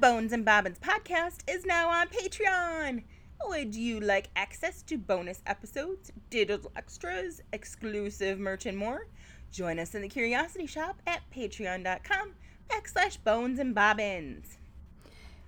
Bones 0.00 0.32
and 0.32 0.44
Bobbins 0.44 0.78
podcast 0.78 1.38
is 1.48 1.66
now 1.66 1.88
on 1.88 2.06
Patreon. 2.06 3.02
Would 3.46 3.74
you 3.74 3.98
like 3.98 4.28
access 4.36 4.82
to 4.82 4.96
bonus 4.96 5.42
episodes, 5.44 6.12
digital 6.30 6.70
extras, 6.76 7.40
exclusive 7.52 8.38
merch, 8.38 8.66
and 8.66 8.78
more? 8.78 9.08
Join 9.50 9.80
us 9.80 9.96
in 9.96 10.02
the 10.02 10.08
Curiosity 10.08 10.66
Shop 10.66 11.02
at 11.04 11.22
patreon.com 11.34 12.34
backslash 12.70 13.18
bones 13.24 13.58
and 13.58 13.74
bobbins. 13.74 14.58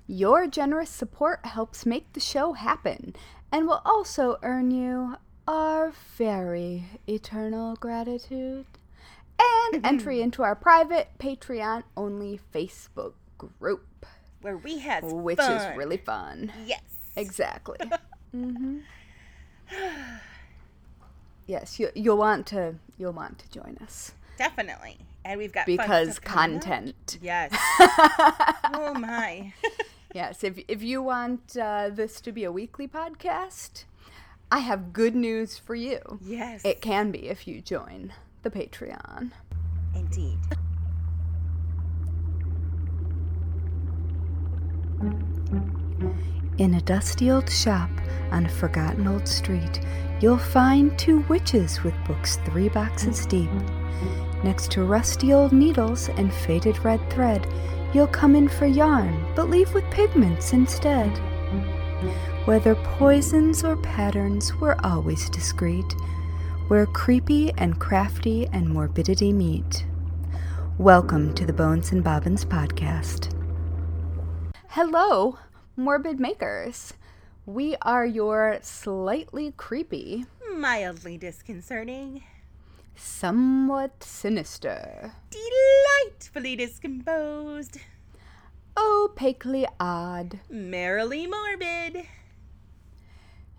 Your 0.09 0.49
generous 0.49 0.91
support 0.91 1.47
helps 1.47 1.87
make 1.87 2.13
the 2.13 2.21
show 2.21 2.55
happen 2.55 3.15
and 3.53 3.69
will 3.69 3.83
also 3.85 4.39
earn 4.43 4.73
you 4.73 5.17
our 5.47 5.93
very 6.17 6.87
eternal 7.09 7.77
gratitude 7.77 8.67
and 9.39 9.75
mm-hmm. 9.75 9.87
entry 9.87 10.21
into 10.21 10.43
our 10.43 10.57
private 10.57 11.09
Patreon 11.21 11.85
only 11.97 12.41
Facebook 12.53 13.13
group, 13.39 13.87
Where 14.41 14.57
we 14.57 14.79
has 14.79 15.05
which 15.05 15.39
fun. 15.39 15.53
is 15.53 15.77
really 15.77 15.97
fun. 15.99 16.53
Yes. 16.67 16.81
Exactly. 17.17 17.79
hmm 18.33 18.79
Yes, 21.47 21.79
you, 21.81 21.91
you'll 21.95 22.17
want 22.17 22.47
to 22.49 22.77
you'll 22.99 23.13
want 23.13 23.39
to 23.41 23.51
join 23.51 23.77
us 23.83 24.13
Definitely. 24.41 24.97
And 25.23 25.39
we've 25.39 25.53
got 25.53 25.67
because 25.67 26.13
stuff 26.13 26.25
coming 26.25 26.57
up. 26.57 26.63
content. 26.63 27.19
Yes. 27.21 27.51
oh 28.75 28.95
my. 28.99 29.53
Yes, 30.13 30.43
if 30.43 30.59
if 30.67 30.83
you 30.83 31.03
want 31.05 31.57
uh, 31.57 31.89
this 31.89 32.21
to 32.23 32.33
be 32.33 32.43
a 32.43 32.51
weekly 32.51 32.89
podcast, 32.89 33.85
I 34.51 34.59
have 34.59 34.93
good 34.93 35.15
news 35.15 35.57
for 35.57 35.77
you. 35.77 36.01
yes. 36.21 36.65
It 36.65 36.81
can 36.81 37.13
be 37.13 37.29
if 37.29 37.47
you 37.47 37.61
join 37.61 38.13
the 38.43 38.51
Patreon. 38.51 39.31
Indeed. 39.95 40.39
In 46.61 46.75
a 46.75 46.81
dusty 46.83 47.31
old 47.31 47.49
shop 47.49 47.89
on 48.31 48.45
a 48.45 48.49
forgotten 48.51 49.09
old 49.09 49.27
street, 49.27 49.81
you'll 50.21 50.37
find 50.37 50.99
two 50.99 51.21
witches 51.21 51.83
with 51.83 51.95
books 52.07 52.37
three 52.45 52.69
boxes 52.69 53.25
deep. 53.25 53.49
Next 54.45 54.71
to 54.73 54.85
rusty 54.85 55.33
old 55.33 55.53
needles 55.53 56.11
and 56.11 56.31
faded 56.31 56.85
red 56.85 57.01
thread, 57.09 57.47
you'll 57.95 58.09
come 58.09 58.37
in 58.37 58.47
for 58.47 58.67
yarn, 58.67 59.25
but 59.35 59.49
leave 59.49 59.73
with 59.73 59.91
pigments 59.91 60.53
instead. 60.53 61.09
Whether 62.45 62.75
poisons 62.75 63.65
or 63.65 63.79
patterns, 63.79 64.55
we're 64.57 64.77
always 64.85 65.31
discreet, 65.31 65.95
where 66.69 66.85
creepy 66.85 67.53
and 67.57 67.81
crafty 67.81 68.47
and 68.53 68.69
morbidity 68.69 69.33
meet. 69.33 69.87
Welcome 70.77 71.33
to 71.37 71.47
the 71.47 71.55
Bones 71.55 71.91
and 71.91 72.05
Bobbins 72.05 72.45
podcast. 72.45 73.35
Hello, 74.69 75.39
morbid 75.77 76.21
makers. 76.21 76.95
We 77.47 77.77
are 77.83 78.07
your 78.07 78.59
slightly 78.63 79.53
creepy, 79.57 80.27
Mildly 80.55 81.17
disconcerting. 81.19 82.23
somewhat 82.95 84.03
sinister, 84.05 85.13
Delightfully 85.31 86.57
discomposed. 86.57 87.79
opaquely 88.77 89.67
odd, 89.81 90.41
Merrily 90.51 91.27
morbid. 91.27 92.07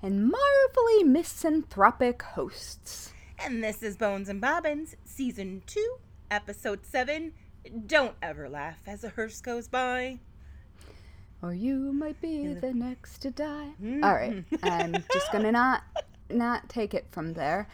and 0.02 0.30
marvelly 0.32 1.04
misanthropic 1.04 2.22
hosts. 2.22 3.14
And 3.44 3.64
this 3.64 3.82
is 3.82 3.98
Bones 3.98 4.30
and 4.30 4.40
Bobbins, 4.40 4.96
Season 5.04 5.64
2, 5.66 5.98
Episode 6.30 6.86
7. 6.86 7.34
Don't 7.88 8.16
ever 8.22 8.48
laugh 8.50 8.80
as 8.88 9.04
a 9.04 9.10
hearse 9.10 9.42
goes 9.42 9.68
by. 9.68 10.20
Or 11.44 11.54
you 11.54 11.92
might 11.92 12.22
be 12.22 12.54
the 12.54 12.74
next 12.74 13.20
to 13.24 13.32
die. 13.32 13.70
Mm-hmm. 13.82 14.04
All 14.04 14.14
right, 14.14 14.44
I'm 14.64 15.04
just 15.12 15.32
gonna 15.32 15.52
not 15.52 15.84
not 16.30 16.70
take 16.70 16.94
it 16.94 17.08
from 17.12 17.34
there. 17.34 17.68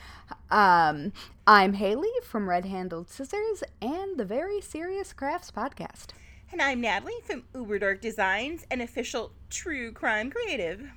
Um, 0.50 1.12
I'm 1.46 1.74
Haley 1.74 2.10
from 2.24 2.50
Red 2.50 2.66
Handled 2.66 3.10
Scissors 3.10 3.64
and 3.82 4.18
the 4.18 4.26
Very 4.26 4.62
Serious 4.62 5.14
Crafts 5.14 5.52
podcast. 5.52 6.08
And 6.52 6.62
I'm 6.62 6.80
Natalie 6.80 7.20
from 7.26 7.44
Uber 7.54 7.80
Dark 7.80 8.02
Designs, 8.02 8.66
an 8.72 8.80
official 8.80 9.34
true 9.50 9.92
crime 9.92 10.32
creative. 10.32 10.90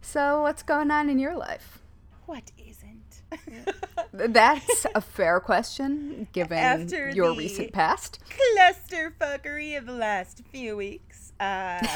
So, 0.00 0.42
what's 0.42 0.62
going 0.62 0.90
on 0.90 1.10
in 1.10 1.18
your 1.18 1.36
life? 1.36 1.80
What 2.24 2.50
isn't? 2.56 3.22
That's 4.12 4.86
a 4.94 5.00
fair 5.00 5.40
question, 5.40 6.28
given 6.32 6.58
After 6.58 7.10
your 7.10 7.34
recent 7.36 7.72
past. 7.72 8.20
Clusterfuckery 8.56 9.76
of 9.76 9.86
the 9.86 9.92
last 9.92 10.42
few 10.50 10.76
weeks. 10.76 11.05
Uh, 11.38 11.86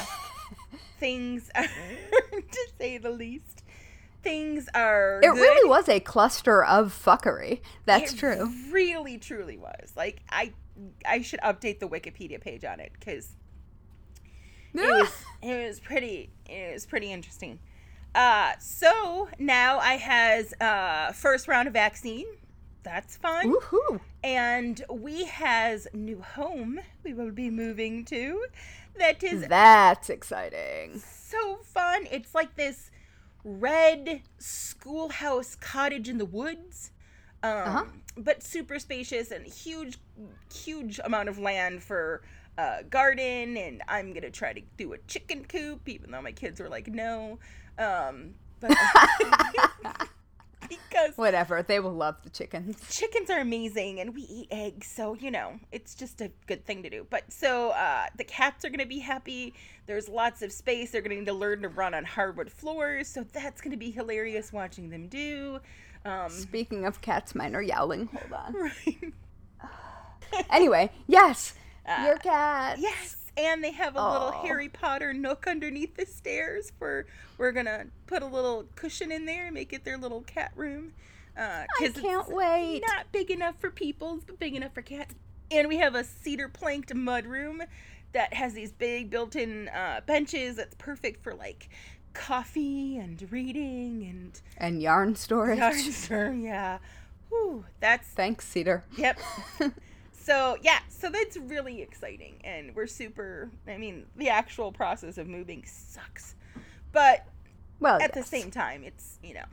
things 0.99 1.49
are, 1.55 1.63
to 2.31 2.67
say 2.79 2.97
the 2.97 3.09
least, 3.09 3.63
things 4.23 4.67
are. 4.73 5.19
It 5.23 5.27
good. 5.33 5.39
really 5.39 5.69
was 5.69 5.89
a 5.89 5.99
cluster 5.99 6.63
of 6.63 6.93
fuckery. 6.93 7.61
That's 7.85 8.13
It 8.13 8.17
true. 8.17 8.51
Really, 8.71 9.17
truly 9.17 9.57
was. 9.57 9.93
Like 9.95 10.21
I, 10.29 10.53
I 11.05 11.21
should 11.21 11.41
update 11.41 11.79
the 11.79 11.87
Wikipedia 11.87 12.39
page 12.39 12.63
on 12.65 12.79
it 12.79 12.91
because 12.99 13.35
it 14.73 14.79
was 14.81 15.11
it 15.41 15.67
was 15.67 15.79
pretty 15.79 16.29
it 16.47 16.73
was 16.73 16.85
pretty 16.85 17.11
interesting. 17.11 17.59
Uh, 18.13 18.51
so 18.59 19.29
now 19.39 19.79
I 19.79 19.93
has 19.93 20.53
uh 20.59 21.11
first 21.13 21.47
round 21.47 21.67
of 21.67 21.73
vaccine. 21.73 22.25
That's 22.83 23.17
fun. 23.17 23.53
Woohoo! 23.53 24.01
And 24.23 24.83
we 24.89 25.25
has 25.25 25.87
new 25.93 26.21
home 26.21 26.79
we 27.03 27.13
will 27.13 27.31
be 27.31 27.49
moving 27.49 28.05
to. 28.05 28.45
That 28.97 29.23
is 29.23 29.47
That's 29.47 30.09
exciting. 30.09 30.99
so 30.99 31.57
fun. 31.63 32.07
It's 32.11 32.35
like 32.35 32.55
this 32.55 32.91
red 33.43 34.21
schoolhouse 34.37 35.55
cottage 35.55 36.09
in 36.09 36.17
the 36.17 36.25
woods. 36.25 36.91
Um, 37.43 37.51
Uh-huh. 37.51 37.85
but 38.17 38.43
super 38.43 38.77
spacious 38.79 39.31
and 39.31 39.45
huge 39.47 39.97
huge 40.53 40.99
amount 41.03 41.29
of 41.29 41.39
land 41.39 41.81
for 41.81 42.21
uh, 42.57 42.83
garden 42.89 43.57
and 43.57 43.81
I'm 43.87 44.13
gonna 44.13 44.29
try 44.29 44.53
to 44.53 44.61
do 44.77 44.93
a 44.93 44.97
chicken 45.07 45.45
coop 45.45 45.89
even 45.89 46.11
though 46.11 46.21
my 46.21 46.31
kids 46.33 46.59
were 46.59 46.69
like 46.69 46.87
no 46.87 47.39
um, 47.79 48.35
but 48.59 48.71
because 50.71 51.17
Whatever. 51.17 51.61
They 51.63 51.79
will 51.79 51.93
love 51.93 52.15
the 52.23 52.29
chickens. 52.29 52.77
chickens 52.89 53.29
are 53.29 53.39
amazing 53.39 53.99
and 53.99 54.15
we 54.15 54.21
eat 54.23 54.47
eggs 54.51 54.87
so 54.87 55.13
you 55.15 55.29
know 55.31 55.59
it's 55.71 55.93
just 55.95 56.21
a 56.21 56.31
good 56.47 56.65
thing 56.65 56.81
to 56.83 56.89
do 56.89 57.05
but 57.09 57.23
so 57.31 57.69
uh, 57.71 58.05
the 58.17 58.23
cats 58.23 58.63
are 58.65 58.69
going 58.69 58.79
to 58.79 58.85
be 58.85 58.99
happy 58.99 59.53
there's 59.87 60.07
lots 60.09 60.41
of 60.41 60.51
space 60.51 60.91
they're 60.91 61.01
going 61.01 61.11
to 61.11 61.17
need 61.17 61.25
to 61.25 61.33
learn 61.33 61.61
to 61.61 61.69
run 61.69 61.93
on 61.93 62.03
hardwood 62.05 62.51
floors 62.51 63.07
so 63.07 63.23
that's 63.33 63.61
going 63.61 63.71
to 63.71 63.77
be 63.77 63.91
hilarious 63.91 64.51
watching 64.53 64.89
them 64.89 65.07
do 65.07 65.59
um, 66.03 66.29
Speaking 66.31 66.85
of 66.85 66.99
cats, 67.01 67.35
mine 67.35 67.55
are 67.55 67.61
yowling. 67.61 68.07
Hold 68.07 68.33
on. 68.33 68.53
right 68.59 69.13
Anyway, 70.49 70.89
yes, 71.07 71.53
Uh, 71.85 72.03
your 72.07 72.17
cat. 72.17 72.77
yes 72.79 73.17
and 73.37 73.63
they 73.63 73.71
have 73.71 73.95
a 73.95 74.11
little 74.11 74.31
harry 74.31 74.67
potter 74.69 75.13
nook 75.13 75.45
underneath 75.47 75.95
the 75.95 76.05
stairs 76.05 76.71
for 76.77 77.05
we're 77.37 77.51
gonna 77.51 77.85
put 78.07 78.21
a 78.21 78.25
little 78.25 78.65
cushion 78.75 79.11
in 79.11 79.25
there 79.25 79.45
and 79.45 79.53
make 79.53 79.71
it 79.73 79.85
their 79.85 79.97
little 79.97 80.21
cat 80.21 80.51
room 80.55 80.91
uh, 81.37 81.63
I 81.79 81.87
can't 81.89 82.29
wait. 82.29 82.83
not 82.85 83.11
big 83.11 83.31
enough 83.31 83.55
for 83.59 83.69
people's, 83.71 84.23
but 84.25 84.37
big 84.37 84.53
enough 84.55 84.73
for 84.73 84.81
cats. 84.81 85.15
And 85.49 85.67
we 85.67 85.77
have 85.77 85.95
a 85.95 86.03
cedar 86.03 86.49
planked 86.49 86.93
mud 86.93 87.25
room 87.25 87.63
that 88.13 88.33
has 88.33 88.53
these 88.53 88.71
big 88.71 89.09
built 89.09 89.35
in 89.35 89.69
uh, 89.69 90.01
benches 90.05 90.57
that's 90.57 90.75
perfect 90.75 91.23
for 91.23 91.33
like 91.33 91.69
coffee 92.13 92.97
and 92.97 93.25
reading 93.31 94.05
and 94.09 94.41
And 94.57 94.81
yarn 94.81 95.15
storage. 95.15 95.59
Sure, 95.93 96.33
yeah. 96.33 96.79
Whew, 97.29 97.63
that's 97.79 98.07
Thanks, 98.09 98.45
Cedar. 98.45 98.83
yep. 98.97 99.17
so 100.21 100.57
yeah, 100.61 100.79
so 100.89 101.09
that's 101.09 101.37
really 101.37 101.81
exciting, 101.81 102.35
and 102.43 102.75
we're 102.75 102.87
super. 102.87 103.49
I 103.67 103.77
mean, 103.77 104.05
the 104.15 104.29
actual 104.29 104.71
process 104.71 105.17
of 105.17 105.27
moving 105.27 105.63
sucks, 105.65 106.35
but 106.91 107.25
Well, 107.79 108.01
at 108.01 108.13
the 108.13 108.23
same 108.23 108.51
time, 108.51 108.83
it's 108.83 109.17
you 109.23 109.33
know, 109.33 109.45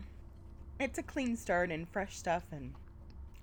it's 0.80 0.98
a 0.98 1.02
clean 1.02 1.36
start 1.36 1.70
and 1.70 1.88
fresh 1.88 2.16
stuff, 2.16 2.44
and 2.52 2.74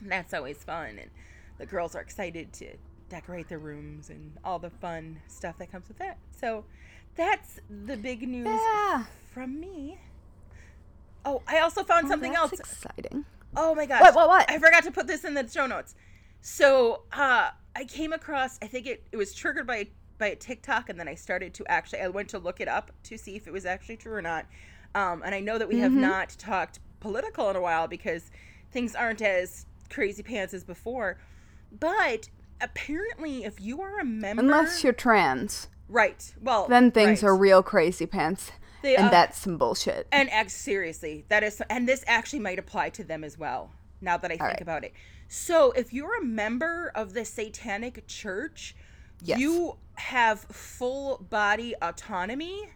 that's 0.02 0.34
always 0.34 0.64
fun. 0.64 1.00
And 1.00 1.10
the 1.58 1.66
girls 1.66 1.96
are 1.96 2.02
excited 2.02 2.54
to 2.54 2.76
decorate 3.10 3.50
their 3.50 3.60
rooms 3.60 4.10
and 4.10 4.34
all 4.44 4.60
the 4.60 4.70
fun 4.70 5.22
stuff 5.28 5.58
that 5.60 5.72
comes 5.72 5.88
with 5.88 5.98
that. 6.00 6.18
So 6.40 6.66
that's 7.16 7.60
the 7.70 7.96
big 7.98 8.28
news 8.28 8.48
Yeah. 8.48 9.06
from 9.34 9.60
me. 9.60 10.00
Oh, 11.24 11.42
I 11.48 11.60
also 11.60 11.84
found 11.84 12.04
Well, 12.06 12.12
something 12.14 12.34
that's 12.34 12.52
else. 12.52 12.60
exciting. 12.60 13.26
Oh 13.56 13.74
my 13.74 13.86
gosh. 13.86 14.02
What, 14.02 14.16
what, 14.16 14.28
what? 14.28 14.52
I 14.52 14.60
forgot 14.60 14.84
to 14.84 14.92
put 14.92 15.08
this 15.08 15.24
in 15.24 15.34
the 15.34 15.48
show 15.48 15.66
notes. 15.66 15.96
So, 16.48 17.02
uh, 17.12 17.50
I 17.76 17.86
came 17.86 18.14
across, 18.14 18.60
I 18.62 18.68
think 18.68 18.86
it, 18.86 19.04
it 19.12 19.18
was 19.18 19.34
triggered 19.34 19.66
by, 19.66 19.88
by 20.20 20.28
a 20.28 20.36
TikTok, 20.36 20.90
and 20.90 21.00
then 21.00 21.08
I 21.08 21.16
started 21.16 21.56
to 21.56 21.66
actually, 21.68 22.02
I 22.02 22.08
went 22.10 22.30
to 22.30 22.38
look 22.38 22.62
it 22.62 22.68
up 22.68 22.92
to 23.06 23.18
see 23.18 23.36
if 23.36 23.48
it 23.48 23.52
was 23.52 23.66
actually 23.66 23.98
true 23.98 24.14
or 24.14 24.22
not. 24.22 24.46
Um, 24.94 25.24
and 25.26 25.34
I 25.34 25.40
know 25.40 25.58
that 25.58 25.68
we 25.68 25.80
have 25.80 25.92
Mhm. 25.92 26.02
not 26.02 26.30
talked 26.38 26.78
political 27.00 27.50
in 27.50 27.56
a 27.56 27.62
while 27.62 27.88
because 27.88 28.30
things 28.70 28.94
aren't 28.94 29.24
as 29.24 29.66
crazy 29.90 30.22
pants 30.22 30.54
as 30.54 30.64
before. 30.64 31.18
But 31.80 32.30
apparently, 32.62 33.44
if 33.44 33.60
you 33.60 33.82
are 33.82 34.00
a 34.00 34.06
member. 34.06 34.44
Unless 34.44 34.84
you're 34.84 34.94
trans, 34.94 35.68
Right. 35.90 36.32
Well, 36.40 36.68
then 36.68 36.92
things 36.92 37.24
right. 37.24 37.30
are 37.30 37.36
real 37.36 37.64
crazy 37.64 38.06
pants. 38.06 38.52
They, 38.84 38.96
and 38.96 39.08
uh, 39.08 39.10
that's 39.10 39.40
some 39.40 39.58
bullshit. 39.58 40.08
And 40.12 40.30
ex- 40.32 40.54
seriously, 40.56 41.26
that 41.30 41.44
is, 41.44 41.60
and 41.72 41.90
this 41.90 42.04
actually 42.06 42.40
might 42.40 42.60
apply 42.60 42.90
to 42.90 43.04
them 43.04 43.24
as 43.24 43.36
well. 43.36 43.72
Now 44.00 44.18
that 44.18 44.30
I 44.32 44.38
think 44.38 44.42
right. 44.42 44.62
about 44.62 44.84
it, 44.84 44.94
so 45.28 45.72
if 45.72 45.92
you're 45.94 46.18
a 46.20 46.24
member 46.24 46.92
of 46.96 47.14
the 47.14 47.26
Satanic 47.26 48.06
Church, 48.08 48.76
Yes. 49.24 49.40
you 49.40 49.78
have 49.96 50.40
full 50.42 51.18
body 51.30 51.74
autonomy, 51.82 52.70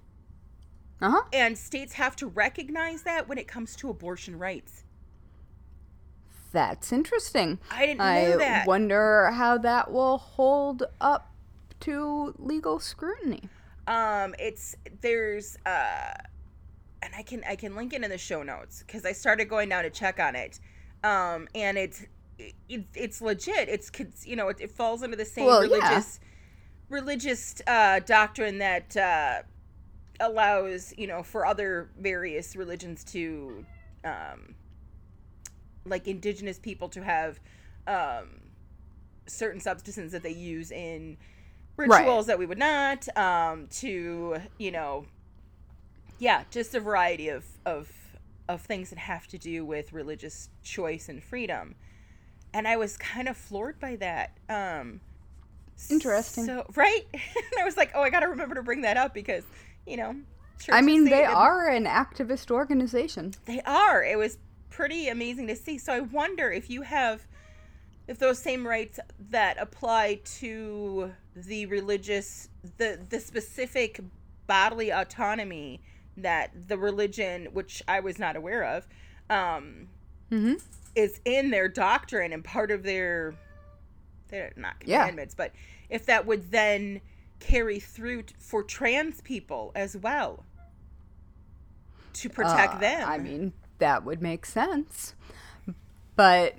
Uh 1.02 1.12
huh. 1.12 1.24
and 1.34 1.58
states 1.58 1.94
have 1.94 2.16
to 2.18 2.28
recognize 2.28 3.04
that 3.04 3.28
when 3.28 3.38
it 3.38 3.48
comes 3.48 3.76
to 3.78 3.90
abortion 3.90 4.38
rights. 4.40 4.84
That's 6.52 6.92
interesting. 6.92 7.60
I 7.70 7.86
didn't 7.86 8.02
I 8.02 8.22
know 8.24 8.38
that. 8.40 8.66
wonder 8.68 9.30
how 9.32 9.58
that 9.60 9.92
will 9.92 10.18
hold 10.18 10.84
up 11.00 11.32
to 11.82 12.34
legal 12.38 12.80
scrutiny. 12.80 13.48
um 13.88 14.36
it's 14.40 14.76
there's 15.02 15.58
uh 15.66 16.12
and 17.02 17.14
i 17.16 17.22
can 17.24 17.42
i 17.48 17.56
can 17.56 17.74
link 17.76 17.94
it 17.94 18.04
in 18.04 18.10
the 18.10 18.18
show 18.18 18.44
notes 18.44 18.84
because 18.86 19.06
i 19.06 19.14
started 19.14 19.46
going 19.46 19.70
down 19.70 19.84
to 19.84 19.90
check 19.90 20.20
on 20.20 20.36
it 20.36 20.60
um 21.06 21.48
and 21.56 21.78
it's 21.78 22.06
it, 22.70 22.86
it's 22.96 23.22
legit 23.22 23.68
it's 23.70 23.92
you 24.26 24.36
know 24.36 24.48
it, 24.50 24.58
it 24.60 24.72
falls 24.72 25.04
under 25.04 25.16
the 25.16 25.26
same 25.26 25.46
Well, 25.48 25.62
yeah. 25.66 25.72
religious 25.72 26.20
religious 26.90 27.62
uh 27.68 28.00
doctrine 28.00 28.58
that 28.60 28.96
uh 28.98 29.42
allows 30.20 30.94
you 30.98 31.08
know 31.08 31.24
for 31.24 31.46
other 31.46 31.90
various 32.00 32.56
religions 32.56 33.04
to 33.04 33.66
um 34.04 34.56
like 35.86 36.08
indigenous 36.08 36.60
people 36.60 36.90
to 36.90 37.04
have 37.04 37.40
um 37.88 38.42
certain 39.28 39.60
substances 39.62 40.12
that 40.12 40.24
they 40.24 40.32
use 40.32 40.72
in 40.72 41.18
Right. 41.78 42.00
rituals 42.00 42.26
that 42.28 42.38
we 42.38 42.46
would 42.46 42.58
not 42.58 43.08
um 43.18 43.68
to 43.68 44.38
you 44.58 44.72
know 44.72 45.06
yeah 46.20 46.44
just 46.52 46.76
a 46.76 46.80
variety 46.80 47.30
of 47.30 47.46
of 47.66 47.90
of 48.50 48.62
things 48.62 48.90
that 48.90 49.00
have 49.00 49.28
to 49.28 49.38
do 49.38 49.64
with 49.64 49.94
religious 49.94 50.50
choice 50.64 51.08
and 51.08 51.24
freedom 51.24 51.76
and 52.54 52.68
i 52.68 52.76
was 52.76 52.98
kind 52.98 53.28
of 53.28 53.38
floored 53.38 53.80
by 53.80 53.96
that 53.96 54.32
um 54.50 55.02
Interesting. 55.90 56.46
so 56.46 56.66
right 56.76 57.06
and 57.14 57.22
i 57.60 57.64
was 57.64 57.78
like 57.78 57.92
oh 57.96 58.02
i 58.02 58.10
gotta 58.10 58.28
remember 58.28 58.56
to 58.56 58.64
bring 58.64 58.82
that 58.82 58.98
up 58.98 59.14
because 59.14 59.44
you 59.86 59.98
know 59.98 60.16
I 60.70 60.82
mean, 60.82 61.06
they 61.06 61.24
are 61.24 61.70
an 61.70 61.86
activist 61.86 62.52
organization. 62.52 63.34
they 63.46 63.62
are. 63.62 64.04
It 64.04 64.18
was 64.18 64.38
pretty 64.70 65.08
amazing 65.08 65.48
to 65.48 65.56
see. 65.56 65.78
So 65.78 65.94
I 65.94 66.02
wonder 66.02 66.52
if 66.52 66.70
you 66.70 66.82
have 66.82 67.26
if 68.08 68.20
those 68.20 68.40
same 68.40 68.68
rights 68.68 69.00
that 69.30 69.58
apply 69.60 70.20
to 70.40 71.14
the 71.36 71.66
religious 71.68 72.50
the 72.78 73.00
the 73.10 73.20
specific 73.20 74.02
bodily 74.48 74.90
autonomy 74.90 75.80
that 76.18 76.52
the 76.68 76.78
religion 76.78 77.48
which 77.54 77.82
I 77.88 78.00
was 78.02 78.20
not 78.20 78.36
aware 78.36 78.64
of 78.64 78.88
um 79.30 79.88
Mm-hmm. 80.32 80.56
Is 80.96 81.20
in 81.26 81.52
their 81.52 81.68
doctrine 81.68 82.34
and 82.34 82.44
part 82.44 82.72
of 82.72 82.84
their 82.84 83.34
they're 84.30 84.54
not 84.56 84.76
Yeah. 84.86 85.00
commandments 85.00 85.34
but 85.36 85.52
if 85.90 86.06
that 86.06 86.26
would 86.26 86.52
then 86.52 87.02
carry 87.40 87.80
through 87.80 88.24
t- 88.24 88.36
for 88.40 88.64
trans 88.64 89.22
people 89.22 89.72
as 89.76 89.96
well 89.98 90.46
to 92.14 92.30
protect 92.30 92.76
Uh, 92.76 92.80
them 92.80 93.08
I 93.10 93.18
mean, 93.18 93.54
that 93.78 94.04
would 94.04 94.22
make 94.22 94.46
sense. 94.46 95.16
But 96.16 96.56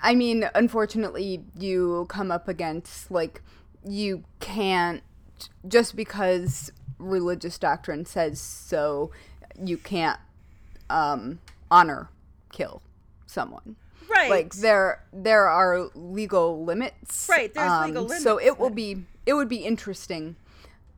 I 0.00 0.14
mean, 0.14 0.48
unfortunately, 0.54 1.42
you 1.58 2.06
come 2.08 2.30
up 2.30 2.46
against 2.48 3.10
like 3.10 3.42
you 3.84 4.22
can't 4.38 5.02
just 5.66 5.96
because 5.96 6.70
religious 6.98 7.58
doctrine 7.58 8.04
says 8.06 8.40
so, 8.40 9.10
you 9.60 9.76
can't 9.76 10.20
um, 10.88 11.40
honor 11.68 12.10
kill 12.52 12.80
someone. 13.32 13.76
right 14.08 14.30
Like 14.30 14.54
there, 14.54 15.04
there 15.12 15.48
are 15.48 15.88
legal 15.94 16.64
limits. 16.64 17.26
Right, 17.28 17.52
there's 17.52 17.70
um, 17.70 17.86
legal 17.86 18.02
limits. 18.04 18.22
So 18.22 18.38
it 18.38 18.58
will 18.58 18.70
be, 18.70 19.04
it 19.26 19.34
would 19.34 19.48
be 19.48 19.64
interesting. 19.64 20.36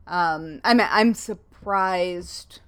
Um, 0.07 0.61
I'm, 0.63 0.79
I'm 0.79 1.13
surprised 1.13 2.59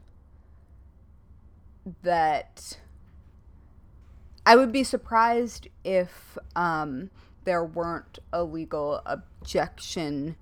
that 2.03 2.77
I 4.45 4.55
would 4.55 4.71
be 4.71 4.83
surprised 4.83 5.67
if 5.83 6.37
um, 6.55 7.09
there 7.43 7.63
weren't 7.63 8.19
a 8.31 8.43
legal 8.43 9.01
objection 9.05 10.35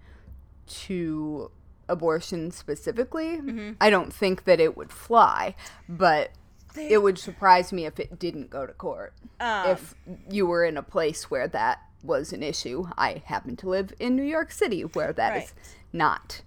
to 0.67 1.51
abortion 1.87 2.51
specifically. 2.51 3.37
Mm-hmm. 3.37 3.71
I 3.79 3.89
don't 3.89 4.13
think 4.13 4.45
that 4.45 4.59
it 4.59 4.77
would 4.77 4.91
fly, 4.91 5.55
but 5.89 6.31
They- 6.75 6.89
it 6.89 7.01
would 7.01 7.17
surprise 7.17 7.71
me 7.73 7.85
if 7.85 7.99
it 7.99 8.19
didn't 8.19 8.49
go 8.49 8.65
to 8.65 8.73
court. 8.73 9.13
Um, 9.39 9.69
if 9.69 9.95
you 10.29 10.45
were 10.45 10.63
in 10.65 10.77
a 10.77 10.83
place 10.83 11.29
where 11.31 11.47
that 11.47 11.79
was 12.03 12.31
an 12.33 12.43
issue. 12.43 12.87
I 12.97 13.23
happen 13.25 13.55
to 13.57 13.69
live 13.69 13.91
in 13.99 14.15
New 14.15 14.23
York 14.23 14.51
City 14.51 14.81
where 14.83 15.11
that 15.13 15.35
is 15.37 15.43
Right. 15.43 15.53
not 15.93 16.41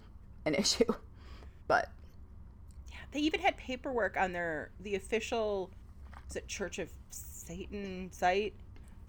an 0.44 0.54
issue. 0.62 0.84
But 1.66 1.90
yeah, 2.92 2.98
They 3.12 3.20
even 3.20 3.40
had 3.40 3.56
paperwork 3.56 4.16
on 4.16 4.32
their 4.32 4.70
the 4.78 4.94
official 4.94 5.70
is 6.30 6.36
it 6.36 6.46
Church 6.46 6.78
of 6.78 6.90
Satan 7.10 8.10
site 8.12 8.54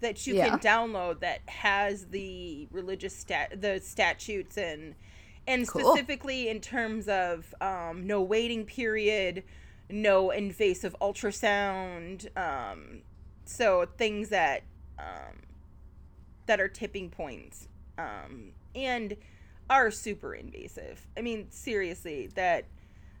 that 0.00 0.26
you 0.26 0.34
Yeah. 0.34 0.48
can 0.48 0.58
download 0.58 1.20
that 1.20 1.42
has 1.48 2.06
the 2.06 2.66
religious 2.72 3.14
stat 3.14 3.60
the 3.60 3.78
statutes 3.80 4.56
and 4.58 4.94
and 5.46 5.66
Cool. 5.68 5.82
specifically 5.92 6.48
in 6.48 6.60
terms 6.60 7.08
of 7.08 7.54
um, 7.60 8.06
no 8.06 8.20
waiting 8.22 8.64
period, 8.64 9.42
no 9.92 10.30
invasive 10.30 10.94
ultrasound, 11.00 12.28
um, 12.36 13.02
so 13.44 13.86
things 13.96 14.28
that 14.30 14.62
um, 14.98 15.36
that 16.46 16.60
are 16.60 16.68
tipping 16.68 17.10
points 17.10 17.68
um, 17.98 18.52
and 18.74 19.16
are 19.68 19.90
super 19.90 20.34
invasive. 20.34 21.06
I 21.16 21.20
mean, 21.22 21.46
seriously, 21.50 22.28
that 22.34 22.64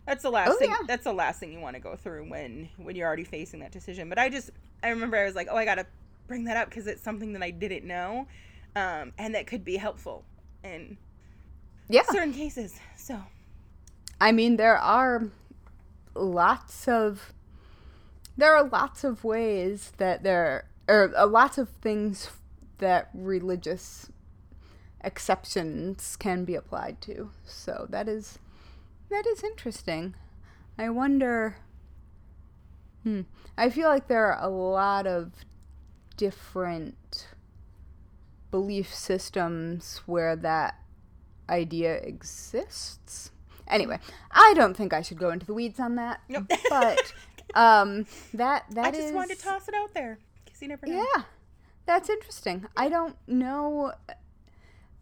that's 0.06 0.22
the 0.22 0.30
last 0.30 0.50
Oh, 0.52 0.58
thing. 0.58 0.70
yeah. 0.70 0.78
That's 0.86 1.04
the 1.04 1.12
last 1.12 1.40
thing 1.40 1.52
you 1.52 1.60
want 1.60 1.76
to 1.76 1.80
go 1.80 1.96
through 1.96 2.28
when 2.28 2.68
when 2.76 2.96
you're 2.96 3.06
already 3.06 3.24
facing 3.24 3.60
that 3.60 3.72
decision. 3.72 4.08
But 4.08 4.18
I 4.18 4.28
just 4.28 4.50
I 4.82 4.88
remember 4.88 5.16
I 5.16 5.24
was 5.24 5.34
like, 5.34 5.48
oh, 5.50 5.56
I 5.56 5.64
gotta 5.64 5.86
bring 6.26 6.44
that 6.44 6.56
up 6.56 6.68
because 6.68 6.86
it's 6.86 7.02
something 7.02 7.32
that 7.34 7.42
I 7.42 7.50
didn't 7.50 7.84
know, 7.86 8.26
um, 8.76 9.12
and 9.18 9.34
that 9.34 9.46
could 9.46 9.64
be 9.64 9.76
helpful 9.76 10.24
in 10.64 10.96
yeah, 11.88 12.02
certain 12.10 12.32
cases. 12.32 12.78
So 12.96 13.18
I 14.20 14.32
mean 14.32 14.56
there 14.56 14.76
are 14.76 15.28
lots 16.14 16.88
of 16.88 17.32
there 18.36 18.54
are 18.56 18.64
lots 18.64 19.04
of 19.04 19.22
ways 19.22 19.92
that 19.98 20.22
there 20.22 20.66
are 20.88 21.12
uh, 21.16 21.26
lots 21.26 21.58
of 21.58 21.68
things 21.68 22.30
that 22.78 23.10
religious 23.12 24.10
exceptions 25.02 26.16
can 26.16 26.44
be 26.44 26.54
applied 26.54 27.00
to. 27.02 27.30
So 27.44 27.86
that 27.90 28.08
is 28.08 28.38
that 29.10 29.26
is 29.26 29.44
interesting. 29.44 30.14
I 30.78 30.88
wonder 30.88 31.56
hmm, 33.02 33.22
I 33.56 33.70
feel 33.70 33.88
like 33.88 34.08
there 34.08 34.32
are 34.32 34.42
a 34.42 34.48
lot 34.48 35.06
of 35.06 35.32
different 36.16 37.28
belief 38.50 38.94
systems 38.94 40.02
where 40.06 40.36
that 40.36 40.76
idea 41.48 41.96
exists. 41.96 43.32
Anyway, 43.70 43.98
I 44.30 44.52
don't 44.54 44.76
think 44.76 44.92
I 44.92 45.02
should 45.02 45.18
go 45.18 45.30
into 45.30 45.46
the 45.46 45.54
weeds 45.54 45.80
on 45.80 45.94
that. 45.96 46.20
Nope. 46.28 46.50
But 46.68 47.12
um 47.54 48.06
that 48.34 48.64
that 48.70 48.84
I 48.86 48.90
just 48.90 49.08
is- 49.08 49.12
wanted 49.12 49.38
to 49.38 49.42
toss 49.44 49.68
it 49.68 49.74
out 49.74 49.94
there 49.94 50.18
because 50.44 50.60
you 50.62 50.68
never 50.68 50.86
know. 50.86 51.04
yeah, 51.16 51.22
that's 51.86 52.08
interesting. 52.10 52.66
I 52.76 52.88
don't 52.88 53.16
know. 53.26 53.92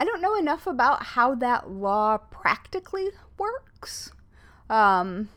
I 0.01 0.05
don't 0.05 0.21
know 0.21 0.37
enough 0.37 0.67
about 0.67 1.03
how 1.03 1.35
that 1.37 1.71
law 1.71 2.19
practically 2.19 3.09
works. 3.39 4.13
Um, 4.71 5.31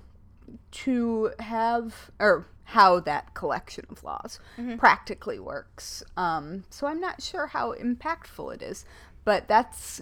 to 0.71 1.31
have 1.39 2.11
or 2.19 2.45
how 2.65 2.99
that 2.99 3.33
collection 3.33 3.85
of 3.89 4.03
laws 4.03 4.39
practically 4.77 5.39
works. 5.39 6.03
Um, 6.17 6.65
so 6.69 6.87
I'm 6.87 6.99
not 6.99 7.21
sure 7.21 7.47
how 7.47 7.73
impactful 7.73 8.53
it 8.55 8.61
is, 8.61 8.85
but 9.25 9.47
that's 9.47 10.01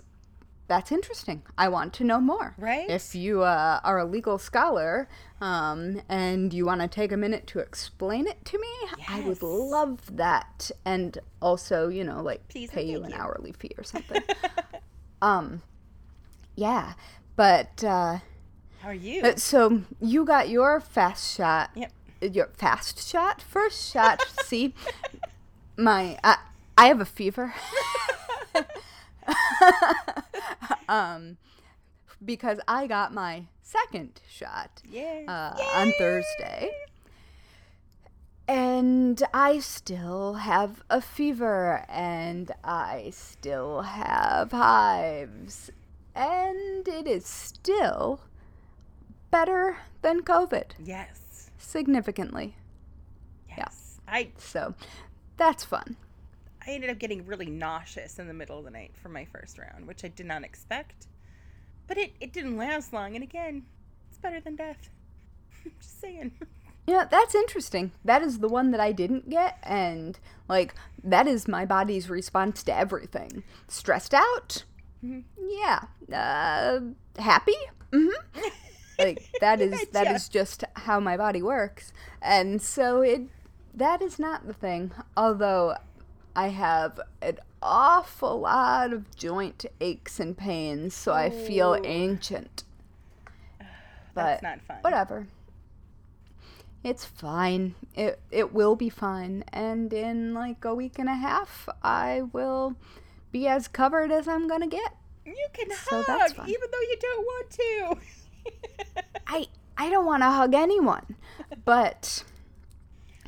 that's 0.70 0.92
interesting. 0.92 1.42
I 1.58 1.68
want 1.68 1.92
to 1.96 2.04
know 2.06 2.22
more. 2.22 2.56
Right? 2.58 2.90
If 2.90 3.14
you 3.16 3.42
uh, 3.42 3.82
are 3.84 3.98
a 3.98 4.06
legal 4.06 4.38
scholar 4.38 5.10
um, 5.42 6.02
and 6.08 6.54
you 6.54 6.66
want 6.66 6.80
to 6.82 6.88
take 6.88 7.12
a 7.12 7.18
minute 7.18 7.48
to 7.48 7.60
explain 7.60 8.28
it 8.28 8.46
to 8.46 8.58
me, 8.60 8.68
I 9.10 9.20
would 9.22 9.42
love 9.42 10.16
that. 10.16 10.72
And 10.86 11.18
also, 11.42 11.90
you 11.90 12.04
know, 12.06 12.22
like 12.22 12.48
Please 12.48 12.70
pay 12.70 12.84
you 12.84 13.04
an 13.04 13.10
you. 13.10 13.16
hourly 13.18 13.52
fee 13.52 13.72
or 13.78 13.84
something. 13.84 14.22
um, 15.22 15.62
yeah, 16.56 16.94
but 17.36 17.84
uh, 17.84 18.20
How 18.82 18.90
are 18.90 18.94
you? 18.94 19.24
uh, 19.24 19.36
so 19.36 19.82
you 20.00 20.24
got 20.24 20.50
your 20.50 20.80
fast 20.80 21.36
shot. 21.36 21.72
Yep. 21.76 21.92
Your 22.22 22.48
fast 22.54 23.10
shot, 23.10 23.42
first 23.42 23.92
shot. 23.92 24.22
See, 24.44 24.76
my 25.78 26.20
I, 26.24 26.38
I 26.78 26.88
have 26.88 27.02
a 27.02 27.06
fever. 27.06 27.54
um, 30.90 31.38
because 32.24 32.60
I 32.68 32.88
got 32.88 33.14
my 33.14 33.46
second 33.62 34.22
shot 34.30 34.82
Yeah. 34.90 35.24
uh, 35.28 35.64
on 35.80 35.92
Thursday. 35.98 36.72
And 38.48 39.22
I 39.32 39.60
still 39.60 40.34
have 40.36 40.82
a 40.90 41.02
fever 41.02 41.86
and 41.88 42.52
I 42.64 43.12
still 43.14 43.82
have 43.84 44.52
hives. 44.52 45.70
And 46.16 46.88
it 46.88 47.08
is 47.08 47.26
still 47.28 48.22
better 49.30 49.78
than 50.02 50.22
COVID, 50.24 50.72
Yes. 50.84 51.52
significantly. 51.60 52.56
Yes. 53.56 54.02
I 54.08 54.30
So 54.38 54.74
that's 55.38 55.64
fun. 55.64 55.96
I 56.70 56.74
ended 56.74 56.92
up 56.92 57.00
getting 57.00 57.26
really 57.26 57.48
nauseous 57.48 58.20
in 58.20 58.28
the 58.28 58.34
middle 58.34 58.60
of 58.60 58.64
the 58.64 58.70
night 58.70 58.92
for 59.02 59.10
my 59.10 59.26
first 59.26 59.58
round, 59.58 59.88
which 59.88 60.06
I 60.06 60.08
did 60.10 60.28
not 60.28 60.44
expect. 60.44 61.08
But 61.88 61.98
it, 61.98 62.14
it 62.20 62.32
didn't 62.32 62.58
last 62.58 62.94
long, 62.94 63.16
and 63.16 63.24
again, 63.24 63.64
it's 64.08 64.20
better 64.20 64.40
than 64.40 64.56
death. 64.56 64.90
I'm 65.66 65.72
just 65.82 66.00
saying. 66.00 66.32
Yeah, 66.88 67.06
that's 67.06 67.36
interesting. 67.36 67.92
That 68.04 68.24
is 68.24 68.40
the 68.40 68.48
one 68.48 68.72
that 68.72 68.80
I 68.80 68.92
didn't 68.94 69.30
get, 69.30 69.60
and 69.62 70.18
like 70.48 70.74
that 71.04 71.28
is 71.28 71.48
my 71.48 71.64
body's 71.64 72.10
response 72.10 72.64
to 72.64 72.76
everything. 72.76 73.44
Stressed 73.68 74.12
out, 74.16 74.64
Mhm. 75.06 75.24
yeah. 75.38 75.84
Uh, 76.12 76.80
happy, 77.22 77.54
hmm 77.94 78.08
like 78.98 79.24
that 79.40 79.62
is 79.62 79.86
that 79.92 80.08
is 80.08 80.28
just 80.30 80.64
how 80.78 81.00
my 81.00 81.16
body 81.16 81.44
works, 81.44 81.94
and 82.24 82.60
so 82.60 83.02
it 83.02 83.22
that 83.76 84.02
is 84.02 84.18
not 84.18 84.48
the 84.48 84.54
thing. 84.54 84.92
Although 85.16 85.76
I 86.36 86.50
have 86.50 87.00
an 87.22 87.40
awful 87.62 88.40
lot 88.42 88.94
of 88.94 89.14
joint 89.16 89.66
aches 89.82 90.20
and 90.20 90.38
pains, 90.38 90.94
so 90.94 91.14
I 91.14 91.30
feel 91.30 91.74
Ooh. 91.74 91.82
ancient. 91.86 92.64
That's 93.60 94.42
But 94.42 94.44
not 94.44 94.62
fun. 94.62 94.78
whatever. 94.82 95.28
It's 96.84 97.04
fine. 97.04 97.76
It 97.94 98.20
it 98.32 98.54
will 98.54 98.76
be 98.78 98.90
fine. 98.90 99.44
And 99.52 99.92
in 99.92 100.34
like 100.34 100.64
a 100.64 100.74
week 100.74 100.98
and 100.98 101.10
a 101.10 101.16
half, 101.16 101.68
I 101.84 102.22
will 102.32 102.76
be 103.32 103.48
as 103.48 103.68
covered 103.68 104.12
as 104.12 104.28
I'm 104.28 104.48
gonna 104.48 104.68
get. 104.68 104.96
You 105.26 105.48
can 105.54 105.70
So 105.72 106.02
hug, 106.04 106.06
that's 106.08 106.34
even 106.34 106.70
though 106.72 106.80
you 106.82 106.98
don't 107.02 107.26
want 107.26 107.50
to. 107.50 109.04
I 109.28 109.48
I 109.78 109.90
don't 109.90 110.06
want 110.06 110.24
to 110.24 110.30
hug 110.32 110.54
anyone, 110.54 111.16
but 111.66 112.24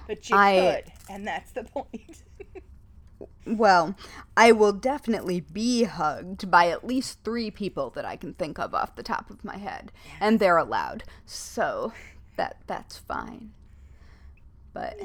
but 0.07 0.29
you 0.29 0.35
I- 0.35 0.81
could, 0.85 0.93
and 1.13 1.27
that's 1.27 1.51
the 1.51 1.63
point. 1.65 2.23
well, 3.45 3.95
I 4.37 4.51
will 4.51 4.73
definitely 4.73 5.41
be 5.41 5.83
hugged 5.83 6.49
by 6.51 6.67
at 6.67 6.85
least 6.85 7.23
three 7.23 7.49
people 7.51 7.89
that 7.91 8.05
I 8.05 8.15
can 8.15 8.33
think 8.33 8.59
of 8.59 8.73
off 8.73 8.95
the 8.95 9.03
top 9.03 9.29
of 9.29 9.43
my 9.43 9.57
head, 9.57 9.91
and 10.19 10.39
they're 10.39 10.57
allowed. 10.57 11.03
So 11.25 11.93
that 12.37 12.57
that's 12.67 12.97
fine. 12.97 13.51
But 14.73 14.99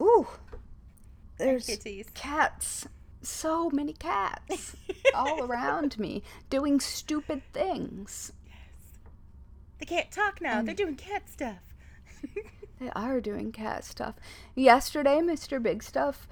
ooh, 0.00 0.26
there's 1.38 1.66
kitties. 1.66 2.06
cats. 2.14 2.86
So 3.22 3.70
many 3.70 3.92
cats 3.92 4.76
all 5.14 5.42
around 5.44 5.98
me 5.98 6.22
doing 6.48 6.78
stupid 6.78 7.42
things. 7.52 8.32
They 9.78 9.86
can't 9.86 10.10
talk 10.10 10.40
now. 10.40 10.62
They're 10.62 10.74
doing 10.74 10.94
cat 10.94 11.28
stuff. 11.28 11.74
They 12.78 12.90
are 12.90 13.20
doing 13.20 13.52
cat 13.52 13.84
stuff. 13.84 14.16
Yesterday, 14.54 15.20
Mr. 15.20 15.62
Big 15.62 15.82
Stuff 15.82 16.28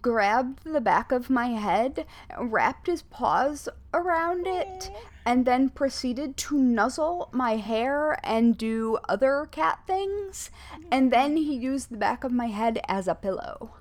grabbed 0.00 0.64
the 0.64 0.80
back 0.80 1.12
of 1.12 1.30
my 1.30 1.48
head, 1.48 2.06
wrapped 2.38 2.86
his 2.86 3.02
paws 3.02 3.68
around 3.94 4.46
it, 4.46 4.90
and 5.24 5.44
then 5.46 5.68
proceeded 5.70 6.36
to 6.36 6.58
nuzzle 6.58 7.28
my 7.32 7.56
hair 7.56 8.18
and 8.24 8.58
do 8.58 8.98
other 9.08 9.48
cat 9.50 9.80
things. 9.86 10.50
And 10.90 11.12
then 11.12 11.36
he 11.36 11.54
used 11.54 11.90
the 11.90 11.96
back 11.96 12.24
of 12.24 12.32
my 12.32 12.46
head 12.46 12.80
as 12.88 13.08
a 13.08 13.14
pillow. 13.14 13.74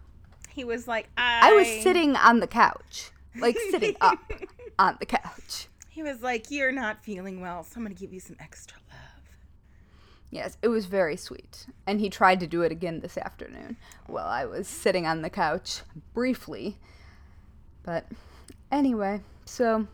He 0.50 0.64
was 0.64 0.88
like, 0.88 1.10
I, 1.18 1.50
I 1.50 1.54
was 1.54 1.68
sitting 1.68 2.16
on 2.16 2.40
the 2.40 2.48
couch, 2.48 3.12
like 3.38 3.58
sitting 3.72 3.96
up 4.00 4.20
on 4.80 4.98
the 5.00 5.06
couch. 5.06 5.68
He 5.90 6.02
was 6.04 6.22
like, 6.22 6.50
You're 6.50 6.72
not 6.72 7.04
feeling 7.04 7.42
well, 7.42 7.64
so 7.64 7.74
I'm 7.78 7.84
going 7.84 7.96
to 7.96 8.00
give 8.00 8.14
you 8.14 8.20
some 8.20 8.38
extra. 8.40 8.78
Yes, 10.32 10.58
it 10.62 10.68
was 10.68 10.86
very 10.86 11.16
sweet. 11.16 11.66
And 11.88 12.00
he 12.00 12.10
tried 12.10 12.40
to 12.42 12.48
do 12.48 12.62
it 12.64 12.72
again 12.72 13.00
this 13.00 13.18
afternoon 13.18 13.78
while 14.08 14.28
I 14.28 14.46
was 14.46 14.68
sitting 14.68 15.06
on 15.08 15.22
the 15.22 15.30
couch 15.30 15.82
briefly. 16.14 16.78
But 17.84 18.06
anyway, 18.72 19.22
so, 19.46 19.88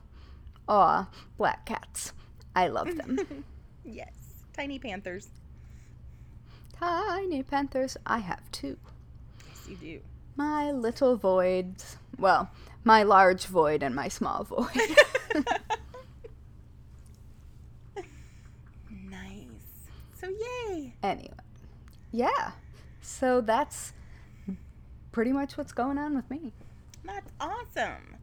aw, 0.68 1.08
black 1.38 1.66
cats. 1.66 2.14
I 2.56 2.68
love 2.68 2.96
them. 2.96 3.44
Yes. 3.84 4.14
Tiny 4.54 4.78
panthers. 4.78 5.30
Tiny 6.80 7.42
panthers, 7.42 7.98
I 8.06 8.20
have 8.20 8.40
two. 8.52 8.78
Yes, 9.48 9.68
you 9.70 9.76
do. 9.76 10.00
My 10.36 10.72
little 10.72 11.16
voids. 11.18 11.98
Well, 12.20 12.52
my 12.84 13.02
large 13.02 13.46
void 13.48 13.82
and 13.82 13.96
my 13.96 14.08
small 14.08 14.44
void. 14.44 14.68
Nice. 19.10 19.90
So, 20.22 20.28
yay. 20.30 20.94
anyway, 21.02 21.34
yeah. 22.12 22.52
So 23.02 23.42
that's 23.42 23.94
pretty 25.12 25.32
much 25.32 25.58
what's 25.58 25.74
going 25.74 25.98
on 25.98 26.16
with 26.16 26.30
me. 26.30 26.54
That's 27.04 27.32
awesome. 27.40 28.18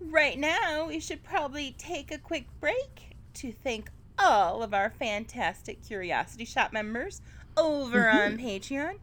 Right 0.00 0.36
now, 0.36 0.88
we 0.88 0.98
should 0.98 1.22
probably 1.22 1.76
take 1.78 2.10
a 2.10 2.18
quick 2.18 2.46
break 2.60 3.16
to 3.34 3.52
thank 3.52 3.90
all 4.18 4.64
of 4.64 4.74
our 4.74 4.90
fantastic 4.90 5.86
Curiosity 5.86 6.44
Shop 6.44 6.72
members 6.72 7.22
over 7.56 8.02
mm-hmm. 8.02 8.18
on 8.18 8.38
Patreon. 8.38 8.94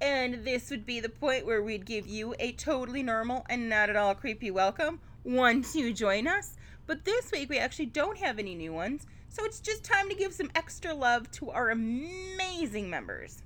And 0.00 0.44
this 0.44 0.70
would 0.70 0.84
be 0.84 0.98
the 0.98 1.08
point 1.08 1.46
where 1.46 1.62
we'd 1.62 1.86
give 1.86 2.08
you 2.08 2.34
a 2.40 2.50
totally 2.52 3.04
normal 3.04 3.46
and 3.48 3.68
not 3.68 3.90
at 3.90 3.96
all 3.96 4.16
creepy 4.16 4.50
welcome 4.50 4.98
once 5.22 5.76
you 5.76 5.92
join 5.92 6.26
us. 6.26 6.56
But 6.88 7.04
this 7.04 7.30
week, 7.30 7.48
we 7.48 7.58
actually 7.58 7.86
don't 7.86 8.18
have 8.18 8.40
any 8.40 8.56
new 8.56 8.72
ones. 8.72 9.06
So 9.36 9.44
it's 9.44 9.60
just 9.60 9.84
time 9.84 10.08
to 10.08 10.14
give 10.14 10.32
some 10.32 10.50
extra 10.54 10.94
love 10.94 11.30
to 11.32 11.50
our 11.50 11.68
amazing 11.68 12.88
members. 12.88 13.42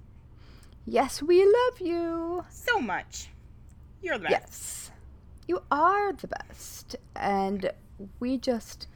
Yes, 0.86 1.20
we 1.20 1.44
love 1.44 1.80
you. 1.80 2.44
So 2.48 2.78
much. 2.78 3.30
You're 4.00 4.16
the 4.16 4.28
best. 4.28 4.30
Yes. 4.30 4.90
You 5.48 5.64
are 5.68 6.12
the 6.12 6.28
best. 6.28 6.94
And 7.16 7.72
we 8.20 8.38
just 8.38 8.86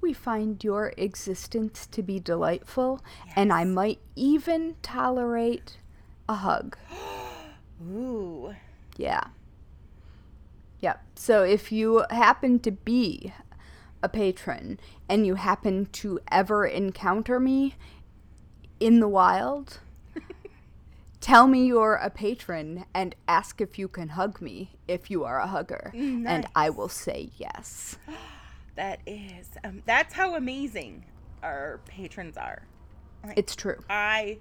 we 0.00 0.12
find 0.12 0.62
your 0.62 0.94
existence 0.96 1.86
to 1.86 2.00
be 2.00 2.20
delightful 2.20 3.02
and 3.34 3.52
I 3.52 3.64
might 3.64 3.98
even 4.14 4.76
tolerate 4.82 5.78
a 6.28 6.34
hug. 6.34 6.78
Ooh. 7.90 8.54
Yeah. 8.96 9.24
Yep. 10.78 11.02
So 11.16 11.42
if 11.42 11.72
you 11.72 12.04
happen 12.08 12.60
to 12.60 12.70
be 12.70 13.32
a 14.02 14.08
patron 14.08 14.78
and 15.08 15.26
you 15.26 15.34
happen 15.34 15.86
to 15.86 16.20
ever 16.30 16.66
encounter 16.66 17.38
me 17.38 17.74
in 18.78 19.00
the 19.00 19.08
wild, 19.08 19.78
tell 21.20 21.46
me 21.46 21.66
you're 21.66 21.94
a 21.94 22.10
patron 22.10 22.84
and 22.94 23.14
ask 23.28 23.60
if 23.60 23.78
you 23.78 23.88
can 23.88 24.10
hug 24.10 24.40
me 24.40 24.70
if 24.88 25.10
you 25.10 25.24
are 25.24 25.38
a 25.38 25.46
hugger. 25.46 25.92
And 25.94 26.46
I 26.54 26.70
will 26.70 26.88
say 26.88 27.30
yes. 27.36 27.96
That 28.76 29.00
is, 29.04 29.50
um, 29.62 29.82
that's 29.84 30.14
how 30.14 30.36
amazing 30.36 31.04
our 31.42 31.80
patrons 31.86 32.38
are. 32.38 32.62
It's 33.36 33.54
true. 33.54 33.76
I 33.90 34.38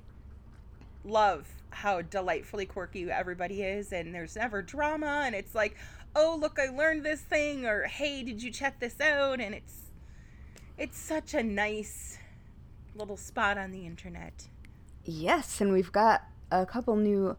love 1.04 1.48
how 1.72 2.02
delightfully 2.02 2.66
quirky 2.66 3.10
everybody 3.12 3.64
is, 3.64 3.92
and 3.92 4.14
there's 4.14 4.36
never 4.36 4.62
drama, 4.62 5.24
and 5.26 5.36
it's 5.36 5.54
like, 5.54 5.76
oh, 6.16 6.38
look, 6.40 6.60
I 6.60 6.68
learned 6.68 7.04
this 7.04 7.22
thing, 7.22 7.66
or 7.66 7.84
hey, 7.84 8.24
did 8.24 8.42
you 8.42 8.52
check 8.52 8.80
this 8.80 9.00
out? 9.00 9.40
And 9.40 9.54
it's, 9.56 9.92
it's 10.78 10.98
such 10.98 11.34
a 11.34 11.44
nice 11.44 12.18
little 12.96 13.18
spot 13.18 13.58
on 13.58 13.72
the 13.72 13.86
internet. 13.86 14.48
Yes, 15.06 15.62
and 15.62 15.72
we've 15.72 15.92
got 15.92 16.24
a 16.52 16.66
couple 16.66 16.96
new 16.96 17.38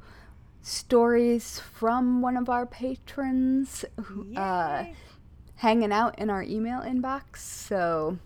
stories 0.62 1.58
from 1.58 2.20
one 2.22 2.36
of 2.36 2.48
our 2.48 2.66
patrons 2.66 3.84
who, 4.02 4.34
uh, 4.36 4.84
hanging 5.56 5.92
out 5.92 6.18
in 6.18 6.30
our 6.30 6.42
email 6.42 6.80
inbox. 6.80 7.38
So 7.38 8.18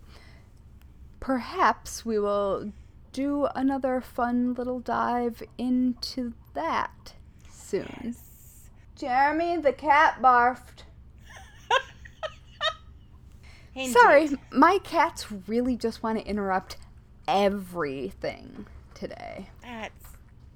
perhaps 1.21 2.05
we 2.05 2.19
will 2.19 2.73
do 3.13 3.47
another 3.55 4.01
fun 4.01 4.55
little 4.55 4.81
dive 4.81 5.43
into 5.57 6.33
that 6.55 7.15
soon. 7.51 8.15
Jeremy, 8.97 9.57
the 9.57 9.73
cat 9.73 10.23
barfed. 10.23 10.85
Sorry, 13.93 14.31
my 14.53 14.79
cats 14.85 15.27
really 15.49 15.77
just 15.77 16.03
want 16.03 16.19
to 16.19 16.25
interrupt 16.25 16.77
everything 17.27 18.67
today. 18.95 19.49
That's 19.63 20.05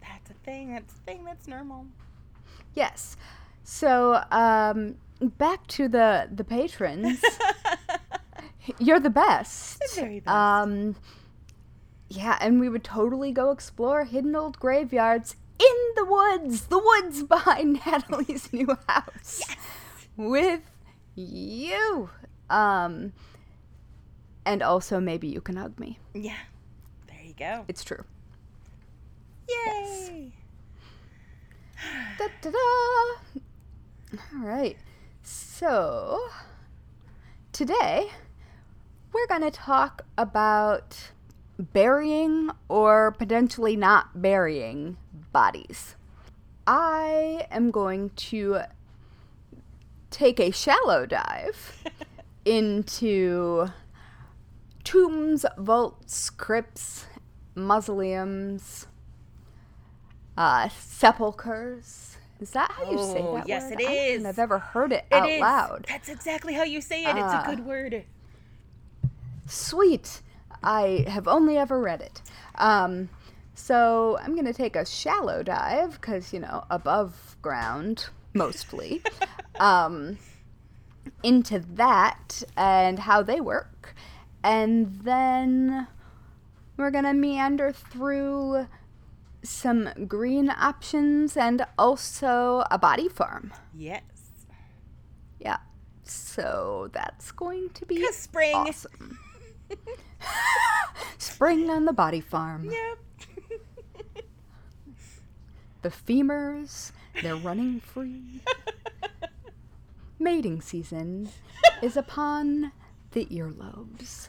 that's 0.00 0.30
a 0.30 0.35
thing. 0.45 0.73
That's 0.73 0.95
a 0.95 0.99
thing. 0.99 1.25
That's 1.25 1.49
normal. 1.49 1.87
Yes. 2.75 3.16
So, 3.64 4.23
um, 4.30 4.97
back 5.21 5.66
to 5.68 5.88
the 5.88 6.28
the 6.33 6.45
patrons. 6.45 7.21
You're 8.78 9.00
the 9.00 9.11
best. 9.11 9.80
The 9.80 10.00
very 10.00 10.21
best. 10.21 10.35
Um, 10.35 10.97
yeah, 12.09 12.38
and 12.40 12.61
we 12.61 12.68
would 12.68 12.85
totally 12.85 13.33
go 13.33 13.50
explore 13.50 14.04
hidden 14.04 14.35
old 14.37 14.59
graveyards 14.59 15.37
in 15.60 15.76
the 15.96 16.04
woods, 16.04 16.66
the 16.66 16.78
woods 16.78 17.22
behind 17.22 17.80
Natalie's 17.86 18.52
new 18.52 18.76
house, 18.88 19.40
Yes. 19.48 19.56
with 20.16 20.60
you. 21.14 22.10
Um, 22.50 23.12
and 24.46 24.62
also 24.62 25.00
maybe 25.00 25.28
you 25.28 25.40
can 25.40 25.56
hug 25.56 25.78
me. 25.78 25.98
Yeah. 26.14 26.36
There 27.08 27.20
you 27.22 27.34
go. 27.38 27.64
It's 27.68 27.84
true. 27.84 28.04
Yay. 29.48 30.32
Da, 32.18 32.26
da, 32.42 32.50
da. 32.50 33.40
All 34.34 34.44
right. 34.44 34.76
So, 35.22 36.18
today 37.52 38.10
we're 39.12 39.26
going 39.28 39.42
to 39.42 39.50
talk 39.52 40.02
about 40.16 41.10
burying 41.58 42.50
or 42.68 43.12
potentially 43.12 43.76
not 43.76 44.20
burying 44.22 44.96
bodies. 45.32 45.96
I 46.66 47.46
am 47.50 47.70
going 47.70 48.10
to 48.10 48.60
take 50.10 50.38
a 50.40 50.50
shallow 50.50 51.06
dive 51.06 51.82
into 52.44 53.68
tombs, 54.84 55.44
vaults, 55.56 56.30
crypts, 56.30 57.06
mausoleums, 57.54 58.86
uh, 60.36 60.68
sepulchers. 60.68 62.16
Is 62.40 62.50
that 62.50 62.70
how 62.70 62.88
you 62.90 62.98
say 62.98 63.18
Oh, 63.20 63.34
that? 63.36 63.48
yes, 63.48 63.70
word? 63.70 63.80
it 63.80 63.88
I 63.88 63.92
is. 63.92 64.24
I've 64.24 64.38
ever 64.38 64.58
heard 64.60 64.92
it, 64.92 65.04
It 65.10 65.14
out 65.14 65.28
is. 65.28 65.40
loud. 65.40 65.86
That's 65.88 66.08
exactly 66.08 66.54
how 66.54 66.62
you 66.62 66.80
say 66.80 67.02
it. 67.04 67.08
it's 67.10 67.18
Ah. 67.20 67.42
a 67.42 67.46
good 67.46 67.66
word. 67.66 68.04
Sweet. 69.46 70.20
I 70.62 71.04
have 71.08 71.28
only 71.28 71.56
ever 71.56 71.80
read 71.80 72.00
it. 72.00 72.22
Um, 72.56 73.08
so 73.54 74.18
I'm 74.22 74.34
going 74.34 74.46
to 74.46 74.52
take 74.52 74.76
a 74.76 74.86
shallow 74.86 75.42
dive 75.42 75.92
because, 76.00 76.32
you 76.32 76.40
know, 76.40 76.64
above 76.70 77.36
ground 77.42 78.08
mostly, 78.34 79.02
um, 79.60 80.18
into 81.22 81.60
that 81.74 82.42
and 82.56 82.98
how 83.00 83.22
they 83.22 83.40
work. 83.40 83.94
And 84.44 85.00
then 85.02 85.88
we're 86.76 86.90
going 86.90 87.04
to 87.04 87.14
meander 87.14 87.72
through 87.72 88.68
some 89.42 89.88
green 90.06 90.50
options 90.50 91.36
and 91.36 91.66
also 91.78 92.64
a 92.70 92.78
body 92.78 93.08
farm. 93.08 93.52
Yes. 93.74 94.02
Yeah. 95.40 95.58
So 96.04 96.90
that's 96.92 97.32
going 97.32 97.70
to 97.70 97.86
be 97.86 98.04
spring. 98.12 98.54
awesome. 98.54 99.18
Spring 101.18 101.70
on 101.70 101.84
the 101.84 101.92
body 101.92 102.20
farm. 102.20 102.70
Yep. 102.70 102.98
The 105.82 105.90
femurs, 105.90 106.90
they're 107.22 107.37
running 107.37 107.78
free. 107.78 108.42
Mating 110.18 110.60
season 110.60 111.28
is 111.80 111.96
upon 111.96 112.72
the 113.12 113.26
earlobes. 113.26 114.26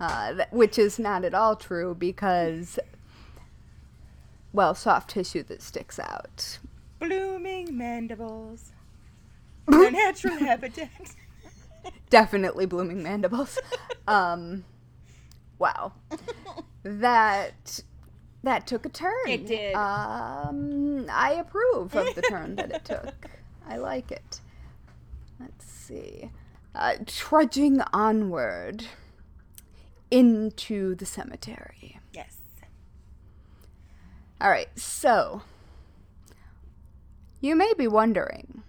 Uh, 0.00 0.34
th- 0.34 0.48
which 0.52 0.78
is 0.78 1.00
not 1.00 1.24
at 1.24 1.34
all 1.34 1.56
true 1.56 1.96
because, 1.96 2.78
well, 4.52 4.72
soft 4.74 5.10
tissue 5.10 5.42
that 5.44 5.60
sticks 5.62 5.98
out. 5.98 6.58
Blooming 7.00 7.76
mandibles. 7.76 8.72
Their 9.66 9.90
natural 9.90 10.36
habitat. 10.36 11.16
Definitely 12.10 12.66
blooming 12.66 13.02
mandibles. 13.02 13.58
Um, 14.06 14.64
wow. 15.58 15.92
That 16.82 17.80
that 18.42 18.66
took 18.66 18.84
a 18.84 18.90
turn. 18.90 19.26
It 19.26 19.46
did. 19.46 19.74
Um, 19.74 21.06
I 21.10 21.32
approve 21.32 21.96
of 21.96 22.14
the 22.14 22.20
turn 22.20 22.56
that 22.56 22.70
it 22.70 22.84
took. 22.84 23.14
I 23.66 23.78
like 23.78 24.12
it. 24.12 24.40
Let's 25.40 25.64
see. 25.64 26.30
Uh, 26.74 26.96
trudging 27.06 27.80
onward 27.94 28.84
into 30.10 30.94
the 30.94 31.06
cemetery. 31.06 31.98
yes. 32.12 32.36
All 34.40 34.50
right, 34.50 34.68
so 34.78 35.40
you 37.40 37.56
may 37.56 37.72
be 37.72 37.86
wondering, 37.88 38.62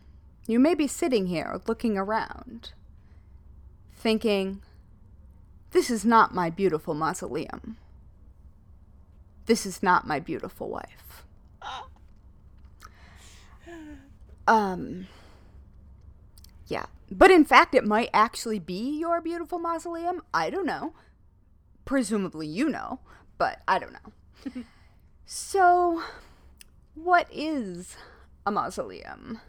you 0.48 0.60
may 0.60 0.76
be 0.76 0.88
sitting 0.88 1.28
here 1.28 1.60
looking 1.68 1.98
around, 1.98 2.72
thinking, 4.06 4.62
this 5.72 5.90
is 5.90 6.06
not 6.06 6.32
my 6.32 6.52
beautiful 6.52 6.94
mausoleum. 6.94 7.76
This 9.48 9.66
is 9.66 9.82
not 9.82 10.06
my 10.06 10.20
beautiful 10.20 10.70
wife. 10.70 11.24
Um, 14.46 15.08
yeah. 16.68 16.86
But 17.10 17.32
in 17.32 17.46
fact, 17.46 17.74
it 17.74 17.84
might 17.84 18.12
actually 18.14 18.60
be 18.60 19.00
your 19.00 19.22
beautiful 19.22 19.58
mausoleum. 19.58 20.22
I 20.32 20.52
don't 20.52 20.68
know. 20.68 20.94
Presumably 21.84 22.46
you 22.46 22.70
know, 22.70 23.00
but 23.40 23.64
I 23.68 23.80
don't 23.80 23.94
know. 23.94 24.64
So, 25.28 26.04
what 26.94 27.28
is 27.34 27.98
a 28.46 28.52
mausoleum? 28.52 29.40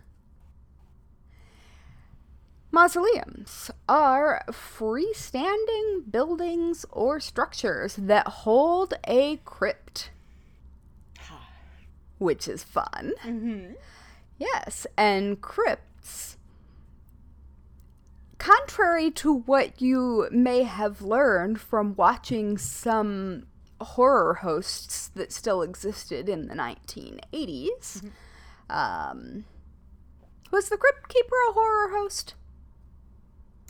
Mausoleums 2.77 3.71
are 3.89 4.45
freestanding 4.51 6.11
buildings 6.11 6.85
or 6.93 7.19
structures 7.19 7.97
that 7.97 8.29
hold 8.29 8.93
a 9.07 9.39
crypt, 9.47 10.11
which 12.19 12.47
is 12.47 12.63
fun. 12.63 13.15
Mm-hmm. 13.25 13.73
Yes, 14.37 14.87
and 14.95 15.41
crypts, 15.41 16.37
contrary 18.37 19.11
to 19.13 19.33
what 19.33 19.81
you 19.81 20.29
may 20.31 20.65
have 20.65 21.01
learned 21.01 21.59
from 21.59 21.97
watching 21.97 22.59
some 22.59 23.47
horror 23.81 24.35
hosts 24.35 25.09
that 25.15 25.33
still 25.33 25.63
existed 25.63 26.29
in 26.29 26.47
the 26.47 26.55
1980s, 26.55 28.11
um, 28.69 29.47
was 30.51 30.69
the 30.69 30.77
Crypt 30.77 31.09
Keeper 31.09 31.37
a 31.49 31.53
horror 31.55 31.89
host? 31.89 32.35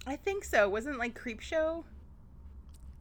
I 0.06 0.16
think 0.16 0.44
so. 0.44 0.68
Wasn't 0.68 0.98
like 0.98 1.18
Creepshow? 1.18 1.84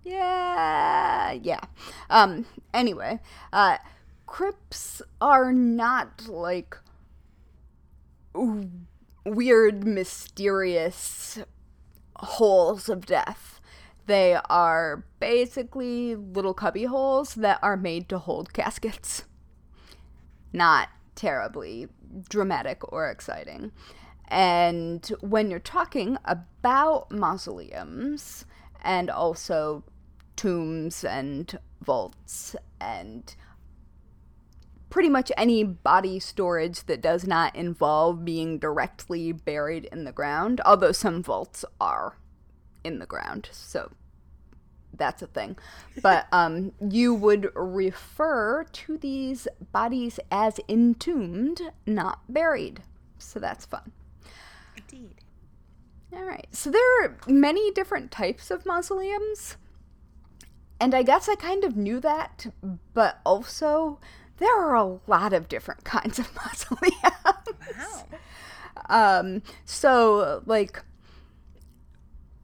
Yeah, 0.01 1.31
yeah. 1.31 1.61
Um, 2.09 2.45
anyway, 2.73 3.19
uh, 3.53 3.77
crypts 4.25 5.01
are 5.19 5.51
not 5.51 6.27
like 6.27 6.77
w- 8.33 8.69
weird, 9.25 9.85
mysterious 9.85 11.39
holes 12.17 12.89
of 12.89 13.05
death. 13.05 13.59
They 14.05 14.37
are 14.49 15.05
basically 15.19 16.15
little 16.15 16.53
cubby 16.53 16.85
holes 16.85 17.33
that 17.35 17.59
are 17.63 17.77
made 17.77 18.07
to 18.09 18.19
hold 18.19 18.53
caskets. 18.53 19.25
Not 20.53 20.89
terribly 21.15 21.87
dramatic 22.29 22.91
or 22.93 23.09
exciting. 23.09 23.71
And 24.27 25.05
when 25.21 25.49
you're 25.49 25.59
talking 25.59 26.17
about 26.25 27.11
mausoleums 27.11 28.45
and 28.81 29.09
also 29.09 29.83
tombs 30.35 31.03
and 31.03 31.57
vaults 31.81 32.55
and 32.79 33.35
pretty 34.89 35.09
much 35.09 35.31
any 35.38 35.63
body 35.63 36.19
storage 36.19 36.85
that 36.85 37.01
does 37.01 37.27
not 37.27 37.55
involve 37.55 38.23
being 38.23 38.57
directly 38.57 39.31
buried 39.31 39.85
in 39.91 40.05
the 40.05 40.11
ground, 40.11 40.61
although 40.65 40.91
some 40.91 41.21
vaults 41.21 41.65
are 41.81 42.17
in 42.83 42.99
the 42.99 43.05
ground, 43.05 43.49
so 43.51 43.91
that's 44.93 45.21
a 45.21 45.27
thing. 45.27 45.57
But 46.01 46.27
um, 46.31 46.71
you 46.79 47.13
would 47.13 47.49
refer 47.55 48.63
to 48.63 48.97
these 48.97 49.47
bodies 49.71 50.19
as 50.31 50.59
entombed, 50.69 51.61
not 51.85 52.21
buried. 52.29 52.81
So 53.17 53.39
that's 53.39 53.65
fun. 53.65 53.91
Indeed. 54.77 55.15
All 56.13 56.23
right. 56.23 56.47
So 56.51 56.71
there 56.71 57.03
are 57.03 57.17
many 57.27 57.71
different 57.71 58.11
types 58.11 58.51
of 58.51 58.65
mausoleums. 58.65 59.57
And 60.79 60.93
I 60.93 61.03
guess 61.03 61.29
I 61.29 61.35
kind 61.35 61.63
of 61.63 61.75
knew 61.75 61.99
that, 62.01 62.47
but 62.93 63.19
also 63.25 63.99
there 64.38 64.55
are 64.55 64.75
a 64.75 64.99
lot 65.07 65.33
of 65.33 65.47
different 65.47 65.83
kinds 65.85 66.19
of 66.19 66.33
mausoleums. 66.35 66.93
Wow. 67.77 68.07
Um, 68.89 69.41
so 69.65 70.43
like 70.45 70.83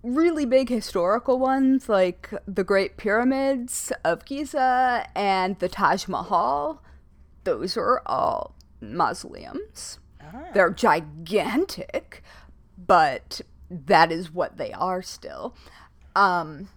really 0.03 0.45
big 0.45 0.69
historical 0.69 1.37
ones 1.37 1.87
like 1.87 2.33
the 2.47 2.63
Great 2.63 2.97
Pyramids 2.97 3.91
of 4.03 4.25
Giza 4.25 5.07
and 5.15 5.59
the 5.59 5.69
Taj 5.69 6.07
Mahal, 6.07 6.81
those 7.43 7.77
are 7.77 8.01
all 8.05 8.55
mausoleums. 8.79 9.99
Ah. 10.33 10.47
They're 10.53 10.69
gigantic, 10.69 12.23
but 12.77 13.41
that 13.69 14.11
is 14.11 14.31
what 14.31 14.57
they 14.57 14.71
are 14.73 15.01
still. 15.01 15.55
Um, 16.15 16.69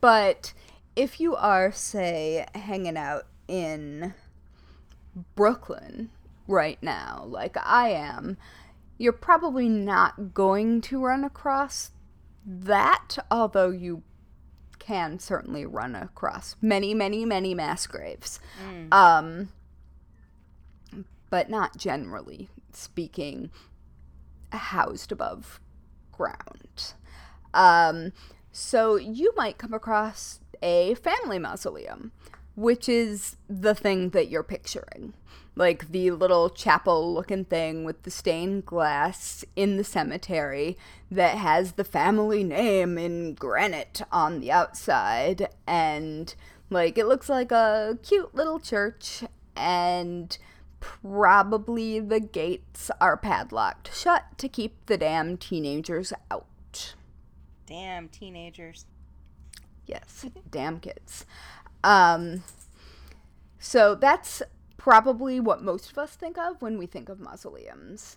but 0.00 0.52
if 0.94 1.20
you 1.20 1.36
are, 1.36 1.72
say, 1.72 2.46
hanging 2.54 2.96
out 2.96 3.26
in 3.48 4.14
Brooklyn 5.34 6.10
right 6.46 6.82
now, 6.82 7.24
like 7.26 7.56
I 7.62 7.90
am, 7.90 8.36
you're 8.98 9.12
probably 9.12 9.68
not 9.68 10.32
going 10.32 10.80
to 10.82 11.04
run 11.04 11.24
across 11.24 11.92
that, 12.46 13.18
although 13.30 13.70
you 13.70 14.02
can 14.78 15.18
certainly 15.18 15.66
run 15.66 15.94
across 15.94 16.56
many, 16.62 16.94
many, 16.94 17.24
many 17.24 17.54
mass 17.54 17.86
graves. 17.86 18.38
Mm. 18.64 18.94
Um, 18.94 19.48
but 21.30 21.50
not 21.50 21.76
generally 21.76 22.48
speaking 22.72 23.50
housed 24.52 25.12
above 25.12 25.60
ground. 26.12 26.94
Um, 27.54 28.12
so 28.52 28.96
you 28.96 29.32
might 29.36 29.58
come 29.58 29.74
across 29.74 30.40
a 30.62 30.94
family 30.94 31.38
mausoleum, 31.38 32.12
which 32.54 32.88
is 32.88 33.36
the 33.48 33.74
thing 33.74 34.10
that 34.10 34.28
you're 34.28 34.42
picturing. 34.42 35.14
Like 35.54 35.90
the 35.90 36.10
little 36.10 36.50
chapel 36.50 37.14
looking 37.14 37.46
thing 37.46 37.84
with 37.84 38.02
the 38.02 38.10
stained 38.10 38.66
glass 38.66 39.42
in 39.56 39.78
the 39.78 39.84
cemetery 39.84 40.76
that 41.10 41.38
has 41.38 41.72
the 41.72 41.84
family 41.84 42.44
name 42.44 42.98
in 42.98 43.32
granite 43.34 44.02
on 44.12 44.40
the 44.40 44.52
outside. 44.52 45.48
And 45.66 46.34
like 46.68 46.98
it 46.98 47.06
looks 47.06 47.30
like 47.30 47.52
a 47.52 47.98
cute 48.02 48.34
little 48.34 48.60
church. 48.60 49.24
And 49.56 50.36
probably 50.80 52.00
the 52.00 52.20
gates 52.20 52.90
are 53.00 53.16
padlocked 53.16 53.94
shut 53.94 54.24
to 54.38 54.48
keep 54.48 54.86
the 54.86 54.98
damn 54.98 55.36
teenagers 55.36 56.12
out. 56.30 56.94
Damn 57.66 58.08
teenagers. 58.08 58.86
Yes, 59.86 60.26
damn 60.50 60.80
kids. 60.80 61.26
Um, 61.82 62.42
so 63.58 63.94
that's 63.94 64.42
probably 64.76 65.40
what 65.40 65.62
most 65.62 65.90
of 65.90 65.98
us 65.98 66.14
think 66.14 66.38
of 66.38 66.62
when 66.62 66.78
we 66.78 66.86
think 66.86 67.08
of 67.08 67.20
mausoleums. 67.20 68.16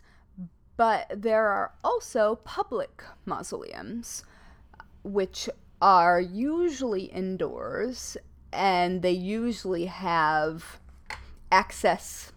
But 0.77 1.11
there 1.15 1.47
are 1.47 1.73
also 1.83 2.35
public 2.43 3.03
mausoleums, 3.25 4.23
which 5.03 5.49
are 5.81 6.19
usually 6.19 7.03
indoors 7.03 8.17
and 8.51 9.01
they 9.01 9.11
usually 9.11 9.85
have 9.85 10.79
access 11.51 12.31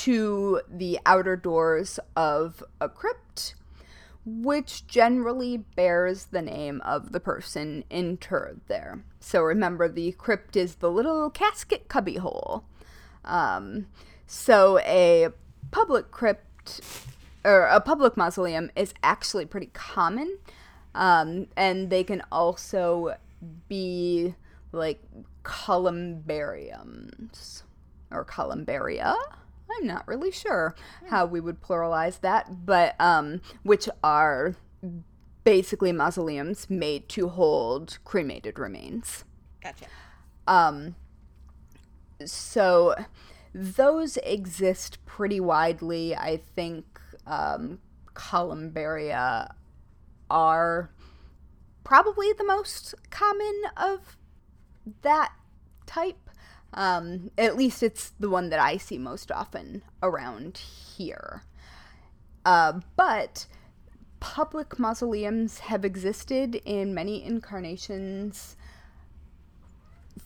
to 0.00 0.60
the 0.66 0.98
outer 1.04 1.36
doors 1.36 2.00
of 2.16 2.64
a 2.80 2.88
crypt, 2.88 3.54
which 4.24 4.86
generally 4.86 5.58
bears 5.58 6.24
the 6.26 6.40
name 6.40 6.80
of 6.86 7.12
the 7.12 7.20
person 7.20 7.84
interred 7.90 8.62
there. 8.66 9.04
So 9.18 9.42
remember, 9.42 9.88
the 9.88 10.12
crypt 10.12 10.56
is 10.56 10.76
the 10.76 10.90
little 10.90 11.28
casket 11.28 11.88
cubbyhole. 11.88 12.64
Um, 13.26 13.88
so 14.26 14.78
a 14.80 15.28
public 15.70 16.10
crypt 16.10 16.80
or 17.44 17.66
a 17.66 17.80
public 17.80 18.16
mausoleum 18.16 18.70
is 18.74 18.94
actually 19.02 19.44
pretty 19.44 19.68
common, 19.74 20.38
um, 20.94 21.46
and 21.58 21.90
they 21.90 22.04
can 22.04 22.22
also 22.32 23.16
be 23.68 24.34
like 24.72 25.02
columbariums 25.42 27.64
or 28.10 28.24
columbaria. 28.24 29.14
I'm 29.78 29.86
not 29.86 30.06
really 30.06 30.30
sure 30.30 30.74
how 31.08 31.26
we 31.26 31.40
would 31.40 31.60
pluralize 31.60 32.20
that, 32.20 32.66
but 32.66 32.94
um, 33.00 33.40
which 33.62 33.88
are 34.02 34.56
basically 35.44 35.92
mausoleums 35.92 36.68
made 36.68 37.08
to 37.10 37.28
hold 37.28 37.98
cremated 38.04 38.58
remains. 38.58 39.24
Gotcha. 39.62 39.86
Um, 40.46 40.96
so 42.24 42.94
those 43.54 44.16
exist 44.18 45.04
pretty 45.06 45.40
widely. 45.40 46.14
I 46.14 46.36
think 46.36 47.00
um, 47.26 47.80
columbaria 48.14 49.54
are 50.30 50.90
probably 51.84 52.32
the 52.32 52.44
most 52.44 52.94
common 53.10 53.62
of 53.76 54.16
that 55.02 55.32
type. 55.86 56.29
Um, 56.72 57.30
at 57.36 57.56
least 57.56 57.82
it's 57.82 58.12
the 58.20 58.30
one 58.30 58.50
that 58.50 58.60
I 58.60 58.76
see 58.76 58.98
most 58.98 59.32
often 59.32 59.82
around 60.02 60.58
here. 60.58 61.42
Uh, 62.44 62.80
but 62.96 63.46
public 64.20 64.78
mausoleums 64.78 65.60
have 65.60 65.84
existed 65.84 66.60
in 66.64 66.94
many 66.94 67.24
incarnations 67.24 68.56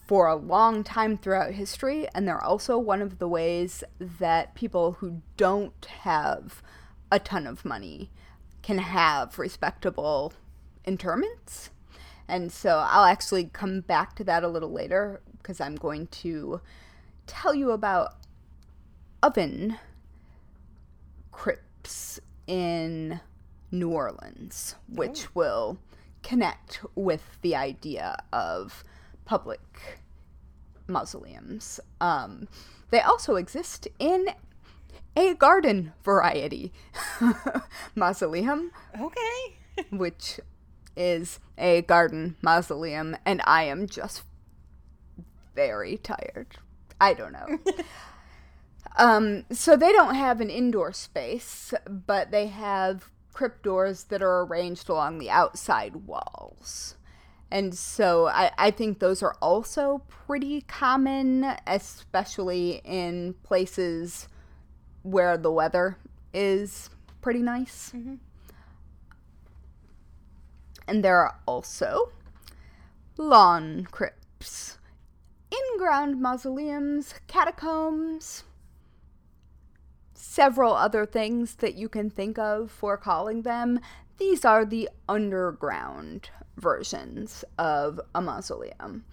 for 0.06 0.26
a 0.26 0.36
long 0.36 0.84
time 0.84 1.16
throughout 1.16 1.52
history, 1.52 2.06
and 2.14 2.28
they're 2.28 2.42
also 2.42 2.76
one 2.76 3.00
of 3.00 3.18
the 3.18 3.28
ways 3.28 3.82
that 3.98 4.54
people 4.54 4.92
who 4.92 5.22
don't 5.36 5.86
have 6.02 6.62
a 7.10 7.18
ton 7.18 7.46
of 7.46 7.64
money 7.64 8.10
can 8.62 8.78
have 8.78 9.38
respectable 9.38 10.32
interments. 10.84 11.70
And 12.28 12.50
so 12.52 12.84
I'll 12.88 13.04
actually 13.04 13.44
come 13.44 13.80
back 13.80 14.16
to 14.16 14.24
that 14.24 14.42
a 14.42 14.48
little 14.48 14.72
later 14.72 15.20
because 15.44 15.60
I'm 15.60 15.76
going 15.76 16.06
to 16.08 16.62
tell 17.26 17.54
you 17.54 17.70
about 17.70 18.16
oven 19.22 19.76
crypts 21.30 22.18
in 22.46 23.20
New 23.70 23.90
Orleans, 23.90 24.74
which 24.88 25.26
oh. 25.26 25.30
will 25.34 25.78
connect 26.22 26.80
with 26.94 27.38
the 27.42 27.54
idea 27.54 28.16
of 28.32 28.82
public 29.26 29.60
mausoleums. 30.86 31.78
Um, 32.00 32.48
they 32.90 33.00
also 33.00 33.36
exist 33.36 33.86
in 33.98 34.28
a 35.14 35.34
garden 35.34 35.92
variety 36.02 36.72
mausoleum. 37.94 38.72
Okay. 38.98 39.58
which 39.90 40.40
is 40.96 41.40
a 41.58 41.82
garden 41.82 42.36
mausoleum, 42.40 43.16
and 43.26 43.42
I 43.44 43.64
am 43.64 43.86
just 43.86 44.22
very 45.54 45.96
tired. 45.98 46.56
I 47.00 47.14
don't 47.14 47.32
know. 47.32 47.58
um, 48.96 49.44
so 49.50 49.76
they 49.76 49.92
don't 49.92 50.14
have 50.14 50.40
an 50.40 50.50
indoor 50.50 50.92
space, 50.92 51.74
but 51.88 52.30
they 52.30 52.46
have 52.46 53.10
crypt 53.32 53.62
doors 53.62 54.04
that 54.04 54.22
are 54.22 54.42
arranged 54.42 54.88
along 54.88 55.18
the 55.18 55.30
outside 55.30 55.96
walls. 56.06 56.96
And 57.50 57.74
so 57.74 58.26
I, 58.26 58.50
I 58.58 58.70
think 58.70 58.98
those 58.98 59.22
are 59.22 59.36
also 59.40 60.02
pretty 60.08 60.62
common, 60.62 61.44
especially 61.66 62.80
in 62.84 63.34
places 63.42 64.28
where 65.02 65.36
the 65.36 65.52
weather 65.52 65.98
is 66.32 66.90
pretty 67.20 67.42
nice. 67.42 67.92
Mm-hmm. 67.94 68.14
And 70.88 71.04
there 71.04 71.18
are 71.18 71.38
also 71.46 72.12
lawn 73.16 73.86
crypts, 73.90 74.78
in 75.54 75.78
ground 75.78 76.20
mausoleums, 76.20 77.14
catacombs, 77.26 78.44
several 80.14 80.74
other 80.74 81.06
things 81.06 81.56
that 81.56 81.74
you 81.74 81.88
can 81.88 82.10
think 82.10 82.38
of 82.38 82.70
for 82.70 82.96
calling 82.96 83.42
them. 83.42 83.80
These 84.18 84.44
are 84.44 84.64
the 84.64 84.88
underground 85.08 86.30
versions 86.56 87.44
of 87.58 88.00
a 88.14 88.20
mausoleum. 88.20 89.04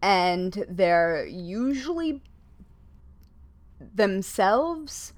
And 0.00 0.64
they're 0.68 1.26
usually 1.26 2.22
themselves 3.80 5.12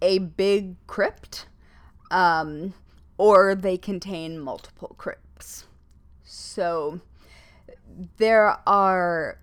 a 0.00 0.18
big 0.18 0.74
crypt, 0.86 1.46
um, 2.10 2.74
or 3.18 3.54
they 3.54 3.76
contain 3.76 4.40
multiple 4.40 4.94
crypts. 4.98 5.66
So 6.24 7.00
there 8.16 8.56
are 8.66 9.38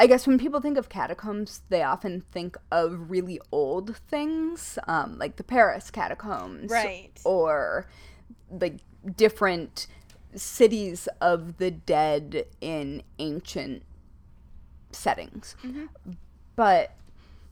I 0.00 0.06
guess 0.06 0.26
when 0.26 0.38
people 0.38 0.62
think 0.62 0.78
of 0.78 0.88
catacombs, 0.88 1.60
they 1.68 1.82
often 1.82 2.22
think 2.32 2.56
of 2.72 3.10
really 3.10 3.38
old 3.52 3.98
things, 4.08 4.78
um, 4.88 5.18
like 5.18 5.36
the 5.36 5.44
Paris 5.44 5.90
catacombs, 5.90 6.70
right? 6.70 7.10
Or 7.22 7.86
like 8.50 8.78
different 9.14 9.86
cities 10.34 11.06
of 11.20 11.58
the 11.58 11.70
dead 11.70 12.46
in 12.62 13.02
ancient 13.18 13.82
settings. 14.90 15.54
Mm-hmm. 15.62 16.12
But 16.56 16.96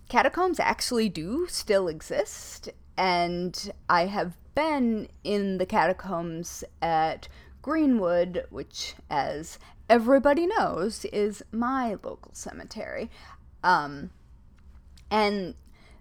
catacombs 0.09 0.59
actually 0.59 1.11
do 1.11 1.47
still 1.49 1.87
exist, 1.87 2.71
and 2.97 3.71
I 3.91 4.07
have 4.07 4.39
been 4.55 5.09
in 5.23 5.59
the 5.59 5.67
catacombs 5.67 6.65
at 6.81 7.29
Greenwood, 7.61 8.47
which, 8.49 8.95
as 9.11 9.59
everybody 9.89 10.47
knows 10.47 11.05
is 11.07 11.43
my 11.53 11.91
local 11.91 12.31
cemetery. 12.33 13.11
Um, 13.63 14.11
and 15.11 15.55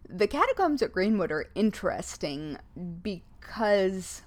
the 0.07 0.27
catacombs 0.27 0.81
at 0.81 0.91
Greenwood 0.91 1.31
are 1.31 1.49
interesting 1.55 2.57
because 3.01 4.21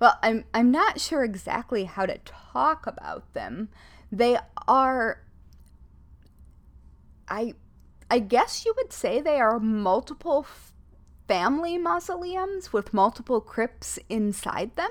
well, 0.00 0.18
I'm 0.22 0.44
I'm 0.54 0.70
not 0.70 0.98
sure 0.98 1.22
exactly 1.24 1.84
how 1.84 2.06
to 2.06 2.18
talk 2.24 2.86
about 2.86 3.32
them. 3.34 3.68
They 4.10 4.38
are 4.66 5.20
I 7.28 7.54
I 8.10 8.18
guess 8.18 8.64
you 8.64 8.74
would 8.76 8.92
say 8.92 9.20
they 9.20 9.38
are 9.38 9.60
multiple 9.60 10.46
f- 10.48 10.72
family 11.28 11.78
mausoleums 11.78 12.72
with 12.72 12.94
multiple 12.94 13.40
crypts 13.40 13.98
inside 14.08 14.74
them. 14.76 14.90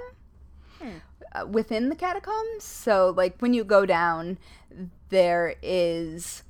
Hmm. 0.80 0.98
Uh, 1.32 1.46
within 1.46 1.89
the 1.89 1.96
catacombs. 1.96 2.63
So 2.63 3.13
like 3.15 3.39
when 3.39 3.54
you 3.54 3.63
go 3.63 3.86
down 3.86 4.39
there 5.10 5.56
is 5.62 6.44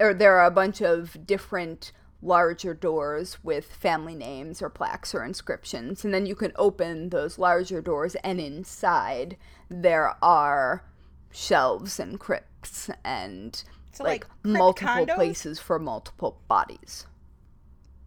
or 0.00 0.12
there 0.12 0.36
are 0.38 0.46
a 0.46 0.50
bunch 0.50 0.82
of 0.82 1.26
different 1.26 1.92
larger 2.20 2.74
doors 2.74 3.38
with 3.42 3.64
family 3.64 4.14
names 4.14 4.62
or 4.62 4.68
plaques 4.68 5.14
or 5.14 5.24
inscriptions 5.24 6.04
and 6.04 6.14
then 6.14 6.24
you 6.24 6.34
can 6.34 6.52
open 6.56 7.08
those 7.08 7.38
larger 7.38 7.80
doors 7.80 8.14
and 8.16 8.40
inside 8.40 9.36
there 9.68 10.14
are 10.22 10.84
shelves 11.32 11.98
and 11.98 12.20
crypts 12.20 12.88
and 13.04 13.64
so 13.92 14.04
like, 14.04 14.26
like 14.44 14.44
multiple 14.44 15.06
condos? 15.06 15.14
places 15.16 15.58
for 15.58 15.80
multiple 15.80 16.40
bodies 16.46 17.06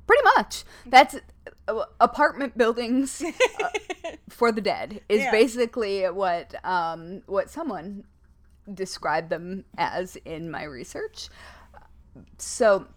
pretty 0.08 0.23
much 0.38 0.63
that's 0.86 1.17
apartment 1.99 2.58
buildings 2.58 3.21
uh, 3.21 3.69
for 4.29 4.51
the 4.51 4.62
dead 4.62 5.01
is 5.10 5.21
yeah. 5.21 5.31
basically 5.31 6.03
what 6.05 6.53
um, 6.65 7.21
what 7.25 7.49
someone 7.49 8.03
described 8.73 9.29
them 9.29 9.63
as 9.77 10.15
in 10.25 10.49
my 10.49 10.63
research 10.63 11.29
so 12.38 12.88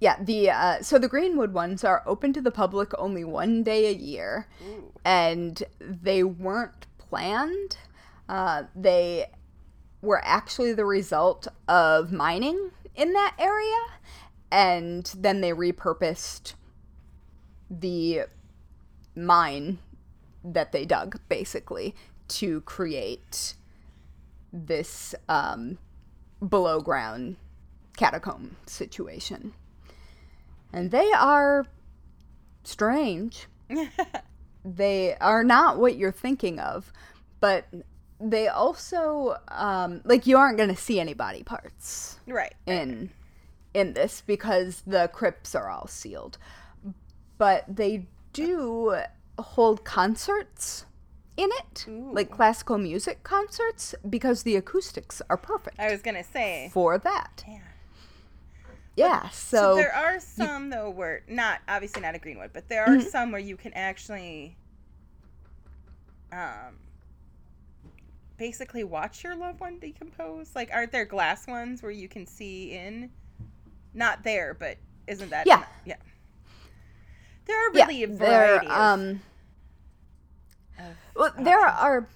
yeah, 0.00 0.22
the 0.22 0.50
uh, 0.50 0.82
so 0.82 0.98
the 0.98 1.08
Greenwood 1.08 1.52
ones 1.52 1.82
are 1.82 2.02
open 2.06 2.32
to 2.32 2.40
the 2.40 2.50
public 2.50 2.92
only 2.98 3.24
one 3.24 3.62
day 3.64 3.88
a 3.88 3.94
year, 3.94 4.46
Ooh. 4.64 4.92
and 5.04 5.62
they 5.80 6.22
weren't 6.22 6.86
planned. 6.98 7.78
Uh, 8.28 8.64
they 8.76 9.26
were 10.00 10.20
actually 10.24 10.72
the 10.72 10.84
result 10.84 11.48
of 11.66 12.12
mining 12.12 12.70
in 12.94 13.12
that 13.12 13.34
area, 13.38 13.98
and 14.52 15.12
then 15.16 15.40
they 15.40 15.50
repurposed 15.50 16.54
the 17.70 18.22
mine 19.14 19.78
that 20.44 20.72
they 20.72 20.84
dug 20.84 21.18
basically 21.28 21.94
to 22.28 22.60
create 22.62 23.54
this 24.52 25.14
um, 25.28 25.78
below 26.46 26.80
ground 26.80 27.36
catacomb 27.96 28.56
situation. 28.66 29.52
And 30.72 30.90
they 30.90 31.10
are 31.12 31.66
strange. 32.64 33.46
they 34.64 35.16
are 35.16 35.42
not 35.44 35.78
what 35.78 35.96
you're 35.96 36.12
thinking 36.12 36.58
of, 36.60 36.92
but 37.40 37.66
they 38.20 38.48
also 38.48 39.36
um, 39.48 40.00
like 40.04 40.26
you 40.26 40.36
aren't 40.36 40.56
going 40.56 40.68
to 40.68 40.76
see 40.76 40.98
any 40.98 41.14
body 41.14 41.42
parts 41.42 42.18
right 42.26 42.54
in 42.66 43.10
in 43.74 43.92
this 43.92 44.22
because 44.26 44.82
the 44.86 45.08
crypts 45.12 45.54
are 45.54 45.70
all 45.70 45.86
sealed 45.86 46.36
but 47.38 47.64
they 47.68 48.06
do 48.32 48.96
hold 49.38 49.84
concerts 49.84 50.84
in 51.36 51.48
it 51.52 51.86
Ooh. 51.88 52.10
like 52.12 52.30
classical 52.30 52.76
music 52.78 53.22
concerts 53.22 53.94
because 54.10 54.42
the 54.42 54.56
acoustics 54.56 55.22
are 55.30 55.36
perfect 55.36 55.78
i 55.78 55.90
was 55.90 56.02
gonna 56.02 56.24
say 56.24 56.68
for 56.72 56.98
that 56.98 57.44
yeah 57.46 57.60
yeah, 58.98 59.28
so, 59.28 59.56
so, 59.56 59.74
there 59.76 59.94
are 59.94 60.18
some 60.18 60.64
you, 60.64 60.70
though 60.70 60.90
where 60.90 61.22
not 61.28 61.60
obviously 61.68 62.02
not 62.02 62.16
a 62.16 62.18
Greenwood, 62.18 62.50
but 62.52 62.68
there 62.68 62.84
are 62.84 62.96
mm-hmm. 62.96 63.08
some 63.08 63.30
where 63.30 63.40
you 63.40 63.56
can 63.56 63.72
actually 63.74 64.56
um 66.32 66.76
basically 68.36 68.82
watch 68.82 69.22
your 69.22 69.36
loved 69.36 69.60
one 69.60 69.78
decompose. 69.78 70.50
Like 70.56 70.70
aren't 70.72 70.90
there 70.90 71.04
glass 71.04 71.46
ones 71.46 71.80
where 71.80 71.92
you 71.92 72.08
can 72.08 72.26
see 72.26 72.72
in? 72.72 73.10
Not 73.94 74.24
there, 74.24 74.54
but 74.54 74.78
isn't 75.06 75.30
that 75.30 75.46
Yeah. 75.46 75.64
yeah. 75.84 75.96
There 77.48 77.68
are 77.68 77.72
really 77.72 78.00
yeah, 78.00 78.06
there, 78.10 78.72
um 78.72 79.22
well, 81.16 81.32
there 81.40 81.58
are 81.58 82.08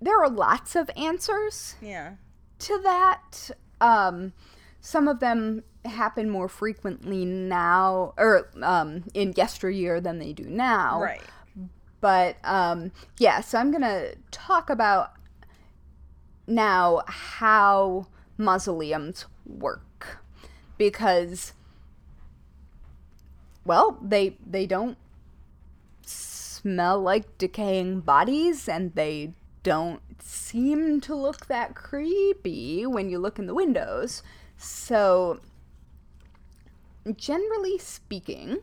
there 0.00 0.20
are 0.20 0.28
lots 0.28 0.74
of 0.74 0.90
answers. 0.96 1.76
Yeah. 1.80 2.14
To 2.60 2.80
that 2.82 3.50
um 3.80 4.32
some 4.80 5.06
of 5.06 5.20
them 5.20 5.62
happen 5.84 6.30
more 6.30 6.48
frequently 6.48 7.24
now 7.24 8.14
or 8.16 8.48
um, 8.62 9.04
in 9.14 9.32
yesteryear 9.36 10.00
than 10.00 10.18
they 10.18 10.32
do 10.32 10.44
now. 10.44 11.00
Right. 11.00 11.20
But 12.00 12.36
um, 12.44 12.92
yeah, 13.18 13.40
so 13.40 13.58
I'm 13.58 13.70
going 13.70 13.82
to 13.82 14.16
talk 14.30 14.70
about 14.70 15.12
now 16.46 17.02
how 17.06 18.06
mausoleums 18.36 19.26
work 19.44 20.20
because 20.76 21.52
well, 23.68 23.98
they 24.00 24.36
they 24.44 24.66
don't 24.66 24.96
smell 26.02 27.00
like 27.00 27.36
decaying 27.36 28.00
bodies 28.00 28.66
and 28.66 28.94
they 28.94 29.34
don't 29.62 30.00
seem 30.22 31.02
to 31.02 31.14
look 31.14 31.46
that 31.46 31.74
creepy 31.74 32.86
when 32.86 33.10
you 33.10 33.18
look 33.18 33.38
in 33.38 33.46
the 33.46 33.54
windows. 33.54 34.22
So 34.56 35.40
generally 37.14 37.76
speaking, 37.76 38.60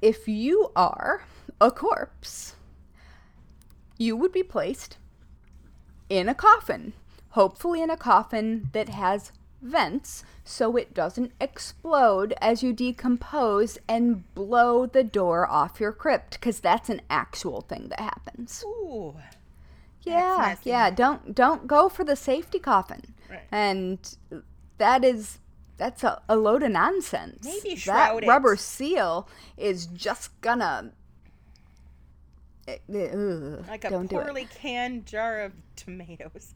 if 0.00 0.28
you 0.28 0.70
are 0.76 1.24
a 1.60 1.72
corpse, 1.72 2.54
you 3.98 4.16
would 4.16 4.32
be 4.32 4.44
placed 4.44 4.98
in 6.08 6.28
a 6.28 6.34
coffin, 6.34 6.92
hopefully 7.30 7.82
in 7.82 7.90
a 7.90 7.96
coffin 7.96 8.70
that 8.72 8.88
has 8.90 9.32
vents 9.64 10.22
so 10.44 10.76
it 10.76 10.92
doesn't 10.92 11.32
explode 11.40 12.34
as 12.40 12.62
you 12.62 12.72
decompose 12.72 13.78
and 13.88 14.32
blow 14.34 14.86
the 14.86 15.02
door 15.02 15.50
off 15.50 15.80
your 15.80 15.92
crypt 15.92 16.32
because 16.32 16.60
that's 16.60 16.90
an 16.90 17.00
actual 17.08 17.62
thing 17.62 17.88
that 17.88 17.98
happens. 17.98 18.62
Ooh. 18.66 19.16
Yeah, 20.02 20.56
yeah, 20.64 20.90
don't 20.90 21.34
don't 21.34 21.66
go 21.66 21.88
for 21.88 22.04
the 22.04 22.14
safety 22.14 22.58
coffin. 22.58 23.14
Right. 23.30 23.40
And 23.50 23.98
that 24.76 25.02
is 25.02 25.38
that's 25.78 26.04
a, 26.04 26.20
a 26.28 26.36
load 26.36 26.62
of 26.62 26.72
nonsense. 26.72 27.44
Maybe 27.44 27.76
shroud 27.76 28.18
that 28.18 28.24
it. 28.24 28.28
rubber 28.28 28.56
seal 28.56 29.26
is 29.56 29.86
just 29.86 30.38
gonna 30.42 30.92
eh, 32.68 32.76
eh, 32.92 33.16
like 33.66 33.84
a 33.84 34.06
poorly 34.08 34.46
canned 34.54 35.06
jar 35.06 35.40
of 35.40 35.52
tomatoes. 35.74 36.54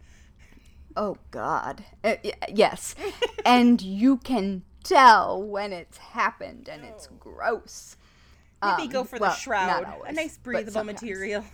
Oh 1.01 1.17
God! 1.31 1.85
Uh, 2.03 2.17
yes, 2.53 2.97
and 3.47 3.81
you 3.81 4.17
can 4.17 4.65
tell 4.83 5.41
when 5.41 5.73
it's 5.73 5.97
happened, 5.99 6.69
and 6.69 6.85
it's 6.85 7.09
gross. 7.21 7.97
Maybe 8.61 8.83
um, 8.83 8.89
go 8.89 9.05
for 9.05 9.17
well, 9.21 9.31
the 9.31 9.37
shroud, 9.37 9.85
always, 9.85 10.11
a 10.11 10.13
nice 10.13 10.37
breathable 10.37 10.83
material. 10.83 11.45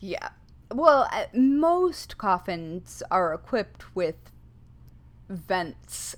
Yeah. 0.00 0.28
Well, 0.70 1.08
uh, 1.10 1.24
most 1.32 2.18
coffins 2.18 3.02
are 3.10 3.32
equipped 3.32 3.94
with 3.96 4.16
vents 5.30 6.14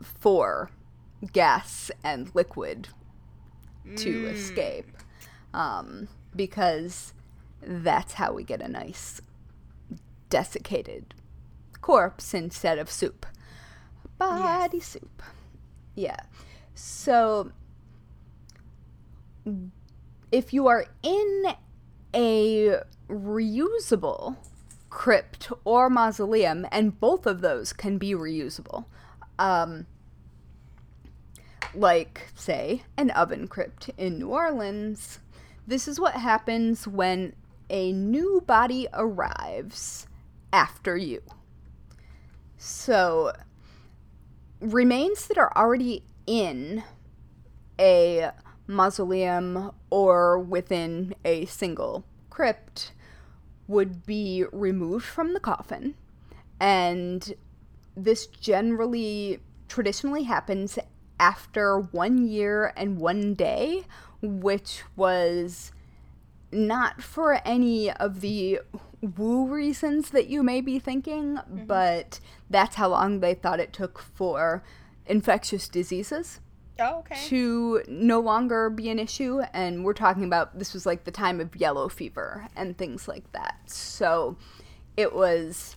for 0.00 0.70
gas 1.32 1.90
and 2.04 2.30
liquid 2.34 2.88
to 3.96 4.24
mm. 4.24 4.32
escape 4.32 4.86
um, 5.54 6.08
because 6.36 7.14
that's 7.62 8.14
how 8.14 8.34
we 8.34 8.44
get 8.44 8.60
a 8.60 8.68
nice 8.68 9.22
desiccated 10.30 11.14
corpse 11.80 12.32
instead 12.34 12.78
of 12.78 12.90
soup 12.90 13.26
body 14.18 14.78
yes. 14.78 14.86
soup 14.86 15.22
yeah 15.94 16.20
so 16.74 17.50
if 20.32 20.52
you 20.52 20.66
are 20.66 20.86
in 21.02 21.44
a 22.14 22.76
reusable 23.08 24.36
crypt 24.88 25.50
or 25.64 25.88
mausoleum 25.90 26.66
and 26.70 26.98
both 27.00 27.26
of 27.26 27.40
those 27.40 27.72
can 27.72 27.98
be 27.98 28.12
reusable 28.12 28.84
um, 29.38 29.86
like, 31.74 32.28
say, 32.34 32.82
an 32.96 33.10
oven 33.10 33.48
crypt 33.48 33.90
in 33.96 34.18
New 34.18 34.28
Orleans. 34.28 35.20
This 35.66 35.88
is 35.88 36.00
what 36.00 36.14
happens 36.14 36.86
when 36.86 37.34
a 37.68 37.92
new 37.92 38.42
body 38.46 38.88
arrives 38.92 40.06
after 40.52 40.96
you. 40.96 41.22
So, 42.56 43.32
remains 44.60 45.26
that 45.28 45.38
are 45.38 45.52
already 45.56 46.04
in 46.26 46.82
a 47.78 48.30
mausoleum 48.66 49.72
or 49.88 50.38
within 50.38 51.14
a 51.24 51.46
single 51.46 52.04
crypt 52.28 52.92
would 53.66 54.04
be 54.04 54.44
removed 54.52 55.04
from 55.04 55.32
the 55.32 55.40
coffin 55.40 55.94
and 56.60 57.34
this 57.96 58.26
generally 58.26 59.40
traditionally 59.68 60.24
happens 60.24 60.78
after 61.18 61.80
one 61.80 62.26
year 62.26 62.72
and 62.76 62.98
one 62.98 63.34
day, 63.34 63.82
which 64.22 64.82
was 64.96 65.72
not 66.52 67.02
for 67.02 67.40
any 67.46 67.90
of 67.90 68.20
the 68.20 68.60
woo 69.00 69.46
reasons 69.46 70.10
that 70.10 70.28
you 70.28 70.42
may 70.42 70.60
be 70.60 70.78
thinking, 70.78 71.36
mm-hmm. 71.36 71.64
but 71.64 72.20
that's 72.48 72.76
how 72.76 72.88
long 72.88 73.20
they 73.20 73.34
thought 73.34 73.60
it 73.60 73.72
took 73.72 73.98
for 73.98 74.62
infectious 75.06 75.68
diseases. 75.68 76.40
Oh, 76.78 77.00
okay. 77.00 77.16
To 77.28 77.82
no 77.88 78.20
longer 78.20 78.70
be 78.70 78.88
an 78.88 78.98
issue. 78.98 79.40
And 79.52 79.84
we're 79.84 79.92
talking 79.92 80.24
about 80.24 80.58
this 80.58 80.72
was 80.72 80.86
like 80.86 81.04
the 81.04 81.10
time 81.10 81.40
of 81.40 81.54
yellow 81.54 81.88
fever 81.88 82.48
and 82.56 82.76
things 82.76 83.06
like 83.06 83.30
that. 83.32 83.58
So 83.66 84.36
it 84.96 85.14
was 85.14 85.76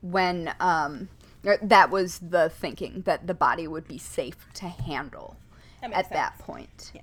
when 0.00 0.54
um, 0.60 1.10
that 1.42 1.90
was 1.90 2.18
the 2.20 2.48
thinking 2.48 3.02
that 3.02 3.26
the 3.26 3.34
body 3.34 3.68
would 3.68 3.86
be 3.86 3.98
safe 3.98 4.46
to 4.54 4.66
handle 4.66 5.36
that 5.82 5.92
at 5.92 6.06
sense. 6.06 6.08
that 6.14 6.38
point. 6.38 6.92
Yeah. 6.94 7.02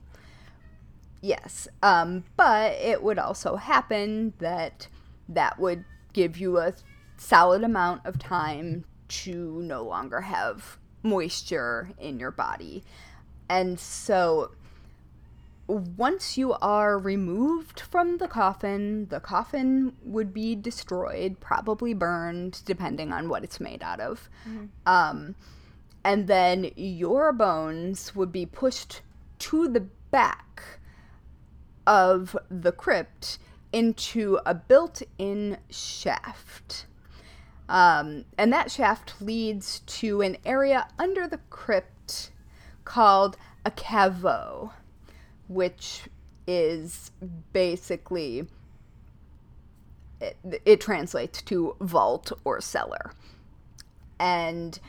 Yes. 1.28 1.68
Um, 1.84 2.24
but 2.38 2.72
it 2.76 3.04
would 3.04 3.20
also 3.20 3.58
happen 3.58 4.32
that 4.40 4.88
that 5.28 5.60
would 5.60 5.84
give 6.13 6.38
you 6.38 6.58
a 6.58 6.74
solid 7.18 7.66
amount 7.66 8.06
of 8.06 8.18
time 8.18 8.86
to 9.10 9.62
no 9.62 9.84
longer 9.84 10.22
have 10.22 10.78
moisture 11.04 11.92
in 12.00 12.18
your 12.18 12.32
body. 12.32 12.82
And 13.50 13.78
so 13.78 14.52
once 15.68 16.38
you 16.38 16.54
are 16.54 16.98
removed 16.98 17.82
from 17.82 18.20
the 18.20 18.30
coffin, 18.30 19.08
the 19.10 19.20
coffin 19.20 19.98
would 20.06 20.34
be 20.34 20.56
destroyed, 20.56 21.42
probably 21.42 21.94
burned, 21.94 22.62
depending 22.63 23.12
on 23.12 23.28
what 23.28 23.44
it's 23.44 23.60
made 23.60 23.84
out 23.84 24.00
of. 24.00 24.30
Mm-hmm. 24.48 24.66
Um, 24.86 25.36
and 26.06 26.28
then 26.28 26.72
your 26.78 27.34
bones 27.34 28.16
would 28.16 28.32
be 28.32 28.46
pushed 28.46 29.02
to 29.40 29.68
the 29.68 29.82
back 30.10 30.80
of 31.88 32.38
the 32.50 32.71
crypt 32.71 33.39
into 33.73 34.39
a 34.45 34.54
built 34.54 35.02
in 35.17 35.58
shaft. 35.71 36.86
Um, 37.69 38.26
and 38.38 38.54
that 38.54 38.69
shaft 38.69 39.15
leads 39.21 39.80
to 39.80 40.21
an 40.21 40.38
area 40.45 40.88
under 41.00 41.28
the 41.28 41.39
crypt 41.50 42.32
called 42.86 43.38
a 43.65 43.71
caveau, 43.71 44.71
which 45.47 46.04
is 46.45 47.12
basically 47.52 48.47
it, 50.21 50.38
it 50.65 50.82
translates 50.82 51.41
to 51.43 51.76
vault 51.82 52.32
or 52.43 52.62
cellar. 52.62 53.12
And 54.19 54.80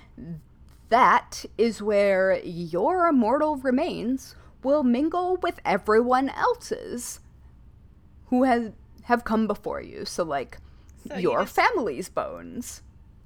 that 0.88 1.44
is 1.58 1.82
where 1.82 2.38
your 2.44 3.06
immortal 3.08 3.56
remains 3.56 4.34
will 4.62 4.82
mingle 4.82 5.36
with 5.36 5.60
everyone 5.64 6.28
else's 6.30 7.20
who 8.26 8.44
has 8.44 8.72
have 9.04 9.24
come 9.24 9.46
before 9.46 9.80
you. 9.80 10.04
So 10.04 10.22
like 10.22 10.58
so 11.08 11.16
your 11.16 11.40
you 11.40 11.44
just, 11.44 11.54
family's 11.54 12.08
bones. 12.08 12.82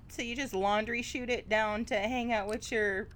So 0.08 0.22
you 0.22 0.36
just 0.36 0.54
laundry 0.54 1.02
shoot 1.02 1.30
it 1.30 1.48
down 1.48 1.84
to 1.86 1.96
hang 1.96 2.32
out 2.32 2.48
with 2.48 2.70
your 2.70 3.08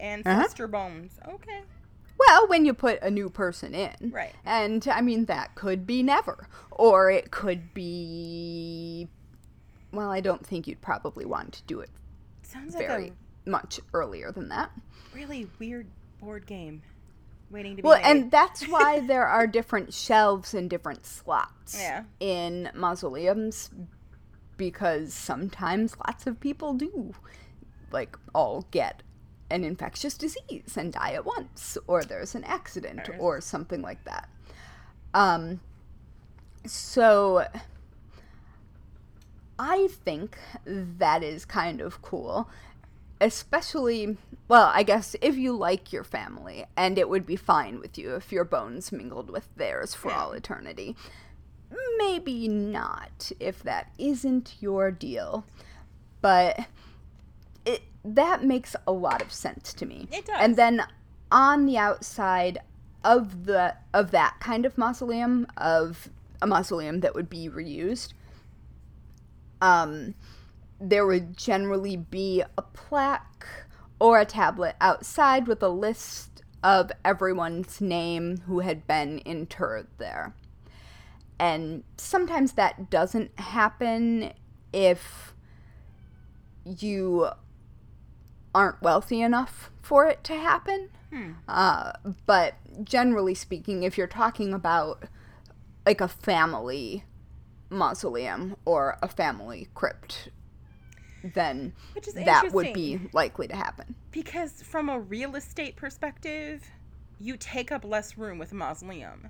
ancestor 0.00 0.64
uh-huh. 0.64 0.72
bones. 0.72 1.18
Okay. 1.28 1.62
Well, 2.18 2.48
when 2.48 2.64
you 2.64 2.72
put 2.72 3.02
a 3.02 3.10
new 3.10 3.28
person 3.28 3.74
in. 3.74 4.10
Right. 4.10 4.34
And 4.44 4.86
I 4.88 5.00
mean 5.02 5.26
that 5.26 5.54
could 5.54 5.86
be 5.86 6.02
never. 6.02 6.48
Or 6.70 7.10
it 7.10 7.30
could 7.30 7.74
be 7.74 9.08
well, 9.92 10.10
I 10.10 10.20
don't 10.20 10.46
think 10.46 10.66
you'd 10.66 10.82
probably 10.82 11.24
want 11.24 11.54
to 11.54 11.62
do 11.62 11.80
it 11.80 11.90
Sounds 12.42 12.74
very 12.74 13.04
like 13.04 13.12
much 13.46 13.80
earlier 13.92 14.32
than 14.32 14.48
that. 14.48 14.70
Really 15.14 15.48
weird 15.58 15.86
board 16.20 16.46
game 16.46 16.82
waiting 17.50 17.76
to 17.76 17.82
be 17.82 17.86
well, 17.86 17.98
made. 17.98 18.04
and 18.04 18.30
that's 18.30 18.66
why 18.68 19.00
there 19.00 19.26
are 19.26 19.46
different 19.46 19.92
shelves 19.92 20.54
and 20.54 20.68
different 20.70 21.06
slots 21.06 21.78
yeah. 21.78 22.04
in 22.20 22.70
mausoleums 22.74 23.70
because 24.56 25.12
sometimes 25.12 25.96
lots 26.06 26.26
of 26.26 26.40
people 26.40 26.74
do 26.74 27.12
like 27.90 28.16
all 28.34 28.66
get 28.70 29.02
an 29.50 29.62
infectious 29.62 30.16
disease 30.16 30.76
and 30.76 30.92
die 30.92 31.12
at 31.12 31.24
once 31.24 31.78
or 31.86 32.02
there's 32.02 32.34
an 32.34 32.42
accident 32.44 33.08
or 33.18 33.40
something 33.40 33.80
like 33.80 34.02
that 34.04 34.28
um 35.14 35.60
so 36.64 37.46
I 39.58 39.88
think 40.04 40.38
that 40.66 41.22
is 41.22 41.44
kind 41.44 41.80
of 41.80 42.02
cool 42.02 42.50
especially 43.20 44.16
well 44.48 44.70
i 44.74 44.82
guess 44.82 45.16
if 45.22 45.36
you 45.36 45.52
like 45.56 45.92
your 45.92 46.04
family 46.04 46.64
and 46.76 46.98
it 46.98 47.08
would 47.08 47.24
be 47.24 47.36
fine 47.36 47.78
with 47.80 47.96
you 47.96 48.14
if 48.14 48.30
your 48.30 48.44
bones 48.44 48.92
mingled 48.92 49.30
with 49.30 49.48
theirs 49.56 49.94
for 49.94 50.12
all 50.12 50.32
eternity. 50.32 50.94
Maybe 51.98 52.46
not 52.46 53.32
if 53.40 53.62
that 53.64 53.90
isn't 53.98 54.54
your 54.60 54.90
deal 54.90 55.44
but 56.20 56.66
it 57.64 57.82
that 58.04 58.44
makes 58.44 58.76
a 58.86 58.92
lot 58.92 59.20
of 59.20 59.32
sense 59.32 59.72
to 59.74 59.86
me. 59.86 60.06
It 60.12 60.26
does. 60.26 60.36
and 60.38 60.56
then 60.56 60.82
on 61.32 61.66
the 61.66 61.76
outside 61.78 62.58
of 63.02 63.46
the 63.46 63.74
of 63.92 64.10
that 64.12 64.36
kind 64.40 64.64
of 64.66 64.76
mausoleum 64.78 65.46
of 65.56 66.08
a 66.42 66.46
mausoleum 66.46 67.00
that 67.00 67.14
would 67.14 67.28
be 67.28 67.48
reused 67.48 68.12
um 69.60 70.14
there 70.80 71.06
would 71.06 71.36
generally 71.36 71.96
be 71.96 72.42
a 72.56 72.62
plaque 72.62 73.46
or 73.98 74.20
a 74.20 74.24
tablet 74.24 74.76
outside 74.80 75.46
with 75.46 75.62
a 75.62 75.68
list 75.68 76.42
of 76.62 76.90
everyone's 77.04 77.80
name 77.80 78.38
who 78.46 78.60
had 78.60 78.86
been 78.86 79.18
interred 79.20 79.86
there. 79.98 80.34
And 81.38 81.84
sometimes 81.96 82.52
that 82.52 82.90
doesn't 82.90 83.38
happen 83.38 84.32
if 84.72 85.34
you 86.64 87.28
aren't 88.54 88.80
wealthy 88.82 89.20
enough 89.20 89.70
for 89.82 90.06
it 90.06 90.24
to 90.24 90.34
happen. 90.34 90.88
Hmm. 91.10 91.32
Uh, 91.46 91.92
but 92.24 92.54
generally 92.82 93.34
speaking, 93.34 93.82
if 93.82 93.96
you're 93.96 94.06
talking 94.06 94.52
about 94.52 95.04
like 95.84 96.00
a 96.00 96.08
family 96.08 97.04
mausoleum 97.70 98.56
or 98.64 98.98
a 99.02 99.08
family 99.08 99.68
crypt 99.74 100.30
then 101.34 101.72
that 102.14 102.52
would 102.52 102.72
be 102.72 103.00
likely 103.12 103.48
to 103.48 103.56
happen. 103.56 103.94
Because 104.10 104.62
from 104.62 104.88
a 104.88 104.98
real 104.98 105.36
estate 105.36 105.76
perspective, 105.76 106.62
you 107.18 107.36
take 107.36 107.72
up 107.72 107.84
less 107.84 108.18
room 108.18 108.38
with 108.38 108.52
a 108.52 108.54
mausoleum. 108.54 109.28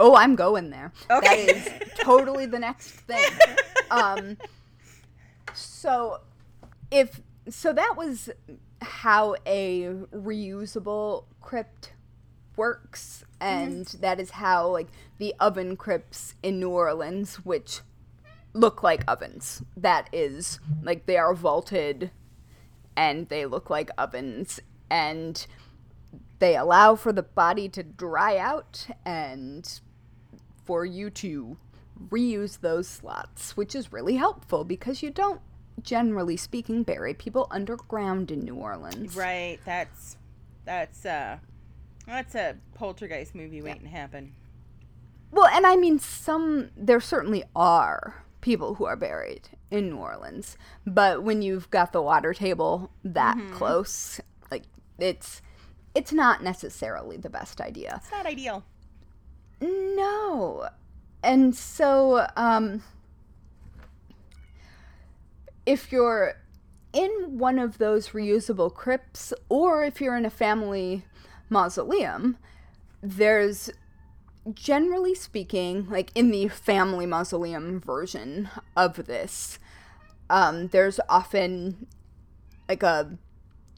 Oh, 0.00 0.16
I'm 0.16 0.34
going 0.34 0.70
there. 0.70 0.92
Okay. 1.10 1.46
That 1.46 1.82
is 1.82 1.92
totally 2.00 2.46
the 2.46 2.58
next 2.58 2.90
thing. 2.90 3.22
Um, 3.90 4.38
so 5.52 6.20
if 6.90 7.20
so 7.50 7.74
that 7.74 7.94
was 7.94 8.30
how 8.80 9.36
a 9.44 9.82
reusable 10.14 11.24
crypt 11.42 11.92
works 12.56 13.24
and 13.40 13.86
mm-hmm. 13.86 14.00
that 14.00 14.20
is 14.20 14.30
how 14.30 14.68
like 14.68 14.88
the 15.18 15.34
oven 15.40 15.76
crypts 15.76 16.34
in 16.42 16.58
New 16.60 16.70
Orleans 16.70 17.36
which 17.44 17.80
look 18.54 18.82
like 18.82 19.04
ovens. 19.08 19.62
That 19.76 20.08
is 20.12 20.60
like 20.82 21.06
they 21.06 21.16
are 21.16 21.34
vaulted 21.34 22.10
and 22.96 23.28
they 23.28 23.46
look 23.46 23.70
like 23.70 23.90
ovens 23.96 24.60
and 24.90 25.46
they 26.38 26.56
allow 26.56 26.96
for 26.96 27.12
the 27.12 27.22
body 27.22 27.68
to 27.70 27.82
dry 27.82 28.36
out 28.36 28.88
and 29.06 29.80
for 30.64 30.84
you 30.84 31.08
to 31.10 31.56
reuse 32.08 32.60
those 32.60 32.88
slots, 32.88 33.56
which 33.56 33.74
is 33.74 33.92
really 33.92 34.16
helpful 34.16 34.64
because 34.64 35.02
you 35.02 35.10
don't 35.10 35.40
generally 35.82 36.36
speaking 36.36 36.82
bury 36.82 37.14
people 37.14 37.46
underground 37.50 38.30
in 38.30 38.40
New 38.40 38.56
Orleans. 38.56 39.16
Right. 39.16 39.58
That's 39.64 40.16
that's 40.64 41.06
uh 41.06 41.38
that's 42.06 42.34
a 42.34 42.56
poltergeist 42.74 43.34
movie 43.34 43.62
waiting 43.62 43.82
yeah. 43.82 43.90
to 43.90 43.96
happen. 43.96 44.34
Well, 45.30 45.46
and 45.46 45.66
I 45.66 45.76
mean 45.76 45.98
some 45.98 46.70
there 46.76 47.00
certainly 47.00 47.44
are 47.56 48.21
people 48.42 48.74
who 48.74 48.84
are 48.84 48.96
buried 48.96 49.48
in 49.70 49.88
New 49.88 49.96
Orleans. 49.96 50.58
But 50.86 51.22
when 51.22 51.40
you've 51.40 51.70
got 51.70 51.92
the 51.92 52.02
water 52.02 52.34
table 52.34 52.90
that 53.02 53.38
mm-hmm. 53.38 53.54
close, 53.54 54.20
like 54.50 54.64
it's 54.98 55.40
it's 55.94 56.12
not 56.12 56.42
necessarily 56.42 57.16
the 57.16 57.30
best 57.30 57.60
idea. 57.60 58.00
It's 58.02 58.10
not 58.10 58.26
ideal. 58.26 58.64
No. 59.60 60.68
And 61.22 61.56
so 61.56 62.26
um 62.36 62.82
if 65.64 65.92
you're 65.92 66.34
in 66.92 67.38
one 67.38 67.58
of 67.58 67.78
those 67.78 68.10
reusable 68.10 68.74
crypts 68.74 69.32
or 69.48 69.84
if 69.84 70.00
you're 70.00 70.16
in 70.16 70.26
a 70.26 70.30
family 70.30 71.04
mausoleum, 71.48 72.36
there's 73.00 73.70
generally 74.54 75.14
speaking, 75.14 75.88
like 75.88 76.10
in 76.14 76.30
the 76.30 76.48
family 76.48 77.06
mausoleum 77.06 77.80
version 77.80 78.48
of 78.76 79.06
this, 79.06 79.58
um, 80.28 80.68
there's 80.68 80.98
often 81.08 81.86
like 82.68 82.82
a 82.82 83.18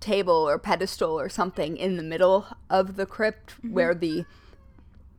table 0.00 0.48
or 0.48 0.58
pedestal 0.58 1.18
or 1.18 1.28
something 1.28 1.76
in 1.76 1.96
the 1.96 2.02
middle 2.02 2.46
of 2.70 2.96
the 2.96 3.06
crypt 3.06 3.54
mm-hmm. 3.56 3.72
where 3.72 3.94
the 3.94 4.24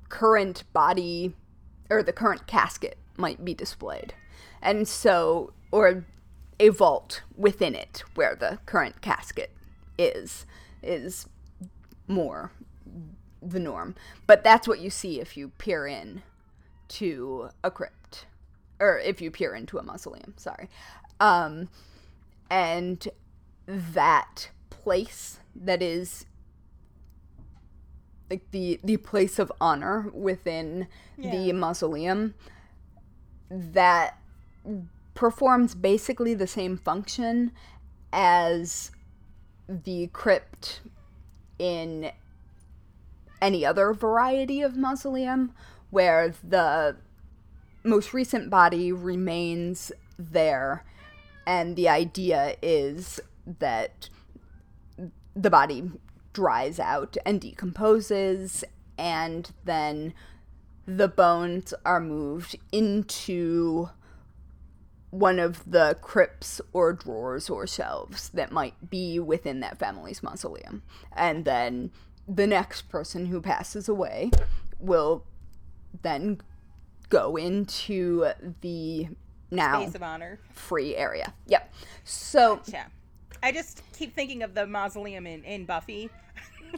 current 0.10 0.64
body 0.74 1.34
or 1.90 2.02
the 2.04 2.14
current 2.14 2.48
casket 2.48 2.98
might 3.18 3.44
be 3.44 3.54
displayed. 3.54 4.14
And 4.62 4.88
so, 4.88 5.54
or 5.72 6.06
a 6.60 6.70
vault 6.70 7.22
within 7.36 7.76
it 7.76 8.04
where 8.16 8.36
the 8.36 8.60
current 8.66 9.02
casket 9.02 9.52
is, 9.98 10.46
is 10.82 11.28
more 12.08 12.52
the 13.46 13.60
norm. 13.60 13.96
But 14.28 14.44
that's 14.44 14.68
what 14.68 14.80
you 14.80 14.90
see 14.90 15.20
if 15.20 15.38
you 15.38 15.50
peer 15.58 15.88
in 15.88 16.24
to 16.88 17.50
a 17.64 17.72
crypt, 17.72 18.26
or 18.80 19.00
if 19.00 19.22
you 19.22 19.32
peer 19.32 19.56
into 19.56 19.78
a 19.78 19.84
mausoleum, 19.84 20.34
sorry. 20.38 20.70
Um, 21.20 21.70
and 22.50 23.08
that 23.68 24.50
place 24.70 25.40
that 25.56 25.82
is 25.82 26.26
like 28.30 28.52
the 28.52 28.80
the 28.84 28.98
place 28.98 29.40
of 29.40 29.52
honor 29.62 30.10
within 30.14 30.88
yeah. 31.18 31.32
the 31.32 31.54
mausoleum 31.54 32.34
that 33.50 34.20
performs 35.14 35.76
basically 35.76 36.34
the 36.34 36.48
same 36.48 36.78
function 36.78 37.52
as 38.12 38.92
the 39.68 40.08
crypt 40.08 40.82
in 41.58 42.12
any 43.42 43.66
other 43.66 43.94
variety 43.94 44.62
of 44.62 44.76
mausoleum 44.76 45.54
where 45.90 46.34
the 46.44 46.96
most 47.84 48.14
recent 48.14 48.50
body 48.50 48.92
remains 48.92 49.92
there 50.18 50.84
and 51.46 51.76
the 51.76 51.88
idea 51.88 52.56
is 52.62 53.20
that 53.46 54.10
the 55.36 55.50
body 55.50 55.92
dries 56.34 56.80
out 56.80 57.18
and 57.26 57.40
decomposes 57.42 58.64
and 58.98 59.52
then 59.64 60.14
the 60.86 61.08
bones 61.08 61.74
are 61.86 62.00
moved 62.00 62.56
into 62.72 63.90
one 65.10 65.40
of 65.40 65.70
the 65.70 65.98
crypts 66.02 66.60
or 66.74 66.92
drawers 66.94 67.50
or 67.50 67.66
shelves 67.66 68.30
that 68.30 68.52
might 68.52 68.90
be 68.90 69.18
within 69.18 69.62
that 69.62 69.80
family's 69.80 70.22
mausoleum. 70.22 70.84
And 71.14 71.46
then 71.46 71.92
the 72.28 72.48
next 72.48 72.84
person 72.90 73.28
who 73.28 73.42
passes 73.42 73.88
away 73.88 74.32
will 74.80 75.26
then 76.02 76.42
go 77.10 77.36
into 77.36 78.26
the 78.62 79.08
now 79.52 79.82
space 79.82 79.96
of 79.96 80.04
honor 80.04 80.40
free 80.54 80.96
area. 80.96 81.34
Yep. 81.48 81.74
So 82.04 82.62
yeah, 82.66 82.86
I 83.44 83.52
just 83.52 83.82
keep 83.94 84.16
thinking 84.16 84.44
of 84.44 84.54
the 84.54 84.66
mausoleum 84.66 85.28
in 85.28 85.44
in 85.44 85.66
Buffy. 85.66 86.10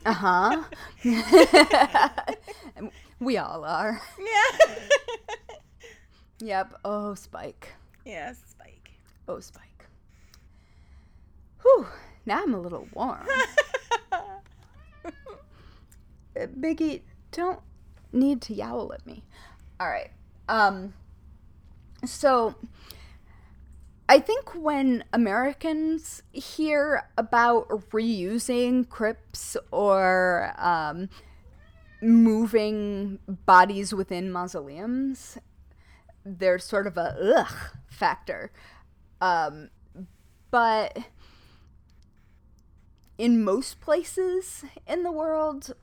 Uh 0.06 0.14
huh. 0.14 0.64
we 3.20 3.38
all 3.38 3.64
are. 3.64 4.02
Yeah. 4.20 4.76
yep. 6.40 6.74
Oh, 6.86 7.16
Spike. 7.16 7.74
Yeah, 8.06 8.34
Spike. 8.34 8.92
Oh, 9.28 9.40
Spike. 9.40 9.88
Whew. 11.62 11.88
Now 12.26 12.44
I'm 12.44 12.54
a 12.54 12.60
little 12.60 12.88
warm. 12.94 13.26
Biggie, 16.46 17.02
don't 17.32 17.60
need 18.12 18.42
to 18.44 18.54
yowl 18.54 18.94
at 18.94 19.06
me. 19.06 19.24
All 19.80 19.88
right. 19.88 20.12
Um 20.48 20.94
so 22.06 22.56
I 24.10 24.20
think 24.20 24.56
when 24.56 25.04
Americans 25.12 26.24
hear 26.32 27.10
about 27.18 27.68
reusing 27.92 28.88
crypts 28.88 29.58
or 29.70 30.54
um, 30.58 31.10
moving 32.02 33.20
bodies 33.46 33.94
within 33.94 34.32
mausoleums, 34.32 35.38
there's 36.24 36.64
sort 36.64 36.88
of 36.88 36.98
a 36.98 37.18
ugh 37.38 37.78
factor. 37.90 38.52
Um, 39.20 39.72
but 40.52 40.98
in 43.18 43.44
most 43.44 43.82
places 43.82 44.64
in 44.88 45.04
the 45.04 45.12
world, 45.12 45.76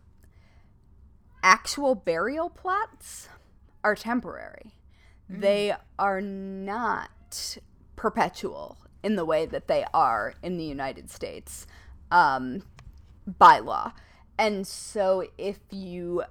actual 1.44 1.94
burial 1.94 2.48
plots 2.48 3.28
are 3.84 3.94
temporary. 3.94 4.74
Mm. 5.30 5.40
They 5.40 5.74
are 5.98 6.20
not 6.20 7.58
perpetual 7.94 8.78
in 9.04 9.14
the 9.14 9.24
way 9.24 9.46
that 9.46 9.68
they 9.68 9.84
are 9.92 10.34
in 10.42 10.56
the 10.56 10.64
United 10.64 11.10
States 11.10 11.66
um, 12.10 12.62
by 13.38 13.58
law. 13.58 13.92
And 14.38 14.66
so 14.66 15.28
if 15.38 15.58
you 15.70 16.24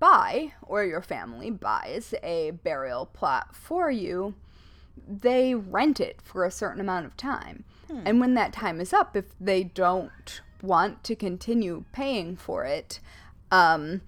buy, 0.00 0.52
or 0.62 0.84
your 0.84 1.02
family 1.02 1.50
buys, 1.50 2.12
a 2.22 2.50
burial 2.50 3.06
plot 3.06 3.54
for 3.54 3.90
you, 3.90 4.34
they 5.06 5.54
rent 5.54 6.00
it 6.00 6.20
for 6.22 6.44
a 6.44 6.50
certain 6.50 6.80
amount 6.80 7.06
of 7.06 7.16
time. 7.16 7.64
Hmm. 7.88 8.02
And 8.04 8.20
when 8.20 8.34
that 8.34 8.52
time 8.52 8.80
is 8.80 8.92
up, 8.92 9.16
if 9.16 9.26
they 9.40 9.64
don't 9.64 10.40
want 10.60 11.04
to 11.04 11.14
continue 11.14 11.84
paying 11.92 12.36
for 12.36 12.64
it, 12.64 13.00
um, 13.50 14.02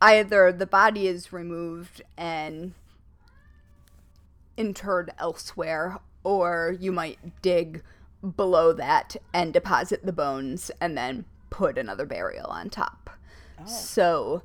either 0.00 0.52
the 0.52 0.66
body 0.66 1.06
is 1.06 1.32
removed 1.32 2.02
and 2.16 2.74
interred 4.56 5.12
elsewhere, 5.18 5.98
or 6.24 6.76
you 6.78 6.92
might 6.92 7.42
dig 7.42 7.82
below 8.36 8.72
that 8.72 9.16
and 9.32 9.52
deposit 9.52 10.04
the 10.04 10.12
bones 10.12 10.70
and 10.80 10.96
then 10.96 11.24
put 11.50 11.78
another 11.78 12.06
burial 12.06 12.46
on 12.46 12.70
top. 12.70 13.10
Oh. 13.60 13.66
So 13.66 14.42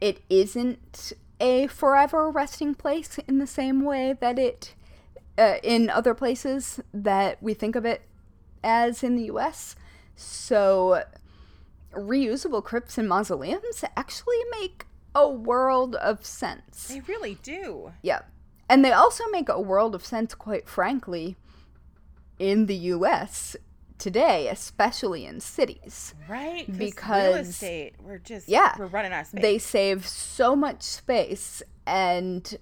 it 0.00 0.20
isn't 0.28 1.12
a 1.40 1.66
forever 1.68 2.30
resting 2.30 2.74
place 2.74 3.18
in 3.26 3.38
the 3.38 3.46
same 3.46 3.84
way 3.84 4.14
that 4.20 4.38
it 4.38 4.74
uh, 5.38 5.54
in 5.62 5.88
other 5.88 6.14
places 6.14 6.80
that 6.92 7.42
we 7.42 7.54
think 7.54 7.74
of 7.74 7.84
it 7.84 8.02
as 8.62 9.02
in 9.02 9.16
the 9.16 9.24
US. 9.24 9.74
So 10.14 11.04
reusable 11.92 12.62
crypts 12.62 12.98
and 12.98 13.08
mausoleums 13.08 13.84
actually 13.96 14.38
make 14.50 14.86
a 15.14 15.28
world 15.28 15.94
of 15.96 16.24
sense. 16.24 16.88
They 16.88 17.00
really 17.00 17.38
do. 17.42 17.92
Yeah. 18.02 18.22
And 18.68 18.84
they 18.84 18.92
also 18.92 19.24
make 19.30 19.48
a 19.48 19.60
world 19.60 19.94
of 19.94 20.04
sense, 20.04 20.34
quite 20.34 20.68
frankly, 20.68 21.36
in 22.38 22.66
the 22.66 22.76
US 22.76 23.56
today, 23.98 24.48
especially 24.48 25.26
in 25.26 25.40
cities. 25.40 26.14
Right. 26.28 26.66
Because 26.76 27.34
real 27.34 27.48
estate, 27.50 27.94
we're 28.00 28.18
just 28.18 28.48
yeah, 28.48 28.74
we're 28.78 28.86
running 28.86 29.12
out 29.12 29.22
of 29.22 29.26
space. 29.28 29.42
They 29.42 29.58
save 29.58 30.06
so 30.06 30.56
much 30.56 30.82
space 30.82 31.62
and 31.86 32.58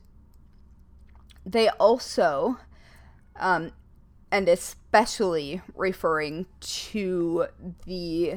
they 1.46 1.68
also 1.70 2.58
um 3.36 3.72
and 4.30 4.48
especially 4.48 5.62
referring 5.74 6.46
to 6.60 7.46
the 7.86 8.34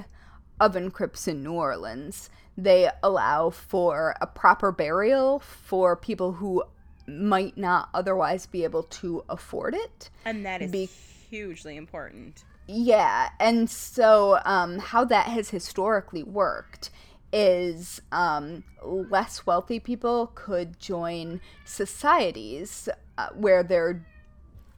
oven 0.59 0.89
crypts 0.89 1.28
in 1.28 1.43
New 1.43 1.53
Orleans, 1.53 2.30
they 2.58 2.89
allow 3.01 3.49
for 3.49 4.16
a 4.22 4.28
proper 4.28 4.72
burial 4.72 5.39
for 5.39 5.95
people 5.95 6.34
who 6.34 6.64
might 7.08 7.58
not 7.58 7.89
otherwise 7.93 8.45
be 8.45 8.64
able 8.64 8.84
to 8.84 9.24
afford 9.30 9.76
it. 9.76 10.10
And 10.26 10.45
that 10.45 10.62
is 10.62 10.72
be- 10.72 10.89
hugely 11.30 11.76
important. 11.78 12.43
Yeah, 12.68 13.30
and 13.39 13.70
so 13.70 14.39
um, 14.45 14.80
how 14.80 15.04
that 15.06 15.28
has 15.28 15.49
historically 15.49 16.24
worked 16.24 16.91
is 17.34 18.01
um, 18.12 18.64
less 18.84 19.45
wealthy 19.45 19.80
people 19.80 20.32
could 20.36 20.80
join 20.80 21.41
societies 21.66 22.88
uh, 23.18 23.30
where 23.34 23.64
they're 23.64 24.06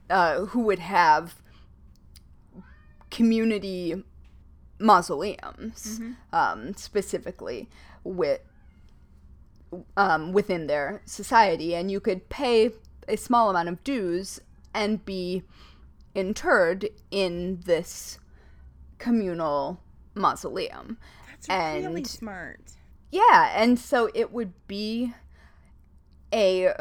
uh, 0.09 0.45
who 0.45 0.61
would 0.61 0.79
have 0.79 1.35
community 3.11 4.03
mausoleums 4.79 5.99
mm-hmm. 5.99 6.11
um, 6.33 6.73
specifically 6.75 7.69
with 8.03 8.41
um, 9.97 10.31
within 10.31 10.67
their 10.67 11.01
society, 11.05 11.75
and 11.75 11.91
you 11.91 11.99
could 11.99 12.29
pay 12.29 12.71
a 13.07 13.17
small 13.17 13.49
amount 13.49 13.67
of 13.69 13.83
dues 13.83 14.39
and 14.73 15.03
be 15.05 15.43
interred 16.13 16.89
in 17.11 17.59
this 17.65 18.19
communal 18.97 19.81
mausoleum. 20.13 20.97
That's 21.29 21.49
and, 21.49 21.85
really 21.85 22.03
smart. 22.03 22.61
Yeah, 23.11 23.51
and 23.55 23.77
so 23.77 24.09
it 24.13 24.31
would 24.31 24.53
be 24.67 25.13
a 26.33 26.73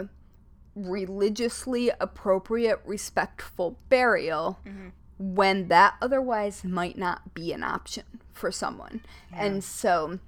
religiously 0.75 1.91
appropriate, 2.01 2.81
respectful 2.85 3.79
burial 3.89 4.59
mm-hmm. 4.67 4.89
When 5.19 5.69
that 5.69 5.95
otherwise 6.03 6.65
might 6.65 6.99
not 6.99 7.35
be 7.35 7.53
an 7.53 7.63
option 7.63 8.05
for 8.33 8.51
someone. 8.51 9.01
Yeah. 9.33 9.45
And 9.45 9.65
so 9.65 10.19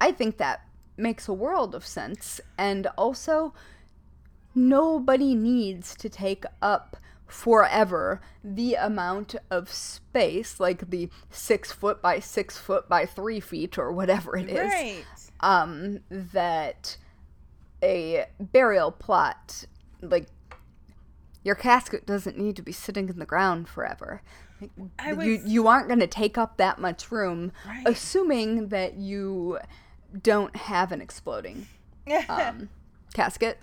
I 0.00 0.12
think 0.12 0.38
that 0.38 0.66
makes 0.96 1.28
a 1.28 1.32
world 1.32 1.74
of 1.74 1.86
sense. 1.86 2.40
And 2.58 2.86
also, 2.98 3.54
nobody 4.54 5.34
needs 5.34 5.94
to 5.96 6.08
take 6.08 6.44
up 6.62 6.96
forever 7.26 8.20
the 8.42 8.74
amount 8.74 9.34
of 9.50 9.70
space, 9.72 10.60
like 10.60 10.90
the 10.90 11.08
six 11.30 11.72
foot 11.72 12.00
by 12.02 12.20
six 12.20 12.58
foot 12.58 12.88
by 12.88 13.06
three 13.06 13.40
feet 13.40 13.78
or 13.78 13.90
whatever 13.92 14.36
it 14.36 14.48
is, 14.50 14.72
Right. 14.72 15.04
um, 15.40 16.00
that 16.10 16.96
a 17.82 18.26
burial 18.38 18.92
plot, 18.92 19.64
like 20.00 20.26
your 21.44 21.54
casket 21.54 22.06
doesn't 22.06 22.36
need 22.36 22.56
to 22.56 22.62
be 22.62 22.72
sitting 22.72 23.08
in 23.08 23.18
the 23.20 23.26
ground 23.26 23.68
forever. 23.68 24.22
I 24.98 25.10
you 25.10 25.16
was- 25.16 25.44
you 25.46 25.68
aren't 25.68 25.86
going 25.88 26.00
to 26.00 26.06
take 26.06 26.36
up 26.38 26.56
that 26.56 26.78
much 26.80 27.12
room, 27.12 27.52
Right. 27.66 27.86
assuming 27.86 28.68
that 28.68 28.94
you 28.94 29.58
don't 30.22 30.56
have 30.56 30.90
an 30.90 31.00
exploding 31.00 31.66
um, 32.28 32.68
casket. 33.12 33.58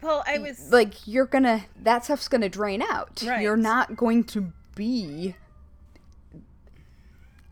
well, 0.00 0.22
I 0.26 0.38
was 0.38 0.70
Like 0.70 1.06
you're 1.08 1.26
gonna 1.26 1.64
that 1.82 2.04
stuff's 2.04 2.28
gonna 2.28 2.48
drain 2.48 2.82
out. 2.82 3.22
Right. 3.26 3.42
You're 3.42 3.56
not 3.56 3.96
going 3.96 4.24
to 4.24 4.52
be 4.76 5.34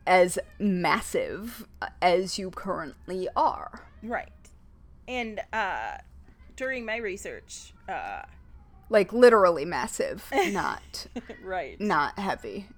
as 0.07 0.39
massive 0.59 1.67
as 2.01 2.39
you 2.39 2.51
currently 2.51 3.29
are. 3.35 3.81
right. 4.03 4.31
And 5.09 5.41
uh 5.53 5.99
during 6.57 6.85
my 6.85 6.97
research, 6.97 7.73
uh 7.89 8.23
Like 8.89 9.13
literally 9.13 9.65
massive, 9.65 10.25
not 10.53 11.07
right. 11.43 11.81
not 11.81 12.19
heavy. 12.19 12.69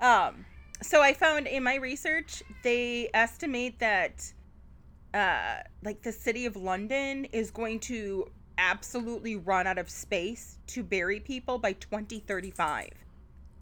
Um, 0.00 0.44
so 0.82 1.02
I 1.02 1.12
found 1.12 1.46
in 1.46 1.62
my 1.64 1.74
research 1.76 2.42
they 2.62 3.10
estimate 3.12 3.78
that 3.80 4.32
uh 5.12 5.56
like 5.82 6.02
the 6.02 6.12
city 6.12 6.46
of 6.46 6.54
London 6.54 7.24
is 7.26 7.50
going 7.50 7.80
to 7.80 8.30
absolutely 8.58 9.34
run 9.36 9.66
out 9.66 9.78
of 9.78 9.90
space 9.90 10.58
to 10.68 10.82
bury 10.84 11.18
people 11.18 11.58
by 11.58 11.72
2035. 11.72 12.90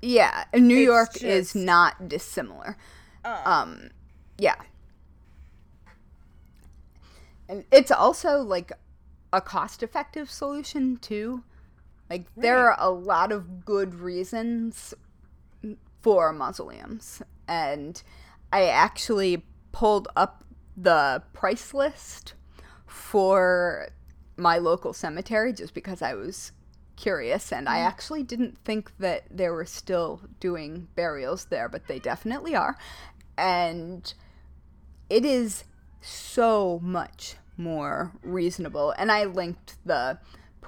Yeah, 0.03 0.45
and 0.53 0.68
New 0.68 0.76
It's 0.76 0.84
York 0.84 1.12
just- 1.14 1.24
is 1.24 1.55
not 1.55 2.09
dissimilar. 2.09 2.76
Um, 3.24 3.36
Um, 3.47 3.91
yeah. 4.36 4.57
And 7.49 7.64
it's 7.72 7.91
also 7.91 8.43
like 8.43 8.72
a 9.32 9.41
cost 9.41 9.82
effective 9.82 10.30
solution 10.30 10.99
too. 10.99 11.43
Like 12.11 12.26
there 12.36 12.70
are 12.70 12.76
a 12.78 12.90
lot 12.90 13.32
of 13.32 13.64
good 13.64 13.94
reasons 13.94 14.94
for 16.00 16.32
mausoleums. 16.32 17.22
And 17.46 18.02
I 18.52 18.66
actually 18.66 19.44
pulled 19.72 20.09
up 20.16 20.44
the 20.76 21.22
price 21.32 21.74
list 21.74 22.34
for 22.86 23.88
my 24.36 24.59
local 24.59 24.92
cemetery 24.92 25.52
just 25.52 25.74
because 25.74 26.00
I 26.00 26.14
was 26.14 26.52
curious 26.96 27.52
and 27.52 27.68
I 27.68 27.78
mm-hmm. 27.78 27.88
actually 27.88 28.22
didn't 28.22 28.59
think 28.64 28.92
that 28.98 29.24
they 29.30 29.48
were 29.48 29.64
still 29.64 30.22
doing 30.40 30.88
burials 30.94 31.46
there, 31.46 31.68
but 31.68 31.86
they 31.86 31.98
definitely 31.98 32.54
are. 32.54 32.76
And 33.36 34.12
it 35.09 35.24
is 35.24 35.64
so 36.00 36.80
much 36.82 37.36
more 37.56 38.12
reasonable. 38.22 38.94
And 38.98 39.11
I 39.11 39.24
linked 39.24 39.76
the 39.84 40.18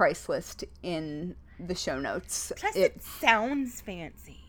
price 0.01 0.29
list 0.31 0.65
in 0.83 1.37
the 1.59 1.75
show 1.75 1.99
notes. 1.99 2.53
plus 2.57 2.75
It 2.75 2.81
it 2.97 3.03
sounds 3.03 3.83
fancy. 3.83 4.41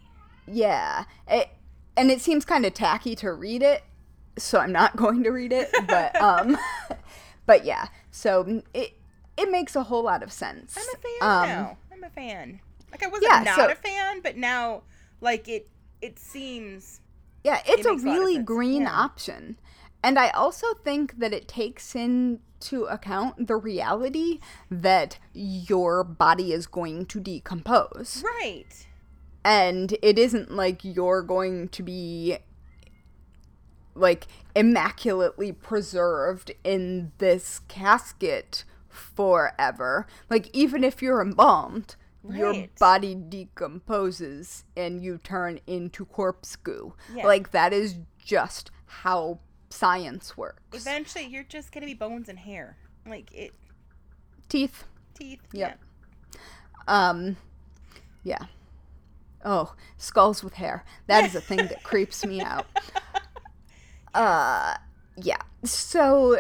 yeah. 0.47 1.03
It, 1.27 1.49
and 1.97 2.09
it 2.09 2.21
seems 2.21 2.45
kind 2.45 2.65
of 2.65 2.73
tacky 2.73 3.15
to 3.17 3.33
read 3.33 3.61
it, 3.61 3.83
so 4.37 4.59
I'm 4.59 4.71
not 4.71 4.95
going 5.03 5.23
to 5.23 5.29
read 5.31 5.51
it, 5.51 5.69
but 5.87 6.15
um 6.31 6.57
but 7.45 7.65
yeah. 7.65 7.87
So 8.11 8.61
it 8.73 8.93
it 9.35 9.51
makes 9.51 9.75
a 9.75 9.83
whole 9.83 10.03
lot 10.03 10.23
of 10.23 10.31
sense. 10.31 10.77
I'm 10.77 10.83
a 10.95 10.99
fan 11.01 11.29
Um, 11.43 11.47
now. 11.49 11.77
I'm 11.91 12.03
a 12.05 12.09
fan. 12.09 12.61
Like 12.91 13.03
I 13.03 13.07
wasn't 13.07 13.29
yeah, 13.31 13.43
not 13.43 13.55
so- 13.57 13.69
a 13.71 13.75
fan, 13.75 14.21
but 14.21 14.37
now 14.37 14.83
like 15.19 15.49
it 15.49 15.67
it 16.01 16.17
seems 16.17 17.01
Yeah, 17.43 17.59
it's 17.65 17.85
a 17.85 17.91
a 17.91 17.97
really 17.97 18.35
sense, 18.35 18.45
green 18.47 18.83
yeah. 18.83 18.91
option. 19.05 19.59
And 20.01 20.17
I 20.17 20.29
also 20.29 20.67
think 20.75 21.19
that 21.19 21.33
it 21.33 21.47
takes 21.49 21.93
into 22.62 22.86
account 22.86 23.47
the 23.47 23.55
reality 23.55 24.39
that 24.70 25.18
your 25.34 26.03
body 26.03 26.53
is 26.53 26.68
going 26.68 27.05
to 27.07 27.20
decompose. 27.20 28.24
right. 28.39 28.88
and 29.43 29.97
it 30.03 30.20
isn't 30.20 30.51
like 30.51 30.84
you're 30.84 31.24
going 31.24 31.68
to 31.70 31.82
be 31.82 32.38
like 33.95 34.28
immaculately 34.55 35.51
preserved 35.51 36.51
in 36.64 37.12
this 37.18 37.59
casket 37.68 38.64
forever 38.88 40.05
like 40.30 40.49
even 40.53 40.84
if 40.84 41.01
you're 41.01 41.22
embalmed 41.22 41.95
your 42.30 42.68
body 42.80 43.16
decomposes 43.16 44.64
and 44.78 45.01
you 45.03 45.18
turn 45.18 45.59
into 45.66 46.05
corpse 46.05 46.55
goo 46.55 46.93
Yeah. 47.16 47.26
like 47.26 47.51
that 47.51 47.74
is 47.74 47.95
just 48.24 48.70
how 48.86 49.39
science 49.72 50.38
works 50.38 50.61
Eventually 50.74 51.26
you're 51.26 51.43
just 51.43 51.72
gonna 51.72 51.86
be 51.86 51.93
bones 51.93 52.30
and 52.30 52.38
hair. 52.39 52.78
Like 53.07 53.34
it 53.34 53.53
teeth 54.49 54.84
teeth. 55.13 55.39
Yep. 55.53 55.80
um 56.88 57.38
yeah 58.24 58.45
oh 59.45 59.74
skulls 59.97 60.43
with 60.43 60.53
hair 60.55 60.84
that 61.07 61.24
is 61.24 61.36
a 61.36 61.41
thing 61.41 61.57
that 61.57 61.82
creeps 61.84 62.26
me 62.26 62.41
out 62.41 62.67
uh 64.13 64.76
yeah 65.17 65.41
so 65.63 66.38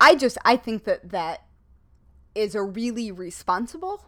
i 0.00 0.14
just 0.14 0.36
i 0.44 0.56
think 0.56 0.84
that 0.84 1.10
that 1.10 1.44
is 2.34 2.54
a 2.54 2.62
really 2.62 3.10
responsible 3.10 4.04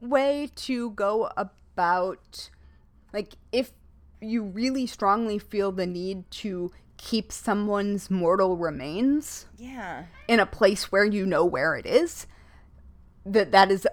way 0.00 0.50
to 0.56 0.90
go 0.90 1.30
about 1.36 2.50
like 3.12 3.34
if 3.52 3.72
you 4.20 4.42
really 4.42 4.86
strongly 4.86 5.38
feel 5.38 5.70
the 5.70 5.86
need 5.86 6.28
to 6.30 6.72
keep 7.04 7.32
someone's 7.32 8.08
mortal 8.12 8.56
remains 8.56 9.46
Yeah. 9.58 10.04
in 10.28 10.38
a 10.38 10.46
place 10.46 10.92
where 10.92 11.04
you 11.04 11.26
know 11.26 11.44
where 11.44 11.74
it 11.74 11.84
is 11.84 12.28
that 13.26 13.50
that 13.50 13.72
is 13.72 13.88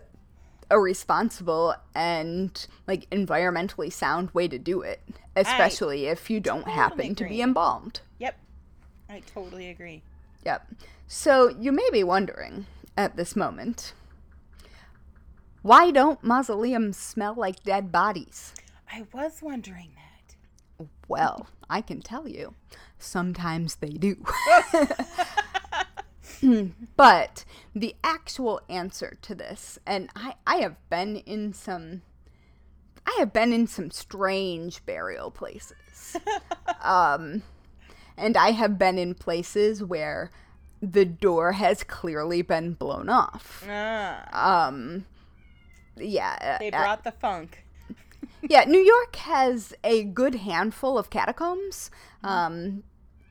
a 0.70 0.80
responsible 0.80 1.74
and 1.96 2.68
like 2.86 3.10
environmentally 3.10 3.92
sound 3.92 4.30
way 4.36 4.48
to 4.48 4.60
do 4.60 4.82
it 4.82 5.02
especially 5.36 6.06
if 6.06 6.30
you 6.30 6.40
don't 6.40 6.68
happen 6.68 6.98
totally 7.10 7.16
to 7.16 7.24
be 7.26 7.42
embalmed 7.42 8.02
Yep. 8.20 8.38
I 9.10 9.22
totally 9.22 9.70
agree. 9.70 10.04
yep 10.46 10.68
so 11.08 11.50
you 11.60 11.72
may 11.72 11.90
be 11.92 12.04
wondering 12.04 12.68
at 12.96 13.16
this 13.18 13.36
moment 13.36 13.94
why 15.64 15.90
don't 15.90 16.24
mausoleums 16.24 16.96
smell 16.96 17.34
like 17.36 17.64
dead 17.64 17.92
bodies 17.92 18.54
I 18.92 19.06
was 19.14 19.40
wondering 19.42 19.90
that. 19.96 20.09
Well 21.10 21.48
i 21.70 21.82
can 21.82 22.02
tell 22.02 22.28
you 22.28 22.54
sometimes 22.98 23.76
they 23.76 23.90
do. 23.90 24.24
But 26.96 27.44
the 27.76 27.96
actual 28.04 28.62
answer 28.70 29.18
to 29.24 29.36
this 29.36 29.78
and 29.86 30.10
i 30.16 30.36
i 30.48 30.58
have 30.58 30.76
been 30.90 31.18
in 31.18 31.54
some 31.54 32.02
i 33.06 33.16
have 33.20 33.34
been 33.34 33.52
in 33.52 33.68
some 33.68 33.92
strange 33.92 34.86
burial 34.86 35.32
places. 35.32 36.16
Um 36.82 37.44
and 38.18 38.38
i 38.38 38.52
have 38.52 38.78
been 38.80 38.98
in 38.98 39.16
places 39.16 39.84
where 39.84 40.32
the 40.82 41.04
door 41.04 41.54
has 41.54 41.84
clearly 41.84 42.42
been 42.42 42.74
blown 42.74 43.10
off. 43.10 43.66
Ah, 43.70 44.68
um 44.68 45.06
yeah 45.98 46.58
they 46.60 46.72
uh, 46.72 46.82
brought 46.82 47.04
the 47.04 47.12
funk. 47.12 47.66
Yeah, 48.42 48.64
New 48.66 48.80
York 48.80 49.16
has 49.18 49.74
a 49.84 50.04
good 50.04 50.36
handful 50.36 50.98
of 50.98 51.10
catacombs 51.10 51.92
um, 52.24 52.84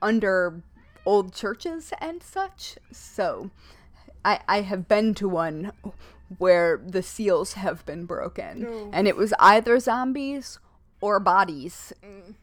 under 0.02 0.62
old 1.06 1.34
churches 1.34 1.92
and 2.00 2.22
such. 2.22 2.78
So 2.92 3.50
I, 4.24 4.40
I 4.48 4.61
have 4.62 4.88
been 4.88 5.14
to 5.14 5.28
one 5.28 5.72
where 6.36 6.80
the 6.84 7.02
seals 7.02 7.54
have 7.54 7.84
been 7.86 8.04
broken. 8.04 8.62
No. 8.62 8.90
And 8.92 9.09
it 9.09 9.16
was 9.16 9.32
either 9.38 9.78
zombies 9.78 10.59
or 11.00 11.18
bodies 11.20 11.92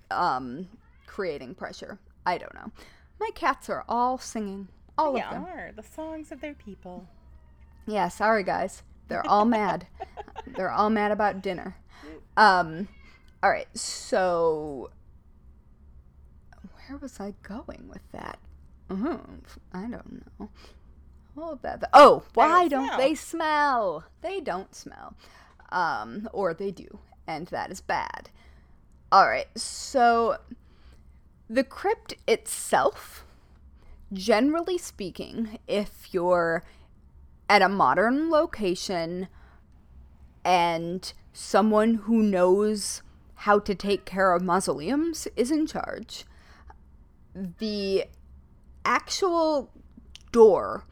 um, 0.10 0.68
creating 1.06 1.56
pressure. 1.56 2.00
I 2.26 2.38
don't 2.38 2.54
know. 2.56 2.72
My 3.20 3.30
cats 3.36 3.70
are 3.70 3.86
all 3.88 4.18
singing. 4.18 4.70
All 4.98 5.14
They 5.14 5.22
of 5.22 5.30
them. 5.32 5.46
are 5.46 5.72
the 5.76 5.84
songs 5.84 6.32
of 6.32 6.42
their 6.42 6.54
people. 6.56 7.08
Yeah, 7.86 8.08
sorry 8.08 8.44
guys. 8.44 8.82
They're 9.08 9.28
all 9.28 9.46
mad. 9.46 9.86
They're 10.56 10.72
all 10.72 10.90
mad 10.90 11.12
about 11.12 11.42
dinner. 11.44 11.76
Um 12.38 12.88
all 13.44 13.50
right. 13.50 13.68
So 13.78 14.90
where 16.88 16.98
was 16.98 17.20
I 17.20 17.34
going 17.44 17.88
with 17.90 18.12
that? 18.12 18.40
uh 18.90 19.18
I 19.74 19.88
don't 19.88 20.26
know. 20.40 20.50
All 21.38 21.60
that. 21.62 21.84
Oh, 21.94 22.24
why 22.34 22.68
don't 22.68 22.88
don't 22.88 22.98
they 22.98 23.16
smell? 23.16 24.06
They 24.22 24.40
don't 24.40 24.74
smell. 24.74 25.16
Um 25.72 26.30
or 26.34 26.54
they 26.54 26.72
do, 26.72 27.00
and 27.28 27.48
that 27.48 27.72
is 27.72 27.82
bad. 27.82 28.30
All 29.12 29.28
right. 29.28 29.48
So 29.58 30.38
the 31.50 31.64
crypt 31.64 32.16
itself 32.28 33.26
generally 34.14 34.78
speaking, 34.78 35.60
if 35.68 36.14
you're 36.14 36.64
at 37.50 37.62
a 37.62 37.70
modern 37.70 38.30
location 38.30 39.28
and 40.44 41.14
someone 41.36 41.96
who 41.96 42.24
knows 42.24 43.02
how 43.36 43.60
to 43.60 43.76
take 43.76 44.06
care 44.06 44.34
of 44.34 44.42
mausoleums 44.42 45.28
is 45.36 45.52
in 45.52 45.68
charge. 45.68 46.26
The 47.34 48.06
actual 48.86 49.70
door 50.32 50.86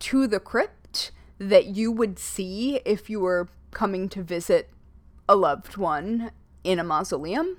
to 0.00 0.26
the 0.26 0.40
crypt 0.40 1.12
that 1.38 1.66
you 1.66 1.92
would 1.92 2.18
see 2.18 2.80
if 2.84 3.08
you 3.08 3.20
were 3.20 3.48
coming 3.70 4.08
to 4.08 4.22
visit 4.22 4.70
a 5.28 5.36
loved 5.36 5.76
one 5.76 6.32
in 6.64 6.80
a 6.80 6.84
mausoleum 6.84 7.58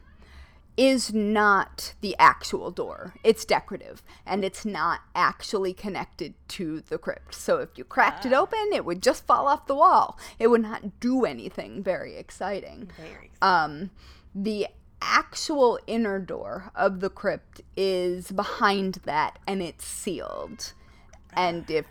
is 0.78 1.14
not 1.14 1.94
the 2.02 2.16
actual 2.20 2.72
door. 2.72 3.16
It's 3.24 3.46
decorative 3.46 4.04
and 4.26 4.44
it's 4.44 4.66
not 4.66 5.02
actually 5.14 5.74
connected 5.74 6.34
to 6.50 6.82
the 6.82 6.98
crypt. 6.98 7.34
So 7.34 7.60
if 7.60 7.70
you 7.78 7.84
cracked 7.84 8.26
it 8.26 8.34
open, 8.34 8.70
it 8.74 8.86
would 8.86 9.02
just 9.02 9.26
fall 9.26 9.48
off 9.48 9.68
the 9.68 9.76
wall. 9.76 10.20
It 10.38 10.48
would 10.48 10.62
not 10.62 11.00
do 11.00 11.24
anything 11.26 11.82
very 11.82 12.16
exciting. 12.16 12.90
Very 12.98 13.32
Um, 13.42 13.92
the 14.34 14.68
actual 15.02 15.80
inner 15.88 16.20
door 16.20 16.72
of 16.76 17.00
the 17.00 17.10
crypt 17.10 17.62
is 17.78 18.32
behind 18.32 18.96
that 19.06 19.40
and 19.48 19.62
it's 19.62 19.86
sealed. 19.86 20.74
And 21.34 21.70
if 21.70 21.86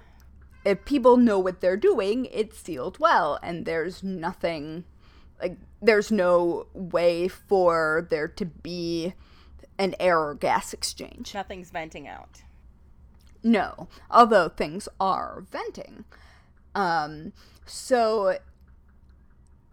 if 0.64 0.84
people 0.86 1.18
know 1.18 1.38
what 1.38 1.60
they're 1.60 1.76
doing, 1.76 2.26
it's 2.32 2.58
sealed 2.58 2.98
well 2.98 3.38
and 3.42 3.66
there's 3.66 4.02
nothing 4.02 4.84
like 5.40 5.56
there's 5.82 6.10
no 6.10 6.66
way 6.72 7.28
for 7.28 8.06
there 8.10 8.28
to 8.28 8.46
be 8.46 9.14
an 9.78 9.94
air 9.98 10.18
or 10.18 10.34
gas 10.34 10.72
exchange. 10.72 11.34
Nothing's 11.34 11.70
venting 11.70 12.06
out. 12.06 12.42
No, 13.42 13.88
although 14.10 14.48
things 14.48 14.88
are 14.98 15.44
venting. 15.50 16.04
Um, 16.74 17.32
so 17.66 18.38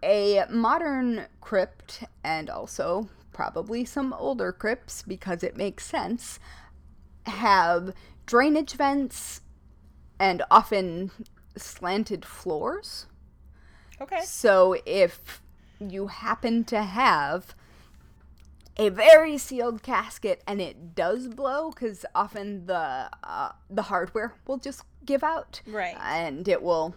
a 0.02 0.44
modern 0.50 1.26
crypt 1.40 2.04
and 2.22 2.50
also 2.50 3.08
probably 3.32 3.84
some 3.84 4.12
older 4.12 4.52
crypts 4.52 5.02
because 5.02 5.42
it 5.42 5.56
makes 5.56 5.86
sense 5.86 6.38
have 7.24 7.92
drainage 8.26 8.74
vents 8.74 9.40
and 10.18 10.42
often 10.50 11.10
slanted 11.56 12.24
floors. 12.24 13.06
Okay. 14.00 14.20
So 14.22 14.76
if 14.84 15.40
you 15.90 16.06
happen 16.08 16.64
to 16.64 16.82
have 16.82 17.54
a 18.78 18.88
very 18.88 19.36
sealed 19.36 19.82
casket 19.82 20.42
and 20.46 20.60
it 20.60 20.94
does 20.94 21.28
blow 21.28 21.70
because 21.70 22.06
often 22.14 22.66
the 22.66 23.10
uh, 23.22 23.52
the 23.68 23.82
hardware 23.82 24.34
will 24.46 24.56
just 24.58 24.82
give 25.04 25.22
out. 25.22 25.60
Right. 25.66 25.96
and 26.00 26.46
it 26.48 26.62
will 26.62 26.94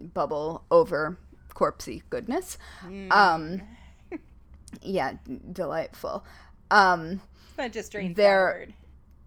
bubble 0.00 0.64
over 0.70 1.18
corpsey 1.54 2.02
goodness. 2.10 2.58
Um 3.10 3.62
yeah 4.82 5.14
delightful. 5.52 6.24
Um 6.70 7.20
That 7.56 7.72
just 7.72 7.92
drains 7.92 8.16
There- 8.16 8.50
downward. 8.52 8.74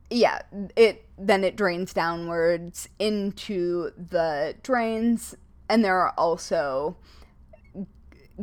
yeah 0.09 0.41
it 0.75 1.05
then 1.17 1.43
it 1.43 1.55
drains 1.55 1.93
downwards 1.93 2.87
into 2.99 3.91
the 3.97 4.55
drains. 4.63 5.35
And 5.69 5.83
there 5.83 5.97
are 5.99 6.13
also 6.17 6.95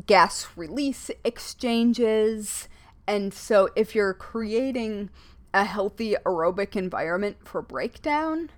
gas 0.07 0.49
release 0.57 1.11
exchanges. 1.25 2.69
And 3.07 3.33
so 3.35 3.69
if 3.77 3.95
you're 3.95 4.15
creating 4.15 5.11
a 5.53 5.65
healthy 5.65 6.17
aerobic 6.25 6.75
environment 6.75 7.37
for 7.45 7.63
breakdown 7.63 8.51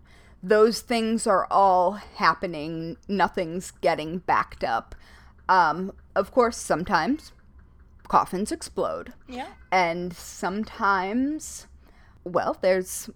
those 0.43 0.81
things 0.81 1.27
are 1.27 1.47
all 1.51 1.93
happening. 1.93 2.97
Nothing's 3.09 3.73
getting 3.73 4.19
backed 4.19 4.63
up. 4.63 4.95
Um, 5.49 5.93
of 6.15 6.31
course 6.33 6.57
sometimes 6.57 7.33
coffins 8.09 8.53
explode. 8.53 9.13
Yeah. 9.29 9.49
and 9.73 10.13
sometimes 10.15 11.67
well 12.25 12.57
there's 12.61 13.11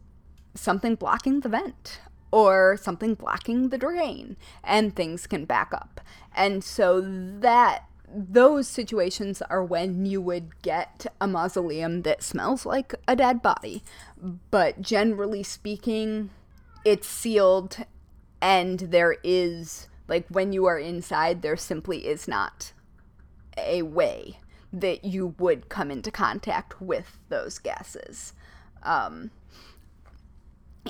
something 0.55 0.97
blocking 0.97 1.41
the 1.41 1.49
vent 1.49 2.01
or 2.33 2.77
something 2.81 3.15
blocking 3.15 3.69
the 3.69 3.79
drain 3.79 4.37
and 4.65 4.95
things 4.95 5.27
can 5.27 5.45
back 5.45 5.73
up. 5.73 6.01
And 6.35 6.63
so 6.65 7.01
that 7.01 7.85
those 8.13 8.67
situations 8.67 9.43
are 9.43 9.65
when 9.65 10.05
you 10.05 10.21
would 10.21 10.63
get 10.63 11.07
a 11.21 11.27
mausoleum 11.27 12.03
that 12.03 12.23
smells 12.23 12.67
like 12.67 12.95
a 13.07 13.15
dead 13.15 13.41
body 13.41 13.83
but 14.51 14.81
generally 14.81 15.43
speaking 15.43 16.31
it's 16.85 17.07
sealed 17.07 17.79
and 18.41 18.81
there 18.81 19.17
is 19.23 19.89
like 20.09 20.27
when 20.29 20.53
you 20.53 20.67
are 20.67 20.79
inside 20.79 21.43
there 21.43 21.57
simply 21.57 22.07
is 22.07 22.27
not 22.27 22.73
a 23.57 23.83
way 23.83 24.39
that 24.73 25.05
you 25.05 25.35
would 25.39 25.69
come 25.69 25.91
into 25.91 26.11
contact 26.11 26.81
with 26.81 27.19
those 27.29 27.59
gases. 27.59 28.33
Um, 28.83 29.31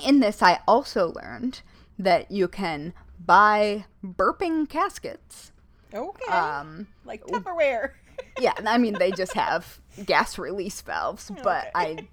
in 0.01 0.19
this, 0.19 0.41
I 0.41 0.59
also 0.67 1.11
learned 1.13 1.61
that 1.97 2.31
you 2.31 2.47
can 2.47 2.93
buy 3.23 3.85
burping 4.03 4.69
caskets. 4.69 5.51
Okay. 5.93 6.31
Um, 6.31 6.87
like 7.05 7.23
Tupperware. 7.25 7.91
yeah, 8.39 8.53
I 8.65 8.77
mean 8.77 8.93
they 8.95 9.11
just 9.21 9.33
have 9.33 9.79
gas 10.05 10.37
release 10.37 10.81
valves, 10.81 11.31
but 11.43 11.67
Okay. 11.67 11.71
I, 11.75 12.07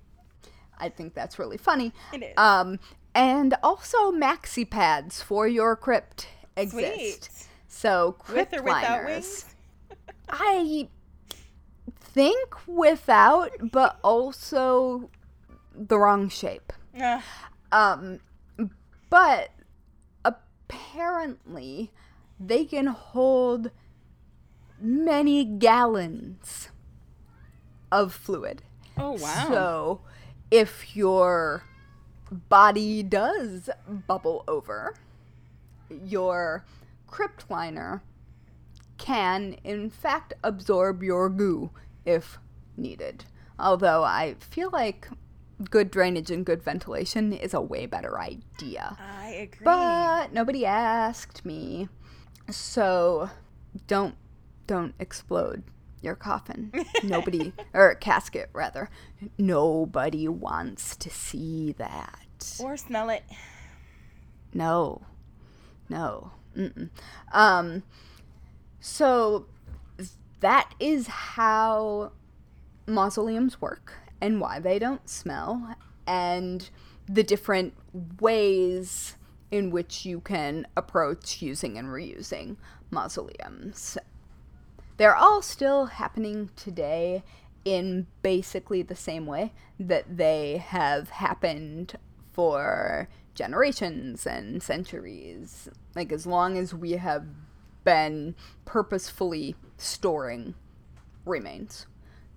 I 0.78 0.88
think 0.88 1.14
that's 1.14 1.38
really 1.38 1.56
funny. 1.58 1.92
It 2.12 2.22
is. 2.22 2.34
Um, 2.36 2.78
and 3.14 3.54
also 3.62 4.12
maxi 4.12 4.68
pads 4.68 5.22
for 5.22 5.46
your 5.48 5.74
crypt 5.76 6.28
exist. 6.56 7.24
Sweet. 7.24 7.30
So 7.68 8.16
With 8.18 8.26
crypt 8.26 8.54
or 8.56 8.62
without 8.62 8.82
liners. 8.82 9.06
wings? 9.06 9.44
I 10.30 10.88
think 12.00 12.54
without, 12.66 13.50
but 13.72 13.98
also 14.02 15.10
the 15.74 15.98
wrong 15.98 16.28
shape. 16.28 16.72
Uh, 17.00 17.20
Um, 17.72 18.20
but 19.10 19.50
apparently 20.24 21.90
they 22.40 22.64
can 22.64 22.86
hold 22.86 23.70
many 24.80 25.44
gallons 25.44 26.68
of 27.90 28.12
fluid. 28.12 28.62
oh 28.96 29.12
wow. 29.12 29.46
So 29.48 30.00
if 30.50 30.96
your 30.96 31.64
body 32.30 33.02
does 33.02 33.70
bubble 34.06 34.44
over, 34.46 34.94
your 35.90 36.64
crypt 37.06 37.50
liner 37.50 38.02
can 38.98 39.56
in 39.64 39.88
fact 39.88 40.34
absorb 40.44 41.02
your 41.02 41.28
goo 41.28 41.70
if 42.04 42.38
needed. 42.76 43.24
Although 43.58 44.04
I 44.04 44.34
feel 44.38 44.70
like 44.70 45.08
good 45.70 45.90
drainage 45.90 46.30
and 46.30 46.44
good 46.44 46.62
ventilation 46.62 47.32
is 47.32 47.52
a 47.54 47.60
way 47.60 47.86
better 47.86 48.18
idea. 48.20 48.96
I 49.00 49.30
agree. 49.30 49.64
But 49.64 50.32
nobody 50.32 50.64
asked 50.64 51.44
me. 51.44 51.88
So 52.50 53.30
don't 53.86 54.14
don't 54.66 54.94
explode 54.98 55.62
your 56.02 56.14
coffin. 56.14 56.72
Nobody 57.02 57.52
or 57.74 57.94
casket 57.94 58.50
rather. 58.52 58.90
Nobody 59.38 60.28
wants 60.28 60.96
to 60.96 61.10
see 61.10 61.72
that. 61.78 62.58
or 62.60 62.76
smell 62.76 63.10
it. 63.10 63.24
No. 64.54 65.02
No. 65.88 66.32
Mm-mm. 66.56 66.90
Um 67.32 67.82
so 68.80 69.46
that 70.40 70.72
is 70.78 71.06
how 71.08 72.12
mausoleums 72.86 73.60
work 73.60 73.94
and 74.20 74.40
why 74.40 74.60
they 74.60 74.78
don't 74.78 75.08
smell 75.08 75.74
and 76.06 76.70
the 77.08 77.22
different 77.22 77.74
ways 78.20 79.16
in 79.50 79.70
which 79.70 80.04
you 80.04 80.20
can 80.20 80.66
approach 80.76 81.40
using 81.40 81.78
and 81.78 81.88
reusing 81.88 82.56
mausoleums. 82.90 83.96
They're 84.96 85.16
all 85.16 85.42
still 85.42 85.86
happening 85.86 86.50
today 86.56 87.22
in 87.64 88.06
basically 88.22 88.82
the 88.82 88.96
same 88.96 89.26
way 89.26 89.52
that 89.78 90.16
they 90.16 90.56
have 90.58 91.10
happened 91.10 91.96
for 92.32 93.08
generations 93.34 94.26
and 94.26 94.62
centuries. 94.62 95.68
Like, 95.94 96.12
as 96.12 96.26
long 96.26 96.58
as 96.58 96.74
we 96.74 96.92
have 96.92 97.26
been 97.84 98.34
purposefully 98.64 99.54
storing 99.76 100.54
remains. 101.24 101.86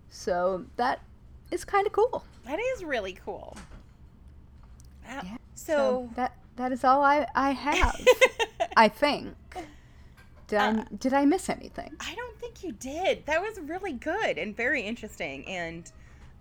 So, 0.09 0.66
that 0.76 1.01
is 1.49 1.66
kind 1.66 1.88
of 1.88 1.93
cool. 1.93 2.24
That 2.45 2.59
is 2.59 2.84
really 2.84 3.14
cool. 3.14 3.57
Yeah. 5.05 5.38
So, 5.55 6.09
that 6.16 6.36
that 6.62 6.72
is 6.72 6.84
all 6.84 7.01
I, 7.01 7.26
I 7.36 7.51
have, 7.51 7.99
I 8.78 8.88
think. 9.03 9.34
Did 10.47 10.59
I, 10.59 10.68
Uh, 10.70 10.84
did 10.99 11.14
I 11.14 11.26
miss 11.26 11.49
anything? 11.49 11.95
I 11.99 12.14
don't 12.14 12.38
think 12.39 12.64
you 12.64 12.72
did. 12.74 13.26
That 13.26 13.41
was 13.41 13.59
really 13.59 13.93
good 13.93 14.38
and 14.38 14.55
very 14.55 14.82
interesting, 14.84 15.47
and 15.47 15.91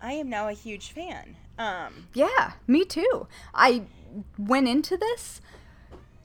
I 0.03 0.12
am 0.12 0.29
now 0.29 0.49
a 0.49 0.53
huge 0.53 0.91
fan. 0.93 1.37
Um, 1.59 2.09
Yeah, 2.12 2.53
me 2.66 2.85
too. 2.85 3.27
I 3.55 3.83
went 4.39 4.68
into 4.68 4.97
this 4.99 5.41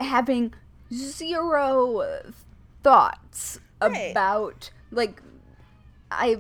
having 0.02 0.54
zero 0.94 2.34
thoughts 2.84 3.60
Right. 3.82 4.12
about 4.12 4.72
like 4.92 5.22
I 6.12 6.40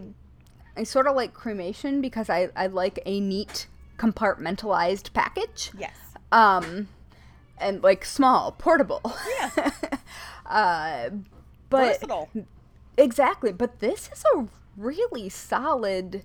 I 0.77 0.83
sort 0.83 1.05
of 1.07 1.15
like 1.15 1.33
cremation 1.33 2.01
because 2.01 2.29
I 2.29 2.49
I 2.55 2.67
like 2.67 2.99
a 3.05 3.19
neat 3.19 3.67
compartmentalized 3.97 5.13
package. 5.13 5.71
Yes. 5.77 5.95
Um 6.31 6.87
and 7.57 7.81
like 7.83 8.05
small, 8.05 8.51
portable. 8.51 9.01
Yeah. 9.39 9.71
uh 10.45 11.09
but 11.69 11.93
Versatile. 11.99 12.29
exactly, 12.97 13.51
but 13.51 13.79
this 13.79 14.09
is 14.13 14.23
a 14.35 14.47
really 14.77 15.29
solid 15.29 16.23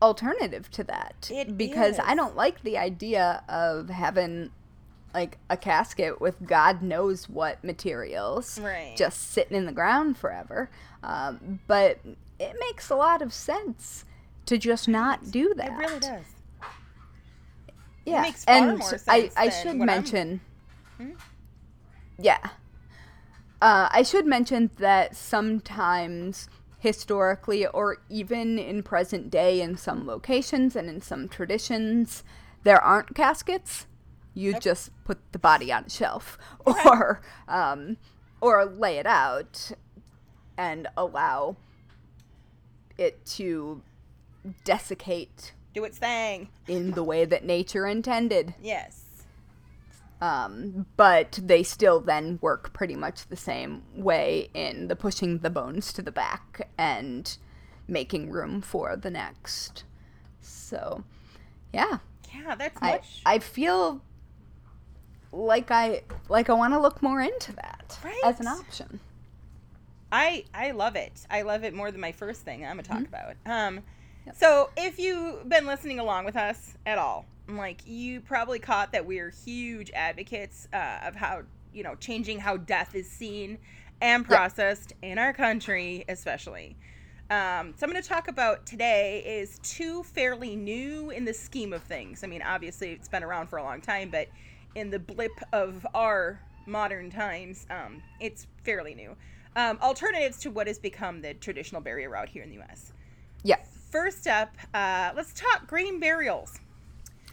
alternative 0.00 0.70
to 0.70 0.84
that 0.84 1.28
It 1.32 1.58
because 1.58 1.98
I 1.98 2.14
don't 2.14 2.36
like 2.36 2.62
the 2.62 2.78
idea 2.78 3.42
of 3.48 3.88
having 3.88 4.50
like 5.12 5.38
a 5.50 5.56
casket 5.56 6.20
with 6.20 6.46
God 6.46 6.82
knows 6.82 7.28
what 7.28 7.64
materials 7.64 8.60
Right. 8.60 8.94
just 8.96 9.32
sitting 9.32 9.56
in 9.56 9.66
the 9.66 9.72
ground 9.72 10.16
forever. 10.16 10.70
Um, 11.02 11.60
but 11.66 11.98
it 12.38 12.56
makes 12.60 12.90
a 12.90 12.94
lot 12.94 13.22
of 13.22 13.32
sense 13.32 14.04
to 14.46 14.58
just 14.58 14.86
not 14.86 15.30
do 15.30 15.52
that. 15.56 15.72
It 15.72 15.76
really 15.76 16.00
does. 16.00 16.24
Yeah, 18.06 18.32
and 18.46 18.78
more 18.78 18.94
I 19.08 19.28
sense 19.28 19.34
I 19.36 19.48
should 19.50 19.76
mention. 19.76 20.40
Hmm? 20.98 21.12
Yeah, 22.18 22.38
uh, 23.60 23.88
I 23.90 24.02
should 24.02 24.26
mention 24.26 24.70
that 24.78 25.16
sometimes 25.16 26.48
historically, 26.78 27.66
or 27.66 27.98
even 28.08 28.58
in 28.58 28.82
present 28.82 29.30
day, 29.30 29.60
in 29.60 29.76
some 29.76 30.06
locations 30.06 30.76
and 30.76 30.88
in 30.88 31.00
some 31.00 31.28
traditions, 31.28 32.22
there 32.62 32.80
aren't 32.80 33.14
caskets. 33.14 33.86
You 34.34 34.58
just 34.60 34.90
put 35.04 35.18
the 35.32 35.38
body 35.38 35.72
on 35.72 35.84
a 35.84 35.90
shelf, 35.90 36.38
or 36.66 37.20
um, 37.48 37.96
or 38.40 38.64
lay 38.64 38.98
it 38.98 39.06
out 39.06 39.72
and 40.56 40.86
allow 40.96 41.56
it 42.96 43.24
to 43.24 43.82
desiccate 44.64 45.52
Do 45.74 45.84
its 45.84 45.98
thing. 45.98 46.48
in 46.68 46.92
the 46.92 47.02
way 47.02 47.24
that 47.24 47.44
nature 47.44 47.86
intended. 47.86 48.54
Yes. 48.62 49.04
Um, 50.20 50.86
but 50.96 51.38
they 51.42 51.62
still 51.62 52.00
then 52.00 52.38
work 52.42 52.72
pretty 52.72 52.96
much 52.96 53.28
the 53.28 53.36
same 53.36 53.82
way 53.94 54.50
in 54.52 54.88
the 54.88 54.96
pushing 54.96 55.38
the 55.38 55.50
bones 55.50 55.92
to 55.92 56.02
the 56.02 56.10
back 56.10 56.68
and 56.76 57.36
making 57.86 58.30
room 58.30 58.60
for 58.60 58.96
the 58.96 59.10
next. 59.10 59.84
So, 60.40 61.04
yeah, 61.72 61.98
Yeah, 62.34 62.54
that's 62.56 62.82
I 62.82 62.92
much. 62.92 63.20
I 63.24 63.38
feel 63.38 64.02
like 65.30 65.70
I 65.70 66.02
like 66.28 66.50
I 66.50 66.54
want 66.54 66.72
to 66.74 66.80
look 66.80 67.02
more 67.02 67.20
into 67.20 67.52
that 67.54 67.98
as 68.24 68.40
an 68.40 68.48
option. 68.48 69.00
I 70.10 70.44
I 70.54 70.70
love 70.72 70.96
it. 70.96 71.26
I 71.30 71.42
love 71.42 71.64
it 71.64 71.74
more 71.74 71.90
than 71.90 72.00
my 72.00 72.12
first 72.12 72.42
thing 72.42 72.64
I'm 72.64 72.72
gonna 72.76 72.82
talk 72.82 73.02
Mm-hmm. 73.02 73.06
about. 73.06 73.36
Um, 73.46 73.80
so 74.34 74.70
if 74.76 74.98
you've 74.98 75.48
been 75.48 75.66
listening 75.66 75.98
along 76.00 76.24
with 76.24 76.36
us 76.36 76.76
at 76.86 76.98
all, 76.98 77.26
like 77.48 77.86
you 77.86 78.20
probably 78.20 78.58
caught 78.58 78.92
that 78.92 79.06
we're 79.06 79.30
huge 79.30 79.90
advocates 79.94 80.68
uh, 80.72 81.00
of 81.04 81.14
how 81.14 81.42
you 81.72 81.82
know 81.82 81.94
changing 81.96 82.38
how 82.40 82.56
death 82.56 82.94
is 82.94 83.10
seen 83.10 83.58
and 84.00 84.24
Yeah. 84.28 84.38
processed 84.38 84.92
in 85.02 85.18
our 85.18 85.32
country, 85.32 86.04
especially. 86.08 86.76
Um, 87.30 87.74
so 87.76 87.84
I'm 87.84 87.90
going 87.90 88.02
to 88.02 88.08
talk 88.08 88.28
about 88.28 88.64
today 88.64 89.22
is 89.26 89.58
two 89.62 90.02
fairly 90.02 90.56
new 90.56 91.10
in 91.10 91.24
the 91.24 91.34
scheme 91.34 91.72
of 91.72 91.82
things. 91.82 92.24
I 92.24 92.26
mean, 92.26 92.40
obviously 92.42 92.92
it's 92.92 93.08
been 93.08 93.22
around 93.22 93.48
for 93.48 93.58
a 93.58 93.62
long 93.62 93.80
time, 93.82 94.08
but 94.10 94.28
in 94.74 94.88
the 94.90 94.98
blip 94.98 95.32
of 95.52 95.86
our 95.94 96.40
modern 96.66 97.10
times, 97.10 97.66
um, 97.70 98.02
it's 98.20 98.46
fairly 98.62 98.94
new. 98.94 99.16
Um, 99.56 99.78
alternatives 99.82 100.38
to 100.38 100.50
what 100.50 100.68
has 100.68 100.78
become 100.78 101.20
the 101.20 101.34
traditional 101.34 101.82
burial 101.82 102.12
route 102.12 102.28
here 102.28 102.42
in 102.42 102.48
the 102.48 102.56
U.S. 102.56 102.92
Yeah. 103.42 103.56
First 103.90 104.26
up, 104.26 104.56
uh, 104.72 105.10
let's 105.14 105.32
talk 105.32 105.66
green 105.66 106.00
burials. 106.00 106.60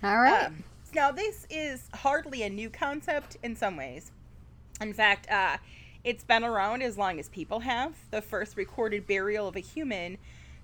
All 0.04 0.18
right. 0.18 0.46
Um, 0.46 0.64
now, 0.94 1.12
this 1.12 1.46
is 1.50 1.90
hardly 1.94 2.44
a 2.44 2.50
new 2.50 2.70
concept 2.70 3.38
in 3.44 3.56
some 3.56 3.76
ways. 3.76 4.12
In 4.82 4.94
fact, 4.94 5.30
uh, 5.30 5.58
it's 6.04 6.24
been 6.24 6.44
around 6.44 6.84
as 6.84 6.98
long 6.98 7.20
as 7.20 7.30
people 7.30 7.62
have. 7.62 7.94
The 8.12 8.22
first 8.22 8.56
recorded 8.56 9.08
burial 9.08 9.48
of 9.48 9.56
a 9.56 9.60
human 9.60 10.18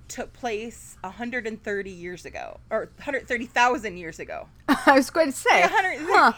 took 0.07 0.33
place 0.33 0.97
130 1.01 1.89
years 1.89 2.25
ago, 2.25 2.59
or 2.69 2.89
130,000 2.97 3.97
years 3.97 4.19
ago. 4.19 4.47
I 4.67 4.93
was 4.93 5.09
going 5.09 5.31
to 5.31 5.37
say, 5.37 5.61
100 5.61 5.97
huh. 6.01 6.33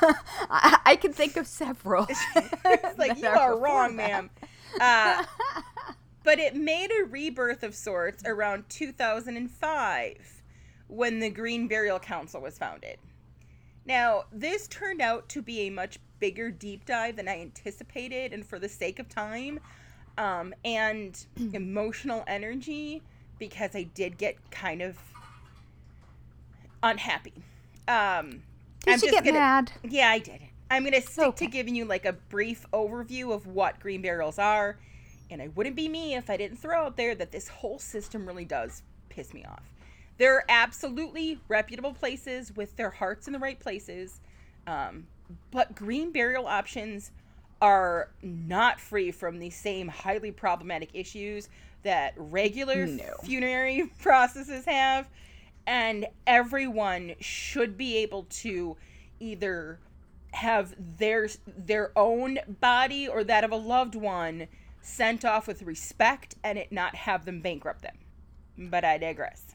I, 0.50 0.78
I 0.84 0.96
can 0.96 1.12
think 1.12 1.36
of 1.36 1.46
several. 1.46 2.06
it's 2.36 2.98
like 2.98 3.18
you 3.18 3.28
are 3.28 3.58
wrong, 3.58 3.96
that." 3.96 4.10
ma'am. 4.10 4.30
Uh, 4.80 5.24
but 6.22 6.38
it 6.38 6.54
made 6.54 6.90
a 6.90 7.04
rebirth 7.04 7.62
of 7.62 7.74
sorts 7.74 8.22
around 8.26 8.68
2005 8.68 10.37
when 10.88 11.20
the 11.20 11.30
Green 11.30 11.68
Burial 11.68 11.98
Council 11.98 12.40
was 12.40 12.58
founded. 12.58 12.98
Now, 13.86 14.24
this 14.32 14.66
turned 14.68 15.00
out 15.00 15.28
to 15.30 15.42
be 15.42 15.60
a 15.60 15.70
much 15.70 15.98
bigger 16.20 16.50
deep 16.50 16.84
dive 16.84 17.16
than 17.16 17.28
I 17.28 17.40
anticipated, 17.40 18.32
and 18.32 18.44
for 18.44 18.58
the 18.58 18.68
sake 18.68 18.98
of 18.98 19.08
time 19.08 19.60
um, 20.18 20.52
and 20.64 21.24
emotional 21.54 22.24
energy, 22.26 23.02
because 23.38 23.74
I 23.74 23.84
did 23.84 24.18
get 24.18 24.36
kind 24.50 24.82
of 24.82 24.98
unhappy. 26.82 27.32
Um, 27.86 28.42
Did 28.84 29.02
you 29.02 29.10
get 29.10 29.24
mad? 29.24 29.72
yeah, 29.88 30.10
I 30.10 30.18
did. 30.18 30.40
I'm 30.70 30.82
going 30.82 30.92
to 30.92 31.00
stick 31.00 31.24
Okay. 31.24 31.46
to 31.46 31.50
giving 31.50 31.74
you 31.74 31.84
like 31.86 32.04
a 32.04 32.12
brief 32.12 32.66
overview 32.72 33.32
of 33.32 33.46
what 33.46 33.80
green 33.80 34.02
burials 34.02 34.38
are. 34.38 34.76
And 35.30 35.40
it 35.40 35.56
wouldn't 35.56 35.76
be 35.76 35.88
me 35.88 36.14
if 36.14 36.28
I 36.28 36.36
didn't 36.36 36.58
throw 36.58 36.84
out 36.86 36.96
there 36.96 37.14
that 37.14 37.32
this 37.32 37.48
whole 37.48 37.78
system 37.78 38.26
really 38.26 38.44
does 38.44 38.82
piss 39.08 39.32
me 39.32 39.44
off. 39.44 39.62
They're 40.18 40.44
absolutely 40.48 41.40
reputable 41.48 41.94
places 41.94 42.54
with 42.54 42.76
their 42.76 42.90
hearts 42.90 43.26
in 43.26 43.32
the 43.32 43.38
right 43.38 43.58
places. 43.58 44.20
Um, 44.66 45.06
but 45.50 45.74
green 45.74 46.12
burial 46.12 46.46
options 46.46 47.12
are 47.60 48.10
not 48.22 48.80
free 48.80 49.10
from 49.10 49.38
the 49.38 49.50
same 49.50 49.88
highly 49.88 50.30
problematic 50.30 50.90
issues 50.94 51.48
that 51.82 52.14
regular 52.16 52.86
No. 52.86 53.14
funerary 53.22 53.90
processes 54.00 54.64
have 54.66 55.08
and 55.66 56.06
everyone 56.26 57.14
should 57.20 57.76
be 57.76 57.98
able 57.98 58.24
to 58.30 58.76
either 59.20 59.78
have 60.32 60.74
their 60.98 61.28
their 61.46 61.92
own 61.96 62.38
body 62.60 63.08
or 63.08 63.24
that 63.24 63.44
of 63.44 63.50
a 63.50 63.56
loved 63.56 63.94
one 63.94 64.48
sent 64.80 65.24
off 65.24 65.46
with 65.46 65.62
respect 65.62 66.36
and 66.42 66.58
it 66.58 66.72
not 66.72 66.94
have 66.94 67.24
them 67.24 67.40
bankrupt 67.40 67.82
them. 67.82 67.96
But 68.56 68.84
I 68.84 68.98
digress. 68.98 69.47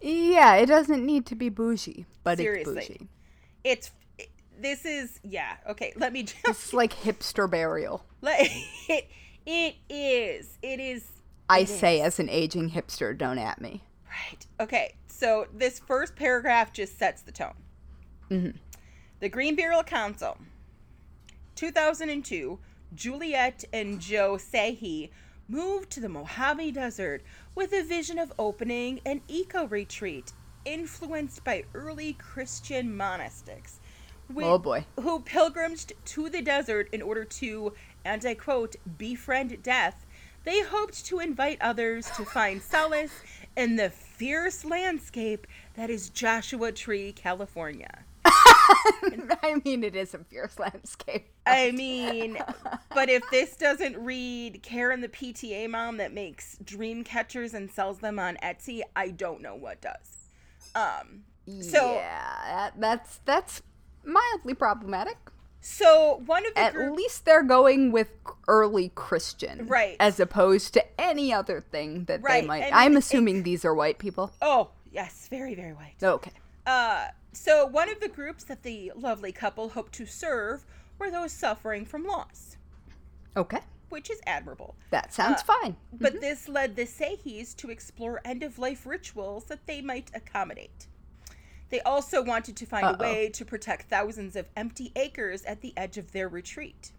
Yeah, 0.00 0.56
it 0.56 0.66
doesn't 0.66 1.04
need 1.04 1.26
to 1.26 1.34
be 1.34 1.48
bougie, 1.48 2.06
but 2.22 2.38
Seriously. 2.38 2.76
it's 2.78 2.88
bougie. 2.88 3.08
It's 3.64 3.90
this 4.58 4.84
is 4.86 5.20
yeah 5.22 5.56
okay. 5.68 5.92
Let 5.96 6.12
me 6.12 6.22
just 6.24 6.36
It's 6.46 6.72
like 6.74 6.92
hipster 6.94 7.50
burial. 7.50 8.04
let 8.22 8.40
it. 8.88 9.08
It 9.48 9.76
is. 9.88 10.58
It 10.60 10.80
is. 10.80 11.04
I 11.48 11.60
It 11.60 11.68
say 11.68 12.00
is. 12.00 12.06
as 12.06 12.18
an 12.18 12.28
aging 12.28 12.70
hipster, 12.72 13.16
don't 13.16 13.38
at 13.38 13.60
me. 13.60 13.84
Right. 14.08 14.44
Okay. 14.58 14.94
So 15.06 15.46
this 15.54 15.78
first 15.78 16.16
paragraph 16.16 16.72
just 16.72 16.98
sets 16.98 17.22
the 17.22 17.30
tone. 17.30 17.54
Mhm. 18.28 18.56
The 19.20 19.28
Green 19.28 19.54
Burial 19.54 19.84
Council, 19.84 20.36
2002, 21.54 22.58
Juliet 22.94 23.64
and 23.72 24.00
Joe 24.00 24.36
Sehee 24.36 25.10
moved 25.48 25.90
to 25.90 26.00
the 26.00 26.08
Mojave 26.08 26.72
Desert 26.72 27.22
with 27.54 27.72
a 27.72 27.82
vision 27.82 28.18
of 28.18 28.32
opening 28.38 29.00
an 29.06 29.20
eco 29.28 29.66
retreat 29.66 30.32
influenced 30.64 31.44
by 31.44 31.64
early 31.74 32.14
Christian 32.14 32.96
monastics. 32.96 33.78
wi- 34.28 34.48
Oh, 34.50 34.58
boy. 34.58 34.84
Who 35.00 35.20
pilgrimaged 35.20 35.92
to 36.06 36.28
the 36.28 36.42
desert 36.42 36.88
in 36.92 37.02
order 37.02 37.24
to, 37.24 37.72
and 38.04 38.24
I 38.24 38.34
quote, 38.34 38.74
befriend 38.98 39.62
death. 39.62 40.04
They 40.44 40.62
hoped 40.62 41.04
to 41.06 41.18
invite 41.20 41.58
others 41.60 42.10
to 42.16 42.24
find 42.24 42.60
solace 42.72 43.12
in 43.56 43.76
the 43.76 43.90
fierce 43.90 44.64
landscape 44.64 45.46
that 45.74 45.90
is 45.90 46.08
Joshua 46.10 46.72
Tree, 46.72 47.12
California. 47.12 48.04
I 49.42 49.60
mean, 49.64 49.84
it 49.84 49.94
is 49.96 50.14
a 50.14 50.18
fierce 50.18 50.58
landscape. 50.58 51.28
I 51.46 51.70
mean, 51.70 52.38
but 52.94 53.08
if 53.08 53.22
this 53.30 53.56
doesn't 53.56 53.96
read 53.98 54.62
Karen 54.62 55.00
the 55.00 55.08
PTA 55.08 55.68
mom 55.70 55.96
that 55.98 56.12
makes 56.12 56.56
dream 56.64 57.04
catchers 57.04 57.54
and 57.54 57.70
sells 57.70 57.98
them 57.98 58.18
on 58.18 58.36
Etsy, 58.42 58.80
I 58.94 59.10
don't 59.10 59.40
know 59.42 59.54
what 59.54 59.80
does. 59.80 60.28
Um 60.74 61.22
so 61.60 61.94
yeah, 61.94 62.42
that, 62.44 62.80
that's 62.80 63.20
that's 63.24 63.62
mildly 64.04 64.54
problematic. 64.54 65.16
so 65.60 66.22
one 66.26 66.44
of 66.46 66.54
the 66.54 66.60
At 66.60 66.72
group- 66.74 66.96
least 66.96 67.24
they're 67.24 67.42
going 67.44 67.92
with 67.92 68.10
early 68.48 68.90
Christian, 68.94 69.66
Right. 69.68 69.96
As 70.00 70.18
opposed 70.20 70.74
to 70.74 71.00
any 71.00 71.32
other 71.32 71.60
thing 71.60 72.04
that 72.06 72.22
Right, 72.22 72.42
they 72.42 72.46
might. 72.48 72.62
and 72.64 72.74
I'm 72.74 72.94
it- 72.94 72.98
assuming 72.98 73.42
these 73.44 73.64
are 73.64 73.74
white 73.74 73.98
people. 73.98 74.32
Oh, 74.42 74.70
yes, 74.90 75.28
very 75.30 75.54
very 75.54 75.72
white. 75.72 75.94
Okay. 76.02 76.32
Uh 76.66 77.06
so 77.36 77.66
one 77.66 77.90
of 77.90 78.00
the 78.00 78.08
groups 78.08 78.44
that 78.44 78.62
the 78.62 78.92
lovely 78.96 79.30
couple 79.32 79.68
hoped 79.70 79.92
to 79.94 80.06
serve 80.06 80.64
were 80.98 81.10
those 81.10 81.32
suffering 81.32 81.84
from 81.84 82.04
loss. 82.04 82.56
Okay. 83.36 83.60
which 83.90 84.10
is 84.10 84.20
admirable. 84.26 84.74
That 84.90 85.12
sounds 85.12 85.42
uh, 85.42 85.52
fine. 85.60 85.76
But 85.92 86.14
mm-hmm. 86.14 86.20
this 86.22 86.48
led 86.48 86.74
the 86.74 86.86
Sehees 86.86 87.54
to 87.56 87.70
explore 87.70 88.20
end 88.24 88.42
of 88.42 88.58
life 88.58 88.86
rituals 88.86 89.44
that 89.44 89.66
they 89.66 89.80
might 89.80 90.10
accommodate. 90.14 90.86
They 91.68 91.80
also 91.80 92.22
wanted 92.22 92.56
to 92.56 92.66
find 92.66 92.86
Uh-oh. 92.86 92.94
a 92.94 92.98
way 92.98 93.28
to 93.30 93.44
protect 93.44 93.90
thousands 93.90 94.34
of 94.36 94.48
empty 94.56 94.92
acres 94.96 95.44
at 95.44 95.60
the 95.60 95.72
edge 95.76 95.98
of 95.98 96.12
their 96.12 96.28
retreat. 96.28 96.92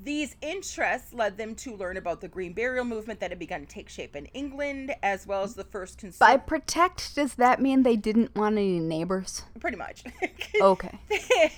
These 0.00 0.36
interests 0.40 1.12
led 1.12 1.36
them 1.36 1.56
to 1.56 1.74
learn 1.74 1.96
about 1.96 2.20
the 2.20 2.28
Green 2.28 2.52
Burial 2.52 2.84
movement 2.84 3.18
that 3.18 3.30
had 3.30 3.38
begun 3.38 3.62
to 3.62 3.66
take 3.66 3.88
shape 3.88 4.14
in 4.14 4.26
England, 4.26 4.94
as 5.02 5.26
well 5.26 5.42
as 5.42 5.54
the 5.54 5.64
first. 5.64 6.00
Cons- 6.00 6.18
By 6.18 6.36
protect, 6.36 7.16
does 7.16 7.34
that 7.34 7.60
mean 7.60 7.82
they 7.82 7.96
didn't 7.96 8.36
want 8.36 8.56
any 8.56 8.78
neighbors? 8.78 9.42
Pretty 9.58 9.76
much. 9.76 10.04
okay. 10.60 10.98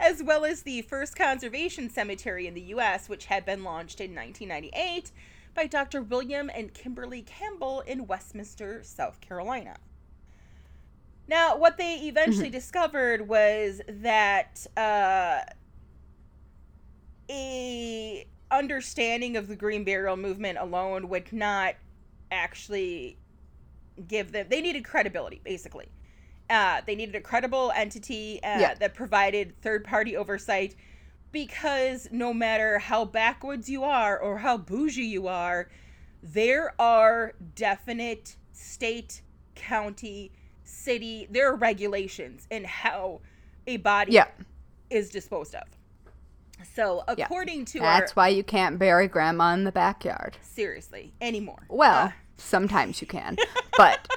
as 0.00 0.22
well 0.22 0.44
as 0.44 0.62
the 0.62 0.82
first 0.82 1.16
conservation 1.16 1.88
cemetery 1.88 2.46
in 2.46 2.52
the 2.52 2.60
U.S., 2.62 3.08
which 3.08 3.24
had 3.26 3.46
been 3.46 3.64
launched 3.64 4.02
in 4.02 4.14
1998 4.14 5.10
by 5.54 5.66
Dr. 5.66 6.02
William 6.02 6.50
and 6.54 6.74
Kimberly 6.74 7.22
Campbell 7.22 7.80
in 7.80 8.06
Westminster, 8.06 8.82
South 8.82 9.22
Carolina. 9.22 9.76
Now, 11.26 11.56
what 11.56 11.78
they 11.78 11.94
eventually 12.02 12.48
mm-hmm. 12.48 12.52
discovered 12.52 13.26
was 13.26 13.80
that 13.88 14.66
uh, 14.76 15.40
a 17.30 18.26
understanding 18.50 19.36
of 19.36 19.48
the 19.48 19.56
green 19.56 19.84
burial 19.84 20.16
movement 20.16 20.58
alone 20.58 21.08
would 21.08 21.32
not 21.32 21.74
actually 22.30 23.16
give 24.08 24.32
them 24.32 24.46
they 24.48 24.60
needed 24.60 24.84
credibility 24.84 25.40
basically 25.44 25.88
uh, 26.48 26.80
they 26.86 26.94
needed 26.94 27.16
a 27.16 27.20
credible 27.20 27.72
entity 27.74 28.40
uh, 28.44 28.60
yeah. 28.60 28.74
that 28.74 28.94
provided 28.94 29.60
third 29.62 29.84
party 29.84 30.16
oversight 30.16 30.76
because 31.32 32.08
no 32.12 32.32
matter 32.32 32.78
how 32.78 33.04
backwoods 33.04 33.68
you 33.68 33.82
are 33.82 34.18
or 34.18 34.38
how 34.38 34.56
bougie 34.56 35.02
you 35.02 35.26
are 35.26 35.68
there 36.22 36.74
are 36.80 37.34
definite 37.54 38.36
state 38.52 39.22
county 39.54 40.30
city 40.62 41.26
there 41.30 41.50
are 41.50 41.56
regulations 41.56 42.46
in 42.50 42.64
how 42.64 43.20
a 43.66 43.76
body 43.78 44.12
yeah. 44.12 44.28
is 44.90 45.10
disposed 45.10 45.54
of 45.54 45.75
so, 46.74 47.04
according 47.06 47.64
to 47.66 47.80
That's 47.80 48.12
our, 48.12 48.14
why 48.14 48.28
you 48.28 48.42
can't 48.42 48.78
bury 48.78 49.08
grandma 49.08 49.52
in 49.54 49.64
the 49.64 49.72
backyard. 49.72 50.36
Seriously, 50.40 51.12
anymore. 51.20 51.66
Well, 51.68 52.06
uh, 52.06 52.12
sometimes 52.36 53.00
you 53.00 53.06
can, 53.06 53.36
but 53.76 54.08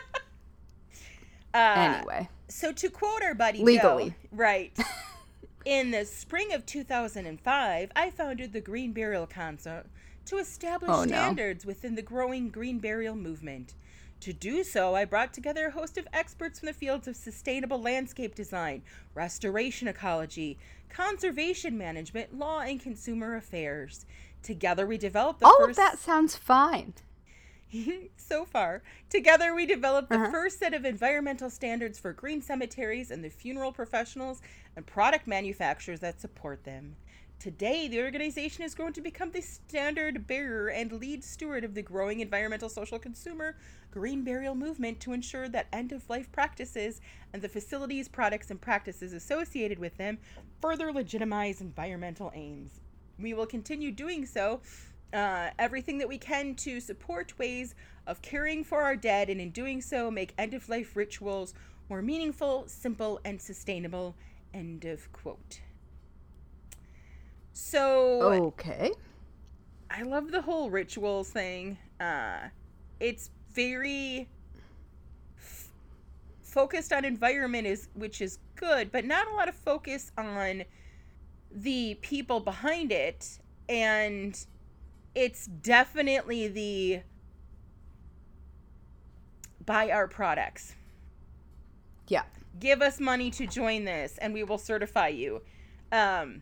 uh, 1.53 1.57
anyway. 1.57 2.29
So, 2.47 2.71
to 2.71 2.89
quote 2.89 3.21
our 3.21 3.35
buddy 3.35 3.63
legally, 3.63 4.09
Joe, 4.09 4.15
right? 4.31 4.77
in 5.65 5.91
the 5.91 6.05
spring 6.05 6.53
of 6.53 6.65
2005, 6.65 7.91
I 7.95 8.09
founded 8.09 8.53
the 8.53 8.61
Green 8.61 8.93
Burial 8.93 9.27
Council 9.27 9.83
to 10.25 10.37
establish 10.37 10.91
oh, 10.93 11.05
standards 11.05 11.65
no. 11.65 11.69
within 11.69 11.95
the 11.95 12.01
growing 12.01 12.49
green 12.49 12.79
burial 12.79 13.15
movement. 13.15 13.73
To 14.21 14.33
do 14.33 14.65
so, 14.65 14.95
I 14.95 15.05
brought 15.05 15.33
together 15.33 15.67
a 15.67 15.71
host 15.71 15.97
of 15.97 16.07
experts 16.11 16.59
from 16.59 16.67
the 16.67 16.73
fields 16.73 17.07
of 17.07 17.15
sustainable 17.15 17.81
landscape 17.81 18.35
design, 18.35 18.83
restoration 19.15 19.87
ecology, 19.87 20.57
conservation 20.89 21.77
management, 21.77 22.37
law, 22.37 22.59
and 22.59 22.79
consumer 22.79 23.35
affairs. 23.35 24.05
Together, 24.41 24.85
we 24.85 24.97
developed 24.97 25.39
the 25.39 25.45
All 25.45 25.57
first... 25.59 25.71
of 25.71 25.75
that 25.77 25.99
sounds 25.99 26.35
fine. 26.35 26.93
so 28.17 28.45
far, 28.45 28.81
together 29.09 29.53
we 29.53 29.65
developed 29.65 30.09
the 30.09 30.15
uh-huh. 30.15 30.31
first 30.31 30.59
set 30.59 30.73
of 30.73 30.85
environmental 30.85 31.49
standards 31.49 31.99
for 31.99 32.13
green 32.13 32.41
cemeteries 32.41 33.11
and 33.11 33.23
the 33.23 33.29
funeral 33.29 33.71
professionals 33.71 34.41
and 34.75 34.85
product 34.85 35.27
manufacturers 35.27 35.99
that 35.99 36.19
support 36.19 36.63
them. 36.63 36.95
Today, 37.39 37.87
the 37.87 38.01
organization 38.01 38.63
has 38.63 38.75
grown 38.75 38.91
to 38.91 38.99
become 38.99 39.31
the 39.31 39.39
standard 39.39 40.27
bearer 40.27 40.67
and 40.67 40.91
lead 40.91 41.23
steward 41.23 41.63
of 41.63 41.73
the 41.73 41.81
growing 41.81 42.19
environmental 42.19 42.67
social 42.67 42.99
consumer 42.99 43.55
green 43.91 44.25
burial 44.25 44.55
movement 44.55 44.99
to 44.99 45.13
ensure 45.13 45.47
that 45.47 45.67
end 45.71 45.93
of 45.93 46.09
life 46.09 46.29
practices 46.33 46.99
and 47.31 47.41
the 47.41 47.47
facilities, 47.47 48.09
products, 48.09 48.51
and 48.51 48.59
practices 48.59 49.13
associated 49.13 49.79
with 49.79 49.95
them 49.95 50.17
further 50.61 50.91
legitimize 50.91 51.61
environmental 51.61 52.29
aims. 52.35 52.81
We 53.17 53.33
will 53.33 53.45
continue 53.45 53.91
doing 53.91 54.25
so, 54.25 54.59
uh, 55.13 55.51
everything 55.57 55.97
that 55.99 56.09
we 56.09 56.17
can 56.17 56.55
to 56.55 56.81
support 56.81 57.39
ways 57.39 57.73
of 58.05 58.21
caring 58.21 58.65
for 58.65 58.81
our 58.81 58.97
dead, 58.97 59.29
and 59.29 59.39
in 59.39 59.51
doing 59.51 59.81
so, 59.81 60.11
make 60.11 60.33
end 60.37 60.53
of 60.53 60.67
life 60.67 60.93
rituals 60.97 61.53
more 61.89 62.01
meaningful, 62.01 62.65
simple, 62.67 63.21
and 63.23 63.41
sustainable. 63.41 64.17
End 64.53 64.83
of 64.83 65.09
quote. 65.13 65.61
So 67.53 68.21
okay, 68.47 68.91
I 69.89 70.03
love 70.03 70.31
the 70.31 70.41
whole 70.41 70.69
rituals 70.69 71.29
thing. 71.29 71.77
Uh, 71.99 72.49
it's 72.99 73.29
very 73.53 74.29
f- 75.37 75.69
focused 76.41 76.93
on 76.93 77.05
environment 77.05 77.67
is 77.67 77.89
which 77.93 78.21
is 78.21 78.39
good, 78.55 78.91
but 78.91 79.05
not 79.05 79.27
a 79.27 79.35
lot 79.35 79.49
of 79.49 79.55
focus 79.55 80.11
on 80.17 80.63
the 81.51 81.95
people 82.01 82.39
behind 82.39 82.91
it 82.91 83.39
and 83.67 84.45
it's 85.15 85.47
definitely 85.47 86.47
the 86.47 87.01
buy 89.65 89.89
our 89.89 90.07
products. 90.07 90.75
Yeah. 92.07 92.23
Give 92.59 92.81
us 92.81 92.99
money 92.99 93.31
to 93.31 93.47
join 93.47 93.85
this 93.85 94.17
and 94.19 94.33
we 94.33 94.43
will 94.43 94.57
certify 94.57 95.09
you. 95.09 95.41
Um 95.91 96.41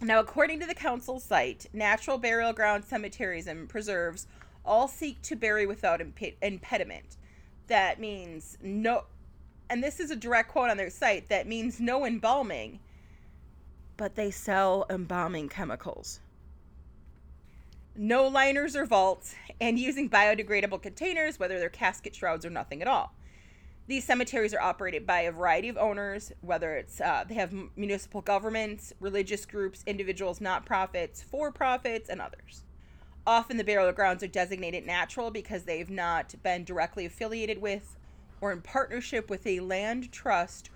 now, 0.00 0.20
according 0.20 0.60
to 0.60 0.66
the 0.66 0.74
council 0.74 1.18
site, 1.18 1.66
natural 1.72 2.18
burial 2.18 2.52
ground 2.52 2.84
cemeteries 2.84 3.46
and 3.46 3.68
preserves 3.68 4.26
all 4.64 4.86
seek 4.86 5.20
to 5.22 5.34
bury 5.34 5.66
without 5.66 6.00
imp- 6.00 6.36
impediment. 6.42 7.16
That 7.66 7.98
means 7.98 8.56
no, 8.62 9.04
and 9.68 9.82
this 9.82 9.98
is 9.98 10.10
a 10.10 10.16
direct 10.16 10.50
quote 10.50 10.70
on 10.70 10.76
their 10.76 10.90
site, 10.90 11.28
that 11.28 11.46
means 11.48 11.80
no 11.80 12.04
embalming, 12.04 12.78
but 13.96 14.14
they 14.14 14.30
sell 14.30 14.86
embalming 14.88 15.48
chemicals. 15.48 16.20
No 17.96 18.28
liners 18.28 18.76
or 18.76 18.86
vaults, 18.86 19.34
and 19.60 19.78
using 19.78 20.08
biodegradable 20.08 20.80
containers, 20.80 21.40
whether 21.40 21.58
they're 21.58 21.68
casket 21.68 22.14
shrouds 22.14 22.46
or 22.46 22.50
nothing 22.50 22.80
at 22.80 22.88
all. 22.88 23.12
These 23.88 24.04
cemeteries 24.04 24.52
are 24.52 24.60
operated 24.60 25.06
by 25.06 25.20
a 25.20 25.32
variety 25.32 25.70
of 25.70 25.78
owners, 25.78 26.30
whether 26.42 26.76
it's 26.76 27.00
uh, 27.00 27.24
they 27.26 27.36
have 27.36 27.54
municipal 27.74 28.20
governments, 28.20 28.92
religious 29.00 29.46
groups, 29.46 29.82
individuals, 29.86 30.42
not 30.42 30.66
profits, 30.66 31.22
for 31.22 31.50
profits, 31.50 32.10
and 32.10 32.20
others. 32.20 32.64
Often 33.26 33.56
the 33.56 33.64
burial 33.64 33.90
grounds 33.92 34.22
are 34.22 34.28
designated 34.28 34.84
natural 34.84 35.30
because 35.30 35.62
they've 35.64 35.88
not 35.88 36.34
been 36.42 36.64
directly 36.64 37.06
affiliated 37.06 37.62
with 37.62 37.96
or 38.42 38.52
in 38.52 38.60
partnership 38.60 39.30
with 39.30 39.46
a 39.46 39.60
land 39.60 40.12
trust 40.12 40.68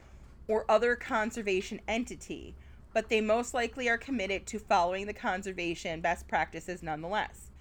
or 0.49 0.65
other 0.71 0.97
conservation 0.97 1.83
entity, 1.87 2.57
but 2.95 3.11
they 3.11 3.21
most 3.21 3.53
likely 3.53 3.91
are 3.91 3.99
committed 3.99 4.47
to 4.47 4.59
following 4.59 5.07
the 5.07 5.13
conservation 5.13 6.01
best 6.01 6.27
practices 6.29 6.83
nonetheless. 6.83 7.52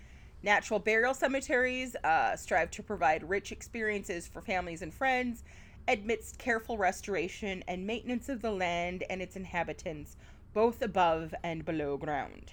Natural 0.44 0.80
burial 0.80 1.14
cemeteries 1.14 1.96
uh, 2.04 2.36
strive 2.36 2.72
to 2.72 2.84
provide 2.84 3.28
rich 3.30 3.52
experiences 3.52 4.28
for 4.28 4.42
families 4.42 4.82
and 4.82 4.94
friends 4.94 5.44
amidst 5.88 6.38
careful 6.38 6.78
restoration 6.78 7.64
and 7.68 7.86
maintenance 7.86 8.30
of 8.30 8.42
the 8.42 8.52
land 8.52 9.04
and 9.10 9.22
its 9.22 9.36
inhabitants, 9.36 10.18
both 10.54 10.82
above 10.82 11.34
and 11.44 11.66
below 11.66 11.98
ground. 11.98 12.52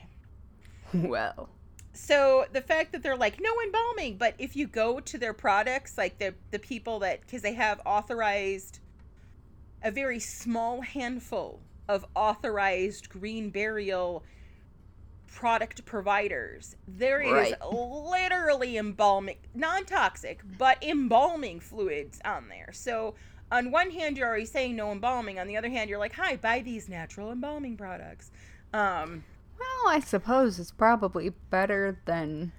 Well. 0.92 1.48
So 1.94 2.46
the 2.52 2.60
fact 2.60 2.92
that 2.92 3.02
they're 3.02 3.16
like 3.16 3.40
no 3.40 3.50
embalming, 3.64 4.18
but 4.18 4.34
if 4.38 4.54
you 4.54 4.66
go 4.66 5.00
to 5.00 5.18
their 5.18 5.34
products, 5.34 5.98
like 5.98 6.18
the 6.18 6.34
the 6.50 6.58
people 6.58 7.00
that 7.00 7.22
because 7.22 7.42
they 7.42 7.54
have 7.54 7.80
authorized 7.84 8.80
a 9.82 9.90
very 9.90 10.20
small 10.20 10.80
handful 10.80 11.60
of 11.88 12.04
authorized 12.14 13.08
green 13.08 13.50
burial 13.50 14.22
product 15.30 15.84
providers. 15.84 16.76
There 16.86 17.20
is 17.20 17.52
right. 17.52 17.72
literally 17.72 18.76
embalming, 18.76 19.36
non 19.54 19.84
toxic, 19.84 20.40
but 20.58 20.82
embalming 20.82 21.60
fluids 21.60 22.20
on 22.24 22.48
there. 22.48 22.70
So, 22.72 23.14
on 23.50 23.70
one 23.70 23.90
hand, 23.90 24.16
you're 24.16 24.28
already 24.28 24.44
saying 24.44 24.76
no 24.76 24.92
embalming. 24.92 25.38
On 25.38 25.46
the 25.46 25.56
other 25.56 25.68
hand, 25.70 25.88
you're 25.88 25.98
like, 25.98 26.14
hi, 26.14 26.36
buy 26.36 26.60
these 26.60 26.88
natural 26.88 27.30
embalming 27.30 27.76
products. 27.76 28.30
Um, 28.72 29.24
well, 29.58 29.94
I 29.94 30.00
suppose 30.00 30.58
it's 30.58 30.70
probably 30.70 31.30
better 31.50 31.98
than, 32.04 32.52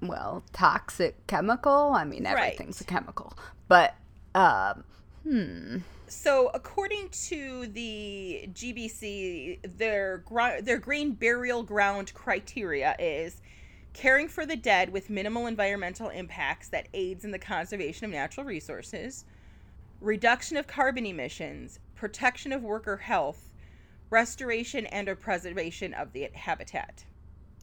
well, 0.00 0.44
toxic 0.52 1.26
chemical. 1.26 1.92
I 1.94 2.04
mean, 2.04 2.26
everything's 2.26 2.80
right. 2.80 2.88
a 2.88 2.92
chemical. 2.92 3.32
But, 3.66 3.94
um, 4.34 4.84
hmm 5.24 5.78
so 6.10 6.50
according 6.54 7.08
to 7.10 7.68
the 7.68 8.48
GBC, 8.52 9.60
their 9.78 10.18
gr- 10.18 10.60
their 10.60 10.78
green 10.78 11.12
burial 11.12 11.62
ground 11.62 12.12
criteria 12.14 12.96
is 12.98 13.40
caring 13.92 14.28
for 14.28 14.44
the 14.44 14.56
dead 14.56 14.92
with 14.92 15.08
minimal 15.08 15.46
environmental 15.46 16.08
impacts 16.08 16.68
that 16.68 16.88
aids 16.94 17.24
in 17.24 17.30
the 17.30 17.38
conservation 17.38 18.04
of 18.04 18.10
natural 18.10 18.44
resources, 18.44 19.24
reduction 20.00 20.56
of 20.56 20.66
carbon 20.66 21.06
emissions, 21.06 21.78
protection 21.94 22.52
of 22.52 22.62
worker 22.62 22.96
health, 22.96 23.48
restoration 24.10 24.86
and 24.86 25.08
or 25.08 25.14
preservation 25.14 25.94
of 25.94 26.12
the 26.12 26.28
habitat. 26.34 27.04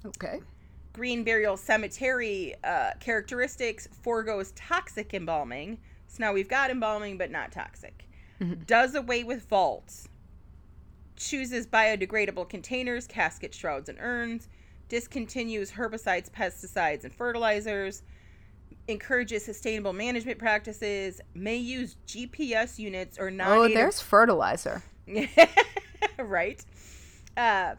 Okay. 0.05 0.39
Green 0.93 1.23
Burial 1.23 1.57
Cemetery 1.57 2.55
uh, 2.63 2.91
characteristics 3.01 3.87
foregoes 3.91 4.53
toxic 4.55 5.13
embalming. 5.13 5.77
So 6.07 6.17
now 6.21 6.33
we've 6.33 6.49
got 6.49 6.71
embalming, 6.71 7.17
but 7.17 7.29
not 7.29 7.51
toxic. 7.51 8.06
Mm-hmm. 8.41 8.63
Does 8.67 8.95
away 8.95 9.23
with 9.23 9.47
vaults. 9.47 10.07
Chooses 11.15 11.65
biodegradable 11.65 12.47
containers, 12.47 13.07
caskets, 13.07 13.57
shrouds, 13.57 13.89
and 13.89 13.97
urns. 13.99 14.49
Discontinues 14.89 15.71
herbicides, 15.71 16.29
pesticides, 16.29 17.03
and 17.03 17.13
fertilizers. 17.13 18.03
Encourages 18.87 19.43
sustainable 19.43 19.93
management 19.93 20.37
practices. 20.37 21.19
May 21.33 21.57
use 21.57 21.97
GPS 22.05 22.77
units 22.77 23.17
or 23.17 23.31
non. 23.31 23.57
Oh, 23.57 23.67
there's 23.67 23.99
fertilizer. 23.99 24.83
right. 26.17 26.63
Uh, 27.35 27.75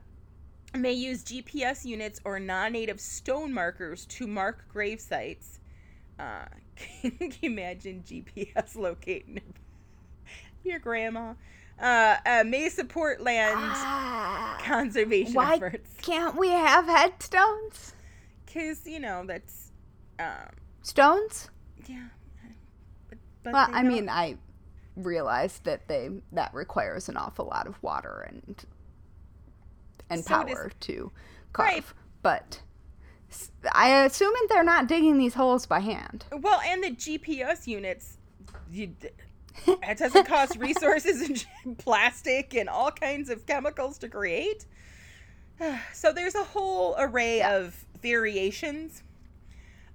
may 0.74 0.92
use 0.92 1.22
GPS 1.24 1.84
units 1.84 2.20
or 2.24 2.38
non 2.40 2.72
native 2.72 3.00
stone 3.00 3.54
markers 3.54 4.04
to 4.06 4.26
mark 4.26 4.66
grave 4.68 5.00
sites. 5.00 5.60
Uh, 6.18 6.44
can 7.02 7.12
you 7.20 7.50
imagine 7.50 8.02
GPS 8.06 8.76
locating 8.76 9.40
your 10.64 10.78
grandma? 10.78 11.34
Uh, 11.80 12.16
uh, 12.26 12.44
may 12.44 12.68
support 12.68 13.20
land 13.20 13.56
Ah, 13.60 14.58
conservation 14.64 15.34
why 15.34 15.54
efforts. 15.54 15.90
can't 16.02 16.36
we 16.36 16.48
have 16.50 16.86
headstones? 16.86 17.94
Because, 18.44 18.86
you 18.86 18.98
know, 18.98 19.24
that's. 19.26 19.70
Um, 20.18 20.50
Stones? 20.82 21.50
yeah. 21.86 22.08
But, 23.08 23.18
but 23.44 23.52
Well, 23.52 23.68
I 23.70 23.82
don't- 23.82 23.92
mean, 23.92 24.08
I 24.08 24.36
realize 24.96 25.60
that 25.60 25.86
they 25.86 26.10
that 26.32 26.52
requires 26.52 27.08
an 27.08 27.16
awful 27.16 27.44
lot 27.46 27.68
of 27.68 27.80
water 27.82 28.26
and 28.28 28.64
and 30.10 30.24
So 30.24 30.28
power 30.30 30.72
to 30.80 31.12
carve. 31.52 31.68
Right. 31.68 31.84
But 32.22 32.62
I 33.72 33.90
assuming 34.04 34.42
they're 34.48 34.64
not 34.64 34.88
digging 34.88 35.18
these 35.18 35.34
holes 35.34 35.66
by 35.66 35.78
hand. 35.80 36.24
Well, 36.32 36.60
and 36.66 36.82
the 36.82 36.90
GPS 36.90 37.66
units, 37.68 38.16
you, 38.72 38.94
it 39.66 39.98
doesn't 39.98 40.26
cost 40.26 40.56
resources 40.56 41.46
and 41.64 41.78
plastic 41.78 42.54
and 42.54 42.68
all 42.68 42.90
kinds 42.90 43.30
of 43.30 43.46
chemicals 43.46 43.98
to 43.98 44.08
create. 44.08 44.66
So 45.92 46.12
there's 46.12 46.36
a 46.36 46.44
whole 46.44 46.94
array 46.98 47.42
of 47.42 47.84
variations. 48.00 49.02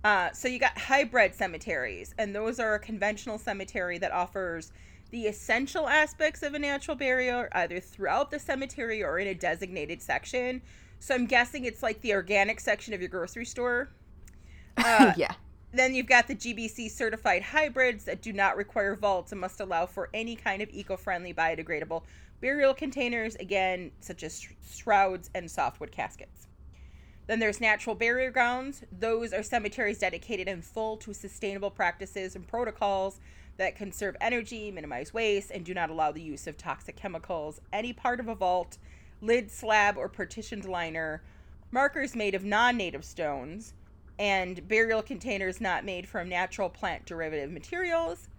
Uh, 0.03 0.29
so 0.33 0.49
you 0.49 0.59
got 0.59 0.77
hybrid 0.77 1.33
cemeteries, 1.33 2.13
and 2.17 2.35
those 2.35 2.59
are 2.59 2.75
a 2.75 2.79
conventional 2.79 3.37
cemetery 3.37 3.97
that 3.99 4.11
offers 4.11 4.73
the 5.11 5.27
essential 5.27 5.87
aspects 5.87 6.43
of 6.43 6.53
a 6.55 6.59
natural 6.59 6.97
burial 6.97 7.45
either 7.53 7.79
throughout 7.79 8.31
the 8.31 8.39
cemetery 8.39 9.03
or 9.03 9.19
in 9.19 9.27
a 9.27 9.33
designated 9.33 10.01
section. 10.01 10.61
So 10.99 11.13
I'm 11.13 11.27
guessing 11.27 11.65
it's 11.65 11.83
like 11.83 12.01
the 12.01 12.13
organic 12.13 12.59
section 12.59 12.93
of 12.93 12.99
your 12.99 13.09
grocery 13.09 13.45
store. 13.45 13.89
Uh, 14.75 15.13
yeah. 15.15 15.31
Then 15.73 15.95
you've 15.95 16.05
got 16.05 16.27
the 16.27 16.35
GBC 16.35 16.89
certified 16.91 17.41
hybrids 17.41 18.05
that 18.05 18.21
do 18.21 18.31
not 18.31 18.55
require 18.55 18.95
vaults 18.95 19.31
and 19.31 19.41
must 19.41 19.59
allow 19.59 19.87
for 19.87 20.09
any 20.13 20.35
kind 20.35 20.61
of 20.61 20.69
eco 20.71 20.95
friendly 20.95 21.33
biodegradable 21.33 22.03
burial 22.41 22.73
containers, 22.73 23.35
again, 23.35 23.91
such 23.99 24.21
as 24.21 24.41
sh- 24.41 24.49
shrouds 24.69 25.29
and 25.33 25.49
softwood 25.49 25.91
caskets. 25.91 26.47
Then 27.25 27.39
there's 27.39 27.61
natural 27.61 27.95
burial 27.95 28.31
grounds. 28.31 28.83
Those 28.91 29.33
are 29.33 29.43
cemeteries 29.43 29.99
dedicated 29.99 30.47
in 30.47 30.61
full 30.61 30.97
to 30.97 31.13
sustainable 31.13 31.71
practices 31.71 32.35
and 32.35 32.47
protocols 32.47 33.19
that 33.57 33.75
conserve 33.75 34.17
energy, 34.19 34.71
minimize 34.71 35.13
waste, 35.13 35.51
and 35.51 35.63
do 35.63 35.73
not 35.73 35.89
allow 35.89 36.11
the 36.11 36.21
use 36.21 36.47
of 36.47 36.57
toxic 36.57 36.95
chemicals. 36.95 37.61
Any 37.71 37.93
part 37.93 38.19
of 38.19 38.27
a 38.27 38.35
vault, 38.35 38.77
lid, 39.21 39.49
slab, 39.49 39.97
or 39.97 40.09
partitioned 40.09 40.65
liner, 40.65 41.23
markers 41.71 42.15
made 42.15 42.35
of 42.35 42.43
non 42.43 42.77
native 42.77 43.05
stones, 43.05 43.73
and 44.19 44.67
burial 44.67 45.01
containers 45.01 45.59
not 45.59 45.85
made 45.85 46.07
from 46.07 46.29
natural 46.29 46.69
plant 46.69 47.05
derivative 47.05 47.51
materials. 47.51 48.29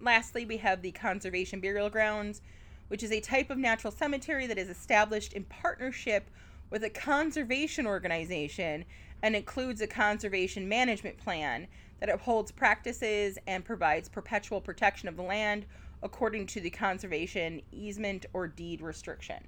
Lastly, 0.00 0.44
we 0.44 0.58
have 0.58 0.82
the 0.82 0.92
conservation 0.92 1.60
burial 1.60 1.90
grounds, 1.90 2.40
which 2.88 3.02
is 3.02 3.12
a 3.12 3.20
type 3.20 3.50
of 3.50 3.58
natural 3.58 3.92
cemetery 3.92 4.46
that 4.46 4.58
is 4.58 4.68
established 4.68 5.32
in 5.32 5.44
partnership 5.44 6.30
with 6.70 6.84
a 6.84 6.90
conservation 6.90 7.86
organization 7.86 8.84
and 9.22 9.34
includes 9.34 9.80
a 9.80 9.86
conservation 9.86 10.68
management 10.68 11.18
plan 11.18 11.66
that 12.00 12.08
upholds 12.08 12.52
practices 12.52 13.38
and 13.46 13.64
provides 13.64 14.08
perpetual 14.08 14.60
protection 14.60 15.08
of 15.08 15.16
the 15.16 15.22
land 15.22 15.66
according 16.02 16.46
to 16.46 16.60
the 16.60 16.70
conservation 16.70 17.60
easement 17.72 18.26
or 18.32 18.46
deed 18.46 18.80
restriction. 18.80 19.42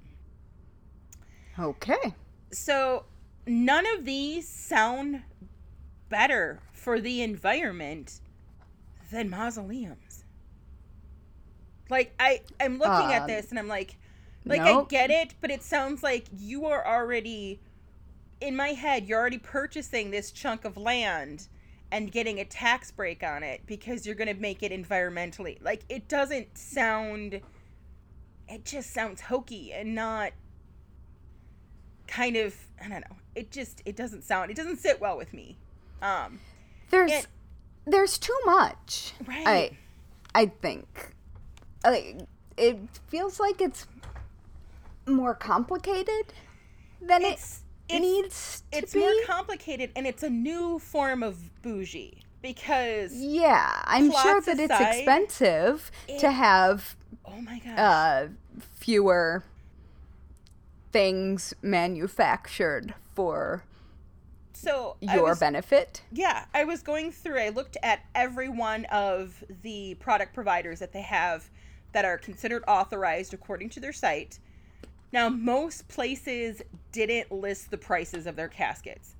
Okay. 1.57 2.13
So, 2.51 3.05
none 3.47 3.85
of 3.97 4.03
these 4.03 4.47
sound 4.47 5.21
better 6.11 6.61
for 6.73 7.01
the 7.01 7.23
environment 7.23 8.21
than 9.11 9.29
mausoleums. 9.29 10.25
Like 11.89 12.13
I 12.19 12.41
I'm 12.59 12.79
looking 12.79 13.13
at 13.13 13.23
Um, 13.23 13.27
this 13.27 13.49
and 13.51 13.59
I'm 13.59 13.67
like 13.69 13.97
like 14.47 14.65
I 14.65 14.77
get 14.89 15.11
it, 15.11 15.35
but 15.41 15.51
it 15.51 15.63
sounds 15.63 16.03
like 16.03 16.27
you 16.37 16.65
are 16.67 16.85
already 16.85 17.61
in 18.41 18.55
my 18.55 18.69
head 18.69 19.07
you're 19.07 19.19
already 19.19 19.39
purchasing 19.39 20.11
this 20.11 20.31
chunk 20.31 20.65
of 20.65 20.77
land 20.77 21.47
and 21.91 22.11
getting 22.11 22.39
a 22.39 22.45
tax 22.45 22.91
break 22.91 23.23
on 23.23 23.43
it 23.43 23.61
because 23.67 24.05
you're 24.05 24.15
going 24.15 24.33
to 24.33 24.41
make 24.41 24.63
it 24.63 24.71
environmentally. 24.73 25.61
Like 25.63 25.83
it 25.89 26.09
doesn't 26.09 26.57
sound 26.57 27.41
it 28.49 28.65
just 28.65 28.91
sounds 28.93 29.21
hokey 29.21 29.73
and 29.73 29.95
not 29.95 30.33
kind 32.07 32.35
of 32.37 32.55
I 32.83 32.89
don't 32.89 33.01
know. 33.01 33.17
It 33.35 33.51
just 33.51 33.81
it 33.85 33.95
doesn't 33.95 34.23
sound 34.23 34.51
it 34.51 34.57
doesn't 34.57 34.79
sit 34.79 35.01
well 35.01 35.17
with 35.17 35.33
me. 35.33 35.57
Um 36.01 36.39
There's 36.89 37.11
It- 37.11 37.27
there's 37.85 38.17
too 38.17 38.37
much. 38.45 39.13
Right. 39.27 39.43
I 39.47 39.77
I 40.35 40.45
think 40.47 41.13
like 41.83 42.19
it 42.57 42.77
feels 43.07 43.39
like 43.39 43.59
it's 43.61 43.87
more 45.07 45.33
complicated 45.33 46.33
than 47.01 47.23
it's 47.23 47.61
it 47.89 47.95
it's 47.95 48.01
needs 48.01 48.63
to 48.71 48.77
it's 48.77 48.93
be. 48.93 48.99
more 48.99 49.11
complicated 49.25 49.91
and 49.95 50.05
it's 50.05 50.21
a 50.23 50.29
new 50.29 50.77
form 50.79 51.23
of 51.23 51.61
bougie 51.63 52.21
because 52.41 53.13
yeah, 53.15 53.81
I'm 53.85 54.11
sure 54.11 54.41
that 54.41 54.59
it's 54.59 54.79
expensive 54.79 55.91
it- 56.07 56.19
to 56.19 56.31
have 56.31 56.95
oh 57.25 57.41
my 57.41 57.59
gosh. 57.59 57.77
uh, 57.79 58.27
fewer 58.75 59.43
things 60.91 61.53
manufactured 61.61 62.93
for 63.15 63.63
so 64.61 64.97
your 65.01 65.23
was- 65.23 65.39
benefit. 65.39 66.01
Yeah, 66.11 66.45
I 66.53 66.63
was 66.63 66.81
going 66.83 67.11
through. 67.11 67.39
I 67.39 67.49
looked 67.49 67.77
at 67.83 68.01
every 68.15 68.49
one 68.49 68.85
of 68.85 69.43
the 69.63 69.95
product 69.95 70.33
providers 70.33 70.79
that 70.79 70.93
they 70.93 71.01
have 71.01 71.49
that 71.93 72.05
are 72.05 72.17
considered 72.17 72.63
authorized 72.67 73.33
according 73.33 73.69
to 73.71 73.79
their 73.79 73.93
site. 73.93 74.39
Now, 75.11 75.27
most 75.29 75.87
places 75.89 76.61
didn't 76.91 77.31
list 77.31 77.69
the 77.71 77.77
prices 77.77 78.27
of 78.27 78.35
their 78.37 78.47
caskets. 78.47 79.15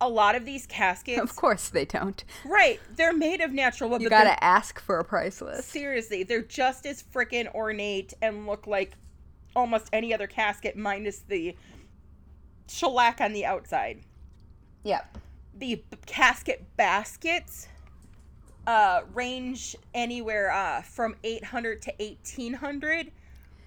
A 0.00 0.08
lot 0.08 0.34
of 0.34 0.44
these 0.44 0.66
caskets, 0.66 1.20
Of 1.20 1.36
course 1.36 1.68
they 1.68 1.84
don't. 1.84 2.24
right? 2.44 2.80
They're 2.96 3.12
made 3.12 3.40
of 3.40 3.52
natural 3.52 3.88
wood, 3.88 4.02
You 4.02 4.10
gotta 4.10 4.42
ask 4.42 4.80
for 4.80 4.98
a 4.98 5.04
price 5.04 5.40
list. 5.40 5.68
seriously, 5.68 6.24
they're 6.24 6.42
just 6.42 6.86
as 6.86 7.04
freaking 7.04 7.52
ornate 7.54 8.12
and 8.20 8.46
look 8.48 8.66
like 8.66 8.94
almost 9.54 9.88
any 9.92 10.12
other 10.12 10.26
casket, 10.26 10.76
minus 10.76 11.20
the 11.20 11.54
shellac 12.68 13.20
on 13.20 13.32
the 13.32 13.44
outside. 13.44 14.00
Yep. 14.84 15.18
the 15.58 15.74
b- 15.76 15.84
casket 16.06 16.64
baskets 16.76 17.68
uh 18.66 19.02
range 19.14 19.74
anywhere 19.94 20.50
uh 20.52 20.82
from 20.82 21.16
800 21.24 21.82
to 21.82 21.92
1800 21.98 23.10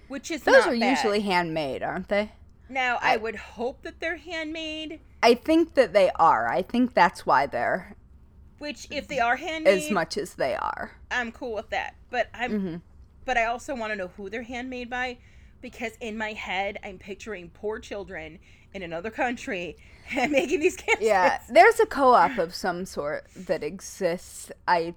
which 0.07 0.29
is 0.31 0.43
Those 0.43 0.65
are 0.67 0.77
bad. 0.77 0.89
usually 0.97 1.21
handmade, 1.21 1.81
aren't 1.83 2.07
they? 2.09 2.31
now 2.69 2.97
I, 3.01 3.13
I- 3.13 3.17
would 3.17 3.35
hope 3.35 3.81
that 3.83 3.99
they're 3.99 4.17
handmade 4.17 4.99
I 5.23 5.33
think 5.33 5.73
that 5.73 5.91
they 5.93 6.11
are. 6.17 6.47
I 6.51 6.61
think 6.61 6.93
that's 6.93 7.25
why 7.25 7.45
they're 7.47 7.95
which 8.59 8.87
if 8.89 9.07
they 9.07 9.19
are 9.19 9.35
handmade 9.35 9.77
as 9.83 9.91
much 9.91 10.17
as 10.17 10.35
they 10.35 10.55
are. 10.55 10.91
i'm 11.11 11.31
cool 11.31 11.53
with 11.53 11.69
that 11.71 11.95
but 12.09 12.29
i'm 12.33 12.51
Mm-hmm. 12.51 12.75
but 13.25 13.37
i 13.37 13.45
also 13.45 13.75
want 13.75 13.91
to 13.91 13.97
know 13.97 14.07
who 14.15 14.29
they're 14.29 14.43
handmade 14.43 14.89
by 14.89 15.17
because 15.61 15.91
in 15.99 16.17
my 16.17 16.31
head 16.31 16.77
i'm 16.83 16.97
picturing 16.97 17.49
poor 17.49 17.79
children 17.79 18.39
in 18.75 18.83
another 18.83 19.09
country 19.09 19.77
and 20.15 20.31
making 20.31 20.59
these 20.59 20.75
caskets 20.75 21.01
Yeah, 21.01 21.39
there's 21.49 21.79
a 21.79 21.85
co-op 21.85 22.37
of 22.37 22.53
some 22.53 22.85
sort 22.85 23.25
that 23.35 23.63
exists. 23.63 24.51
I 24.67 24.93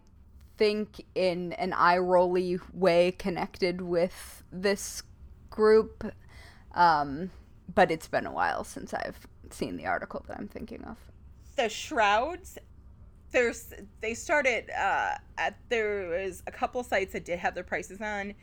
think 0.59 1.05
in 1.14 1.53
an 1.55 1.72
eye 1.72 1.99
rolly 1.99 2.59
way 2.74 3.12
connected 3.12 3.81
with 3.81 4.43
this 4.51 5.05
group, 5.49 6.12
um, 6.74 7.31
but 7.72 7.93
it's 7.93 8.09
been 8.09 8.26
a 8.26 8.33
while 8.33 8.64
since 8.64 8.93
I've 8.93 9.26
seen 9.51 9.76
the 9.76 9.87
article 9.87 10.24
that 10.26 10.37
I'm 10.37 10.49
thinking 10.49 10.83
of. 10.85 10.97
the 11.57 11.68
shrouds 11.68 12.59
there's 13.31 13.74
they 14.01 14.14
started 14.14 14.70
uh 14.70 15.12
at 15.37 15.57
there 15.68 16.09
was 16.09 16.43
a 16.47 16.51
couple 16.51 16.83
sites 16.83 17.12
that 17.12 17.24
did 17.24 17.39
have 17.39 17.55
their 17.55 17.64
prices 17.64 18.01
on 18.01 18.35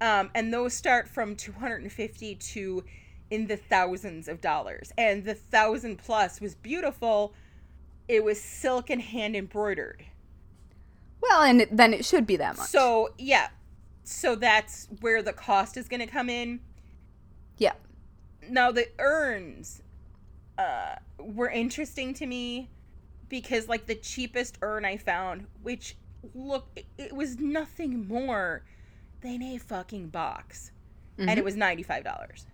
Um, 0.00 0.30
and 0.34 0.52
those 0.52 0.72
start 0.72 1.08
from 1.08 1.36
250 1.36 2.34
to 2.36 2.84
in 3.30 3.46
the 3.46 3.56
thousands 3.56 4.28
of 4.28 4.40
dollars. 4.40 4.92
And 4.98 5.24
the 5.24 5.34
thousand 5.34 5.98
plus 5.98 6.40
was 6.40 6.54
beautiful. 6.54 7.32
It 8.08 8.24
was 8.24 8.40
silk 8.40 8.90
and 8.90 9.00
hand 9.00 9.36
embroidered. 9.36 10.04
Well, 11.22 11.42
and 11.42 11.60
it, 11.62 11.76
then 11.76 11.94
it 11.94 12.04
should 12.04 12.26
be 12.26 12.36
that 12.36 12.56
much. 12.56 12.68
So, 12.68 13.10
yeah. 13.18 13.48
So 14.04 14.34
that's 14.34 14.88
where 15.00 15.22
the 15.22 15.32
cost 15.32 15.76
is 15.76 15.86
going 15.88 16.00
to 16.00 16.06
come 16.06 16.28
in. 16.28 16.60
yeah. 17.58 17.72
Now, 18.48 18.72
the 18.72 18.88
urns 18.98 19.82
uh, 20.58 20.96
were 21.18 21.50
interesting 21.50 22.14
to 22.14 22.26
me 22.26 22.68
because, 23.28 23.68
like, 23.68 23.86
the 23.86 23.94
cheapest 23.94 24.58
urn 24.62 24.84
I 24.84 24.96
found, 24.96 25.46
which, 25.62 25.94
look, 26.34 26.66
it, 26.74 26.86
it 26.98 27.12
was 27.12 27.38
nothing 27.38 28.08
more 28.08 28.64
than 29.20 29.42
a 29.42 29.58
fucking 29.58 30.08
box. 30.08 30.72
And 31.18 31.28
Mhm. 31.28 31.36
it 31.36 31.44
was 31.44 31.54
$95. 31.54 32.46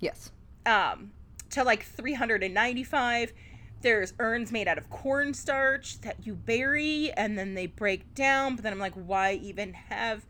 Yes. 0.00 0.30
um 0.66 1.12
to 1.50 1.64
like 1.64 1.82
395 1.82 3.32
there's 3.80 4.12
urns 4.18 4.50
made 4.50 4.66
out 4.68 4.76
of 4.78 4.90
cornstarch 4.90 6.00
that 6.00 6.26
you 6.26 6.34
bury 6.34 7.10
and 7.12 7.38
then 7.38 7.54
they 7.54 7.66
break 7.66 8.14
down 8.14 8.54
but 8.56 8.62
then 8.62 8.72
i'm 8.72 8.78
like 8.78 8.94
why 8.94 9.34
even 9.34 9.72
have 9.72 10.26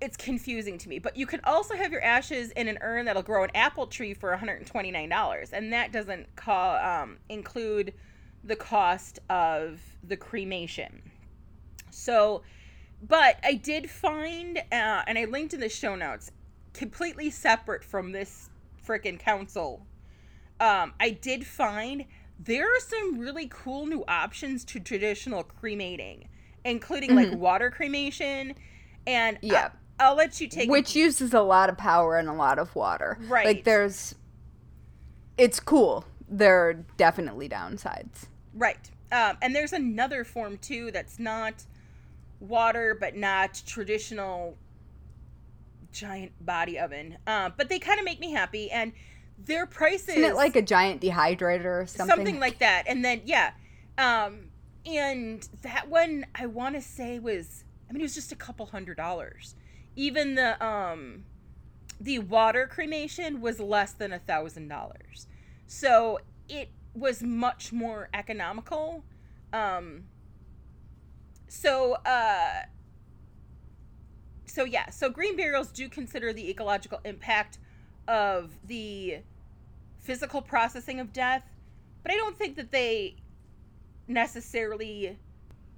it's 0.00 0.16
confusing 0.16 0.78
to 0.78 0.88
me 0.88 0.98
but 0.98 1.16
you 1.16 1.26
could 1.26 1.40
also 1.44 1.74
have 1.74 1.92
your 1.92 2.02
ashes 2.02 2.50
in 2.52 2.68
an 2.68 2.78
urn 2.80 3.04
that'll 3.04 3.22
grow 3.22 3.44
an 3.44 3.50
apple 3.54 3.86
tree 3.86 4.14
for 4.14 4.36
$129 4.36 5.52
and 5.52 5.72
that 5.72 5.92
doesn't 5.92 6.34
call 6.36 6.76
um, 6.76 7.18
include 7.28 7.92
the 8.44 8.56
cost 8.56 9.18
of 9.28 9.80
the 10.02 10.16
cremation 10.16 11.02
so 11.90 12.42
but 13.06 13.38
i 13.44 13.54
did 13.54 13.88
find 13.90 14.58
uh, 14.72 15.02
and 15.06 15.18
i 15.18 15.24
linked 15.26 15.54
in 15.54 15.60
the 15.60 15.68
show 15.68 15.94
notes 15.94 16.32
completely 16.72 17.30
separate 17.30 17.84
from 17.84 18.12
this 18.12 18.50
freaking 18.86 19.18
council 19.18 19.86
um, 20.60 20.92
i 21.00 21.10
did 21.10 21.46
find 21.46 22.04
there 22.38 22.64
are 22.64 22.80
some 22.80 23.18
really 23.18 23.48
cool 23.48 23.86
new 23.86 24.04
options 24.08 24.64
to 24.64 24.80
traditional 24.80 25.42
cremating 25.42 26.26
including 26.64 27.14
like 27.14 27.32
water 27.32 27.70
cremation 27.70 28.54
and 29.06 29.38
Yeah. 29.42 29.70
I'll 29.98 30.14
let 30.14 30.40
you 30.40 30.48
take 30.48 30.70
Which 30.70 30.96
uses 30.96 31.34
a 31.34 31.42
lot 31.42 31.68
of 31.68 31.76
power 31.76 32.16
and 32.16 32.26
a 32.28 32.32
lot 32.32 32.58
of 32.58 32.74
water. 32.74 33.18
Right. 33.28 33.44
Like 33.44 33.64
there's 33.64 34.14
it's 35.36 35.60
cool. 35.60 36.06
There 36.28 36.68
are 36.68 36.74
definitely 36.96 37.48
downsides. 37.50 38.26
Right. 38.54 38.90
Um, 39.12 39.36
and 39.42 39.54
there's 39.54 39.74
another 39.74 40.24
form 40.24 40.56
too 40.58 40.90
that's 40.90 41.18
not 41.18 41.64
water, 42.40 42.96
but 42.98 43.14
not 43.16 43.60
traditional 43.66 44.56
giant 45.92 46.32
body 46.44 46.78
oven. 46.78 47.18
Uh, 47.26 47.50
but 47.56 47.68
they 47.68 47.78
kind 47.78 47.98
of 47.98 48.04
make 48.04 48.20
me 48.20 48.32
happy, 48.32 48.70
and 48.70 48.92
their 49.38 49.66
prices 49.66 50.10
Isn't 50.10 50.24
it 50.24 50.34
like 50.34 50.56
a 50.56 50.62
giant 50.62 51.00
dehydrator 51.00 51.82
or 51.82 51.86
something? 51.86 52.16
something 52.16 52.40
like 52.40 52.58
that. 52.58 52.84
And 52.86 53.04
then 53.04 53.22
yeah, 53.24 53.52
um, 53.98 54.50
and 54.86 55.46
that 55.62 55.88
one 55.88 56.26
I 56.34 56.46
want 56.46 56.74
to 56.74 56.80
say 56.80 57.18
was 57.18 57.64
I 57.88 57.92
mean 57.92 58.00
it 58.00 58.04
was 58.04 58.14
just 58.14 58.32
a 58.32 58.36
couple 58.36 58.66
hundred 58.66 58.96
dollars. 58.96 59.54
Even 59.96 60.34
the 60.34 60.62
um, 60.64 61.24
the 62.00 62.18
water 62.18 62.66
cremation 62.66 63.40
was 63.40 63.60
less 63.60 63.92
than 63.92 64.12
a 64.12 64.18
thousand 64.18 64.68
dollars. 64.68 65.26
So 65.66 66.20
it 66.48 66.70
was 66.94 67.22
much 67.22 67.72
more 67.72 68.08
economical. 68.12 69.04
Um, 69.52 70.04
so 71.48 71.94
uh, 72.06 72.62
so 74.50 74.64
yeah, 74.64 74.90
so 74.90 75.08
green 75.08 75.36
burials 75.36 75.68
do 75.68 75.88
consider 75.88 76.32
the 76.32 76.50
ecological 76.50 77.00
impact 77.04 77.58
of 78.08 78.50
the 78.66 79.18
physical 80.00 80.42
processing 80.42 80.98
of 81.00 81.12
death, 81.12 81.44
but 82.02 82.10
I 82.12 82.16
don't 82.16 82.36
think 82.36 82.56
that 82.56 82.72
they 82.72 83.16
necessarily 84.08 85.16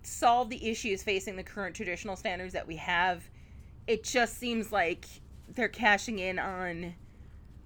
solve 0.02 0.48
the 0.48 0.68
issues 0.68 1.02
facing 1.02 1.36
the 1.36 1.42
current 1.42 1.76
traditional 1.76 2.16
standards 2.16 2.52
that 2.54 2.66
we 2.66 2.76
have. 2.76 3.22
It 3.86 4.04
just 4.04 4.38
seems 4.38 4.72
like 4.72 5.06
they're 5.54 5.68
cashing 5.68 6.18
in 6.18 6.38
on 6.38 6.94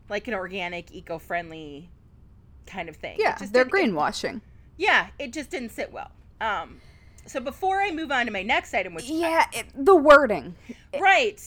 like 0.09 0.29
an 0.29 0.35
organic, 0.35 0.93
eco-friendly 0.93 1.89
kind 2.67 2.89
of 2.89 2.97
thing. 2.97 3.17
Yeah, 3.19 3.37
just 3.39 3.53
they're 3.53 3.65
didn't- 3.65 3.77
it- 3.79 3.93
greenwashing. 3.93 4.41
yeah, 4.77 5.09
it 5.19 5.33
just 5.33 5.51
didn't 5.51 5.71
sit 5.71 5.93
well. 5.93 6.11
Um, 6.41 6.81
so 7.27 7.41
before 7.41 7.81
I 7.83 7.91
move 7.91 8.11
on 8.11 8.27
to 8.27 8.33
my 8.33 8.43
next 8.43 8.73
item, 8.75 8.95
which 8.95 9.05
Yeah, 9.09 9.47
it, 9.53 9.67
the 9.75 9.95
wording. 9.97 10.55
Right, 10.99 11.41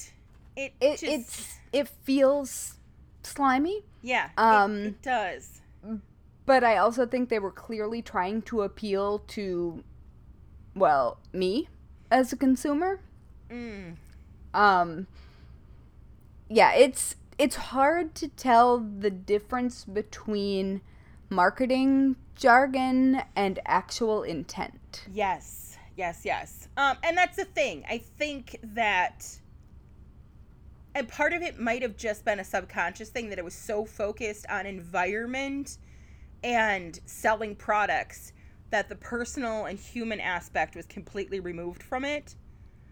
it, 0.55 0.73
it 0.81 0.91
just, 0.99 1.03
it's 1.03 1.57
it 1.71 1.87
feels 2.03 2.75
slimy, 3.23 3.83
yeah, 4.01 4.25
it- 4.27 4.39
um, 4.39 4.77
it, 4.85 5.01
does. 5.01 5.61
but 6.45 6.63
I 6.63 6.77
also 6.77 7.05
think 7.05 7.29
they 7.29 7.39
were 7.39 7.51
clearly 7.51 8.01
trying 8.01 8.41
to 8.43 8.61
appeal 8.63 9.19
to 9.29 9.83
well, 10.75 11.17
me 11.33 11.67
as 12.11 12.31
a 12.33 12.37
consumer. 12.37 12.99
Mm. 13.51 13.95
um 14.53 15.07
yeah 16.49 16.71
it's 16.73 17.15
it's 17.37 17.55
hard 17.55 18.13
to 18.15 18.27
tell 18.27 18.77
the 18.79 19.09
difference 19.09 19.85
between 19.85 20.81
marketing 21.29 22.15
jargon 22.35 23.21
and 23.35 23.59
actual 23.65 24.23
intent 24.23 25.03
Yes, 25.11 25.68
yes, 25.99 26.21
yes. 26.25 26.67
Um, 26.77 26.97
and 27.03 27.17
that's 27.17 27.35
the 27.37 27.45
thing. 27.45 27.85
I 27.89 27.99
think 27.99 28.57
that, 28.63 29.39
and 30.95 31.07
part 31.07 31.33
of 31.33 31.41
it 31.41 31.59
might 31.59 31.81
have 31.81 31.95
just 31.97 32.25
been 32.25 32.39
a 32.39 32.43
subconscious 32.43 33.09
thing 33.09 33.29
that 33.29 33.37
it 33.39 33.45
was 33.45 33.53
so 33.53 33.85
focused 33.85 34.45
on 34.49 34.65
environment 34.65 35.77
and 36.43 36.99
selling 37.05 37.55
products 37.55 38.33
that 38.71 38.89
the 38.89 38.95
personal 38.95 39.65
and 39.65 39.79
human 39.79 40.19
aspect 40.19 40.75
was 40.75 40.85
completely 40.85 41.39
removed 41.39 41.83
from 41.83 42.05
it. 42.05 42.35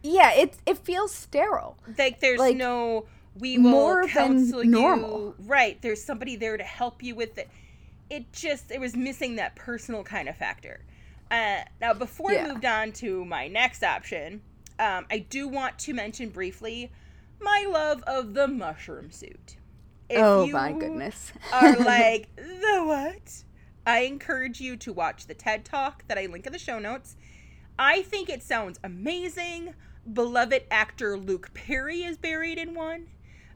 yeah 0.04 0.32
it 0.34 0.56
it 0.66 0.78
feels 0.78 1.14
sterile 1.14 1.78
Like 1.98 2.20
there's 2.20 2.40
Like, 2.40 2.58
no 2.58 3.06
we 3.40 3.58
will 3.58 3.70
more 3.72 4.08
than 4.08 4.50
normal. 4.72 5.36
you. 5.38 5.46
Right. 5.46 5.80
There's 5.82 6.04
somebody 6.04 6.36
there 6.36 6.58
to 6.58 6.64
help 6.64 7.04
you 7.04 7.14
with 7.16 7.38
it. 7.38 7.50
It 8.10 8.32
just 8.34 8.72
it 8.72 8.80
was 8.80 8.96
missing 8.96 9.36
that 9.36 9.56
personal 9.56 10.04
kind 10.04 10.28
of 10.28 10.36
factor. 10.36 10.84
Uh, 11.30 11.62
now 11.82 11.94
before 11.94 12.32
Yeah. 12.32 12.46
I 12.46 12.48
moved 12.48 12.66
on 12.66 12.92
to 12.94 13.26
my 13.26 13.48
next 13.48 13.84
option, 13.84 14.42
um, 14.80 15.06
I 15.12 15.20
do 15.20 15.48
want 15.48 15.78
to 15.80 15.94
mention 15.94 16.30
briefly 16.30 16.92
my 17.40 17.66
love 17.70 18.04
of 18.04 18.34
the 18.34 18.48
mushroom 18.48 19.12
suit. 19.12 19.58
If 20.10 20.20
oh 20.24 20.48
my 20.48 20.72
goodness 20.72 21.34
are 21.52 21.76
like 21.80 22.36
the 22.36 22.84
what? 22.86 23.44
I 23.86 24.00
encourage 24.00 24.60
you 24.60 24.76
to 24.78 24.94
watch 24.94 25.28
the 25.28 25.34
TED 25.34 25.66
Talk 25.66 26.04
that 26.08 26.18
I 26.18 26.26
link 26.26 26.46
in 26.46 26.54
the 26.54 26.60
show 26.60 26.80
notes. 26.80 27.16
I 27.80 28.02
think 28.02 28.30
it 28.30 28.42
sounds 28.44 28.80
amazing. 28.84 29.74
Beloved 30.12 30.64
actor 30.72 31.18
Luke 31.18 31.54
Perry 31.54 32.04
is 32.04 32.18
buried 32.18 32.58
in 32.58 32.74
one. 32.74 33.08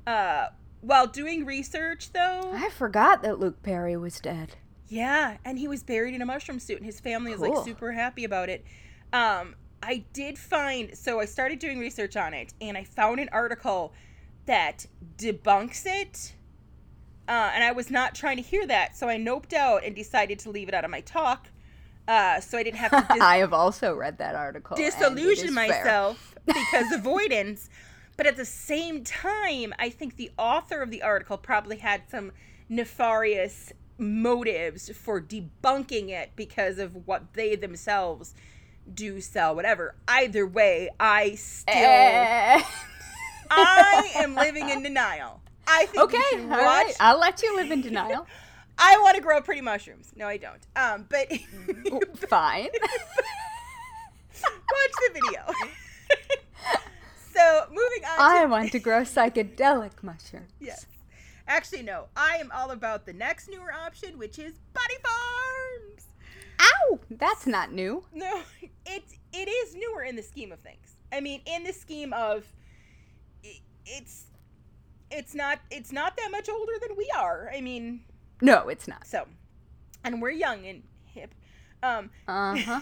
Uh, 0.05 0.47
while 0.81 1.07
doing 1.07 1.45
research, 1.45 2.11
though, 2.11 2.51
i 2.53 2.69
forgot 2.69 3.21
that 3.21 3.39
luke 3.39 3.61
perry 3.61 3.95
was 3.95 4.19
dead 4.19 4.55
yeah, 4.91 5.37
and 5.45 5.57
he 5.57 5.69
was 5.69 5.83
buried 5.83 6.13
in 6.13 6.21
a 6.21 6.25
mushroom 6.25 6.59
suit, 6.59 6.75
and 6.75 6.85
his 6.85 6.99
family 6.99 7.31
is 7.31 7.39
like 7.39 7.63
super 7.63 7.93
happy 7.93 8.25
about 8.25 8.49
it. 8.49 8.65
Um, 9.13 9.55
I 9.81 10.03
did 10.11 10.37
find 10.37 10.95
so 10.97 11.21
I 11.21 11.25
started 11.25 11.59
doing 11.59 11.79
research 11.79 12.17
on 12.17 12.33
it, 12.33 12.53
and 12.59 12.77
I 12.77 12.83
found 12.83 13.21
an 13.21 13.29
article 13.31 13.93
that 14.47 14.85
debunks 15.17 15.85
it. 15.85 16.33
Uh, 17.25 17.51
and 17.53 17.63
I 17.63 17.71
was 17.71 17.89
not 17.89 18.15
trying 18.15 18.35
to 18.35 18.43
hear 18.43 18.67
that, 18.67 18.97
so 18.97 19.07
I 19.07 19.15
noped 19.15 19.53
out 19.53 19.85
and 19.85 19.95
decided 19.95 20.39
to 20.39 20.49
leave 20.49 20.67
it 20.67 20.73
out 20.73 20.83
of 20.83 20.91
my 20.91 20.99
talk, 20.99 21.47
uh, 22.09 22.41
so 22.41 22.57
I 22.57 22.63
didn't 22.63 22.79
have 22.79 22.91
to 22.91 23.07
dis- 23.13 23.23
i 23.23 23.37
have 23.37 23.53
also 23.53 23.93
read 23.93 24.17
that 24.17 24.35
article 24.35 24.75
disillusion 24.75 25.53
myself 25.53 26.35
because 26.45 26.91
avoidance. 26.91 27.69
But 28.17 28.27
at 28.27 28.35
the 28.35 28.45
same 28.45 29.05
time, 29.05 29.73
I 29.79 29.89
think 29.89 30.17
the 30.17 30.31
author 30.37 30.81
of 30.81 30.91
the 30.91 31.01
article 31.01 31.37
probably 31.37 31.77
had 31.77 32.03
some 32.09 32.33
nefarious 32.67 33.71
motives 34.01 34.89
for 34.89 35.21
debunking 35.21 36.09
it 36.09 36.31
because 36.35 36.79
of 36.79 37.07
what 37.07 37.33
they 37.33 37.55
themselves 37.55 38.33
do 38.93 39.21
sell, 39.21 39.55
whatever. 39.55 39.95
Either 40.07 40.45
way, 40.45 40.89
I 40.99 41.35
still 41.35 41.75
Eh. 41.75 42.61
I 43.49 44.11
am 44.15 44.35
living 44.35 44.69
in 44.69 44.81
denial. 44.83 45.41
I 45.67 45.85
think 45.85 46.03
okay 46.03 46.17
you 46.33 46.41
all 46.41 46.57
should 46.57 46.65
right 46.65 46.93
i'll 46.99 47.19
let 47.19 47.41
you 47.43 47.55
live 47.55 47.71
in 47.71 47.81
denial 47.89 48.27
I 48.83 48.97
want 49.01 49.15
to 49.15 49.21
grow 49.21 49.41
pretty 49.41 49.61
mushrooms. 49.61 50.11
No, 50.15 50.27
I 50.27 50.37
don't. 50.37 50.65
Um, 50.75 51.05
but 51.07 51.31
fine 52.17 52.69
watch 54.41 54.91
the 54.97 55.09
video. 55.13 55.45
so 57.33 57.65
moving 57.69 58.03
on. 58.05 58.17
i 58.17 58.41
to, 58.41 58.47
want 58.49 58.71
to 58.71 58.79
grow 58.79 59.01
psychedelic 59.01 60.01
mushrooms 60.01 60.51
Yes. 60.59 60.87
Actually, 61.51 61.83
no. 61.83 62.05
I 62.15 62.37
am 62.37 62.49
all 62.55 62.71
about 62.71 63.05
the 63.05 63.11
next 63.11 63.49
newer 63.49 63.73
option, 63.73 64.17
which 64.17 64.39
is 64.39 64.53
Body 64.73 64.95
Farms. 65.03 66.07
ow 66.59 66.99
that's 67.09 67.45
not 67.45 67.73
new 67.73 68.05
No, 68.13 68.41
it 68.85 69.03
it 69.33 69.49
is 69.49 69.75
newer 69.75 70.03
in 70.03 70.15
the 70.15 70.21
scheme 70.23 70.53
of 70.53 70.59
things. 70.59 70.95
I 71.11 71.19
mean, 71.19 71.41
in 71.45 71.65
the 71.65 71.73
scheme 71.73 72.13
of 72.13 72.45
it's 73.85 74.27
it's 75.11 75.35
not 75.35 75.59
it's 75.69 75.91
not 75.91 76.15
that 76.15 76.29
much 76.31 76.47
older 76.47 76.71
than 76.87 76.95
we 76.95 77.11
are. 77.17 77.51
I 77.53 77.59
mean, 77.59 78.05
no, 78.41 78.69
it's 78.69 78.87
not. 78.87 79.05
So, 79.05 79.25
and 80.05 80.21
we're 80.21 80.31
young 80.31 80.65
and 80.65 80.83
hip. 81.03 81.35
Um, 81.83 82.11
uh 82.29 82.55
huh. 82.57 82.81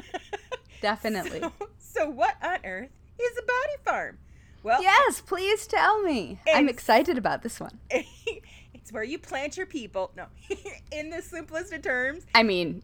Definitely. 0.80 1.40
So, 1.40 1.52
so, 1.78 2.08
what 2.08 2.36
on 2.42 2.60
earth 2.64 2.88
is 3.18 3.38
a 3.38 3.42
body 3.42 3.76
farm? 3.84 4.18
Well, 4.62 4.82
yes, 4.82 5.20
please 5.20 5.66
tell 5.66 6.02
me. 6.02 6.40
I'm 6.52 6.68
excited 6.68 7.16
about 7.16 7.42
this 7.42 7.60
one. 7.60 7.78
it's 7.90 8.92
where 8.92 9.04
you 9.04 9.18
plant 9.18 9.56
your 9.56 9.66
people. 9.66 10.12
No, 10.16 10.26
in 10.92 11.10
the 11.10 11.22
simplest 11.22 11.72
of 11.72 11.82
terms. 11.82 12.26
I 12.34 12.42
mean, 12.42 12.82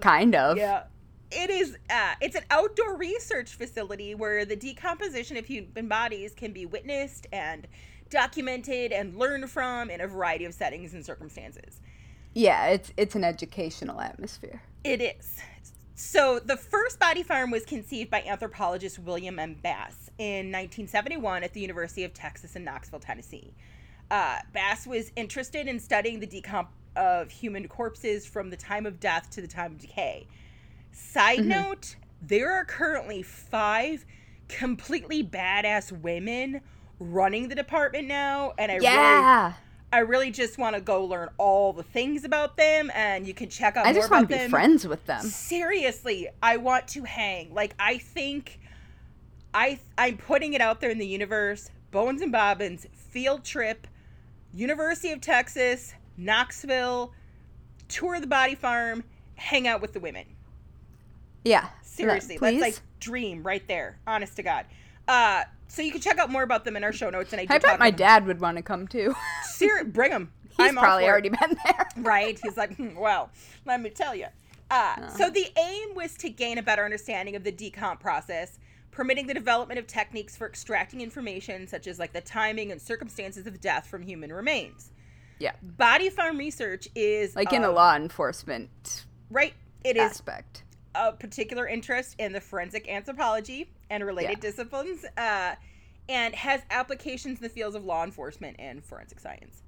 kind 0.00 0.34
of. 0.34 0.56
Yeah. 0.56 0.84
It 1.30 1.50
is. 1.50 1.76
Uh, 1.90 2.14
it's 2.22 2.36
an 2.36 2.44
outdoor 2.50 2.96
research 2.96 3.54
facility 3.54 4.14
where 4.14 4.44
the 4.46 4.56
decomposition 4.56 5.36
of 5.36 5.44
human 5.44 5.86
bodies 5.86 6.32
can 6.34 6.52
be 6.52 6.64
witnessed 6.64 7.26
and 7.32 7.68
documented 8.08 8.92
and 8.92 9.16
learned 9.16 9.50
from 9.50 9.90
in 9.90 10.00
a 10.00 10.06
variety 10.06 10.46
of 10.46 10.54
settings 10.54 10.94
and 10.94 11.04
circumstances. 11.04 11.80
Yeah, 12.34 12.68
it's 12.68 12.92
it's 12.96 13.14
an 13.14 13.24
educational 13.24 14.00
atmosphere. 14.00 14.62
It 14.84 15.02
is. 15.02 15.38
So 16.00 16.38
the 16.38 16.56
first 16.56 17.00
body 17.00 17.24
farm 17.24 17.50
was 17.50 17.64
conceived 17.64 18.08
by 18.08 18.22
anthropologist 18.22 19.00
William 19.00 19.36
M. 19.36 19.56
Bass 19.60 20.10
in 20.16 20.46
1971 20.46 21.42
at 21.42 21.52
the 21.54 21.60
University 21.60 22.04
of 22.04 22.14
Texas 22.14 22.54
in 22.54 22.62
Knoxville, 22.62 23.00
Tennessee. 23.00 23.52
Uh, 24.08 24.38
Bass 24.52 24.86
was 24.86 25.10
interested 25.16 25.66
in 25.66 25.80
studying 25.80 26.20
the 26.20 26.26
decomp 26.28 26.68
of 26.94 27.32
human 27.32 27.66
corpses 27.66 28.26
from 28.26 28.50
the 28.50 28.56
time 28.56 28.86
of 28.86 29.00
death 29.00 29.28
to 29.30 29.40
the 29.40 29.48
time 29.48 29.72
of 29.72 29.78
decay. 29.78 30.28
Side 30.92 31.40
mm-hmm. 31.40 31.48
note: 31.48 31.96
there 32.22 32.52
are 32.52 32.64
currently 32.64 33.24
five 33.24 34.06
completely 34.46 35.24
badass 35.24 35.90
women 35.90 36.60
running 37.00 37.48
the 37.48 37.56
department 37.56 38.06
now, 38.06 38.54
and 38.56 38.70
I 38.70 38.78
yeah. 38.80 39.42
really 39.42 39.54
I 39.92 40.00
really 40.00 40.30
just 40.30 40.58
want 40.58 40.76
to 40.76 40.82
go 40.82 41.04
learn 41.04 41.30
all 41.38 41.72
the 41.72 41.82
things 41.82 42.24
about 42.24 42.56
them, 42.56 42.90
and 42.94 43.26
you 43.26 43.32
can 43.32 43.48
check 43.48 43.76
out. 43.76 43.84
More. 43.84 43.90
I 43.90 43.94
just 43.94 44.10
want 44.10 44.28
to 44.28 44.34
be 44.34 44.38
them. 44.38 44.50
friends 44.50 44.86
with 44.86 45.04
them. 45.06 45.22
Seriously, 45.22 46.28
I 46.42 46.58
want 46.58 46.88
to 46.88 47.04
hang. 47.04 47.54
Like 47.54 47.74
I 47.78 47.98
think, 47.98 48.60
I 49.54 49.78
I'm 49.96 50.18
putting 50.18 50.52
it 50.52 50.60
out 50.60 50.80
there 50.80 50.90
in 50.90 50.98
the 50.98 51.06
universe. 51.06 51.70
Bones 51.90 52.20
and 52.20 52.30
Bobbins 52.30 52.86
field 52.92 53.44
trip, 53.44 53.86
University 54.52 55.10
of 55.10 55.22
Texas, 55.22 55.94
Knoxville, 56.18 57.14
tour 57.88 58.20
the 58.20 58.26
body 58.26 58.54
farm, 58.54 59.04
hang 59.36 59.66
out 59.66 59.80
with 59.80 59.94
the 59.94 60.00
women. 60.00 60.26
Yeah, 61.44 61.68
seriously, 61.82 62.36
that's 62.36 62.60
like 62.60 62.78
dream 63.00 63.42
right 63.42 63.66
there. 63.66 63.98
Honest 64.06 64.36
to 64.36 64.42
God. 64.42 64.66
Uh, 65.06 65.44
so 65.68 65.82
you 65.82 65.92
can 65.92 66.00
check 66.00 66.18
out 66.18 66.30
more 66.30 66.42
about 66.42 66.64
them 66.64 66.76
in 66.76 66.84
our 66.84 66.92
show 66.92 67.10
notes. 67.10 67.32
And 67.32 67.40
I, 67.40 67.54
I 67.54 67.58
bet 67.58 67.78
my 67.78 67.90
dad 67.90 68.26
would 68.26 68.40
want 68.40 68.56
to 68.56 68.62
come 68.62 68.88
too. 68.88 69.14
Ser- 69.44 69.84
bring 69.84 70.10
him. 70.10 70.32
He's 70.56 70.68
I'm 70.68 70.74
probably 70.74 71.04
already 71.04 71.28
been 71.28 71.56
there. 71.64 71.88
right. 71.98 72.38
He's 72.42 72.56
like, 72.56 72.76
hmm, 72.76 72.96
well, 72.96 73.30
let 73.64 73.80
me 73.80 73.90
tell 73.90 74.14
you. 74.14 74.26
Uh, 74.70 74.96
uh. 74.98 75.08
So 75.10 75.30
the 75.30 75.46
aim 75.56 75.94
was 75.94 76.14
to 76.16 76.30
gain 76.30 76.58
a 76.58 76.62
better 76.62 76.84
understanding 76.84 77.36
of 77.36 77.44
the 77.44 77.52
decomp 77.52 78.00
process, 78.00 78.58
permitting 78.90 79.26
the 79.26 79.34
development 79.34 79.78
of 79.78 79.86
techniques 79.86 80.36
for 80.36 80.48
extracting 80.48 81.00
information 81.00 81.68
such 81.68 81.86
as 81.86 81.98
like 81.98 82.12
the 82.12 82.20
timing 82.20 82.72
and 82.72 82.80
circumstances 82.82 83.46
of 83.46 83.60
death 83.60 83.86
from 83.86 84.02
human 84.02 84.32
remains. 84.32 84.90
Yeah. 85.38 85.52
Body 85.62 86.10
farm 86.10 86.38
research 86.38 86.88
is 86.94 87.36
like 87.36 87.52
in 87.52 87.62
a 87.62 87.70
law 87.70 87.94
enforcement 87.94 89.06
right. 89.30 89.54
It 89.84 89.96
aspect. 89.96 90.56
is 90.56 90.67
a 90.98 91.12
particular 91.12 91.66
interest 91.66 92.16
in 92.18 92.32
the 92.32 92.40
forensic 92.40 92.88
anthropology 92.88 93.70
and 93.90 94.04
related 94.04 94.38
yeah. 94.38 94.50
disciplines, 94.50 95.04
uh, 95.16 95.54
and 96.08 96.34
has 96.34 96.62
applications 96.70 97.38
in 97.38 97.42
the 97.42 97.48
fields 97.48 97.76
of 97.76 97.84
law 97.84 98.04
enforcement 98.04 98.56
and 98.58 98.84
forensic 98.84 99.20
science. 99.20 99.62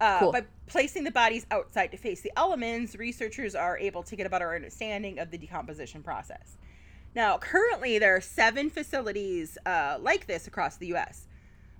Uh, 0.00 0.18
cool. 0.18 0.32
By 0.32 0.44
placing 0.66 1.04
the 1.04 1.10
bodies 1.10 1.46
outside 1.50 1.92
to 1.92 1.96
face 1.96 2.22
the 2.22 2.32
elements, 2.36 2.96
researchers 2.96 3.54
are 3.54 3.78
able 3.78 4.02
to 4.02 4.16
get 4.16 4.26
a 4.26 4.30
better 4.30 4.52
understanding 4.54 5.18
of 5.18 5.30
the 5.30 5.38
decomposition 5.38 6.02
process. 6.02 6.56
Now, 7.14 7.38
currently, 7.38 7.98
there 7.98 8.16
are 8.16 8.20
seven 8.20 8.70
facilities 8.70 9.58
uh, 9.66 9.98
like 10.00 10.26
this 10.26 10.46
across 10.46 10.76
the 10.76 10.88
U.S. 10.88 11.26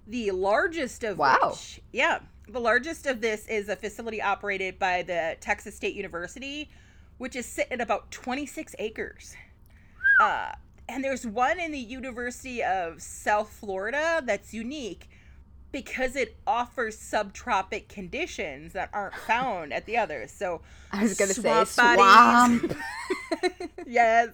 The 0.07 0.31
largest 0.31 1.05
of 1.05 1.19
wow. 1.19 1.51
which, 1.51 1.81
yeah, 1.93 2.21
the 2.49 2.61
largest 2.61 3.07
of 3.07 3.21
this 3.21 3.47
is 3.49 3.69
a 3.69 3.77
facility 3.77 4.21
operated 4.21 4.79
by 4.79 5.03
the 5.03 5.37
Texas 5.41 5.75
State 5.75 5.95
University, 5.95 6.71
which 7.19 7.37
is 7.37 7.47
sitting 7.47 7.73
at 7.75 7.81
about 7.81 8.11
26 8.11 8.75
acres. 8.79 9.35
Uh, 10.21 10.53
and 10.89 11.03
there's 11.03 11.27
one 11.27 11.59
in 11.59 11.73
the 11.73 11.79
University 11.79 12.63
of 12.63 13.01
South 13.01 13.51
Florida 13.51 14.23
that's 14.25 14.53
unique 14.53 15.09
because 15.71 16.17
it 16.17 16.37
offers 16.47 16.97
subtropic 16.97 17.89
conditions 17.89 18.75
that 18.75 18.91
aren't 18.93 19.15
found 19.27 19.73
at 19.73 19.87
the 19.87 19.97
others. 19.97 20.31
So 20.31 20.61
I 20.93 21.03
was 21.03 21.17
going 21.17 21.31
to 21.31 21.41
say 21.41 21.65
swamp. 21.65 22.77
yes. 23.87 24.29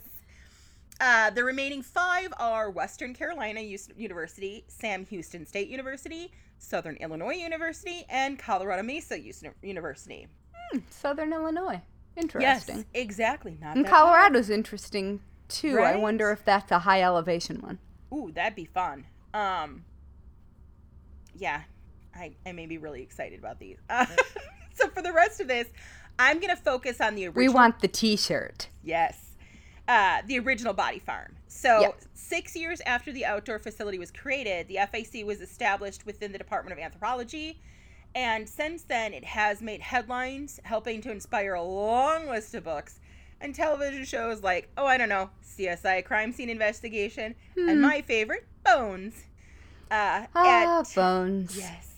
Uh, 1.00 1.30
the 1.30 1.44
remaining 1.44 1.80
five 1.80 2.32
are 2.40 2.70
Western 2.70 3.14
Carolina 3.14 3.60
U- 3.60 3.78
University, 3.96 4.64
Sam 4.66 5.06
Houston 5.06 5.46
State 5.46 5.68
University, 5.68 6.32
Southern 6.58 6.96
Illinois 6.96 7.36
University, 7.36 8.04
and 8.08 8.36
Colorado 8.36 8.82
Mesa 8.82 9.20
U- 9.20 9.32
University. 9.62 10.26
Hmm, 10.72 10.80
Southern 10.90 11.32
Illinois. 11.32 11.80
Interesting. 12.18 12.76
Yes, 12.76 12.84
exactly. 12.94 13.56
Not 13.60 13.76
and 13.76 13.86
Colorado's 13.86 14.50
interesting 14.50 15.20
too. 15.48 15.76
Right? 15.76 15.94
I 15.94 15.98
wonder 15.98 16.30
if 16.30 16.44
that's 16.44 16.70
a 16.72 16.80
high 16.80 17.02
elevation 17.02 17.60
one. 17.60 17.78
Ooh, 18.12 18.32
that'd 18.34 18.56
be 18.56 18.64
fun. 18.64 19.04
Um, 19.32 19.84
yeah, 21.36 21.62
I, 22.14 22.32
I 22.44 22.52
may 22.52 22.66
be 22.66 22.78
really 22.78 23.02
excited 23.02 23.38
about 23.38 23.60
these. 23.60 23.78
Uh, 23.88 24.06
so 24.74 24.88
for 24.88 25.02
the 25.02 25.12
rest 25.12 25.40
of 25.40 25.48
this, 25.48 25.68
I'm 26.18 26.40
gonna 26.40 26.56
focus 26.56 27.00
on 27.00 27.14
the 27.14 27.26
original. 27.26 27.40
We 27.40 27.48
want 27.48 27.80
the 27.80 27.88
T-shirt. 27.88 28.68
Yes, 28.82 29.36
uh, 29.86 30.22
the 30.26 30.38
original 30.40 30.74
body 30.74 30.98
farm. 30.98 31.36
So 31.46 31.80
yep. 31.80 32.00
six 32.14 32.56
years 32.56 32.80
after 32.84 33.12
the 33.12 33.24
outdoor 33.26 33.60
facility 33.60 33.98
was 33.98 34.10
created, 34.10 34.66
the 34.66 34.78
FAC 34.90 35.24
was 35.24 35.40
established 35.40 36.04
within 36.04 36.32
the 36.32 36.38
Department 36.38 36.76
of 36.76 36.82
Anthropology 36.82 37.60
and 38.14 38.48
since 38.48 38.82
then, 38.82 39.12
it 39.12 39.24
has 39.24 39.60
made 39.60 39.80
headlines, 39.80 40.60
helping 40.64 41.00
to 41.02 41.10
inspire 41.10 41.54
a 41.54 41.62
long 41.62 42.28
list 42.28 42.54
of 42.54 42.64
books 42.64 43.00
and 43.40 43.54
television 43.54 44.04
shows 44.04 44.42
like, 44.42 44.68
oh, 44.76 44.86
I 44.86 44.98
don't 44.98 45.08
know, 45.08 45.30
CSI 45.44 46.04
Crime 46.04 46.32
Scene 46.32 46.50
Investigation, 46.50 47.34
hmm. 47.54 47.68
and 47.68 47.80
my 47.80 48.02
favorite, 48.02 48.46
Bones. 48.64 49.24
Uh, 49.90 50.26
ah, 50.34 50.80
at, 50.80 50.94
Bones. 50.94 51.56
Yes. 51.56 51.94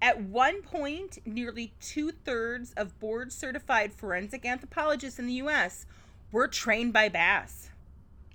At 0.00 0.20
one 0.20 0.62
point, 0.62 1.18
nearly 1.24 1.74
two 1.80 2.10
thirds 2.10 2.72
of 2.76 2.98
board 2.98 3.32
certified 3.32 3.92
forensic 3.92 4.44
anthropologists 4.44 5.18
in 5.18 5.26
the 5.26 5.34
U.S. 5.34 5.86
were 6.32 6.48
trained 6.48 6.92
by 6.92 7.08
Bass. 7.08 7.70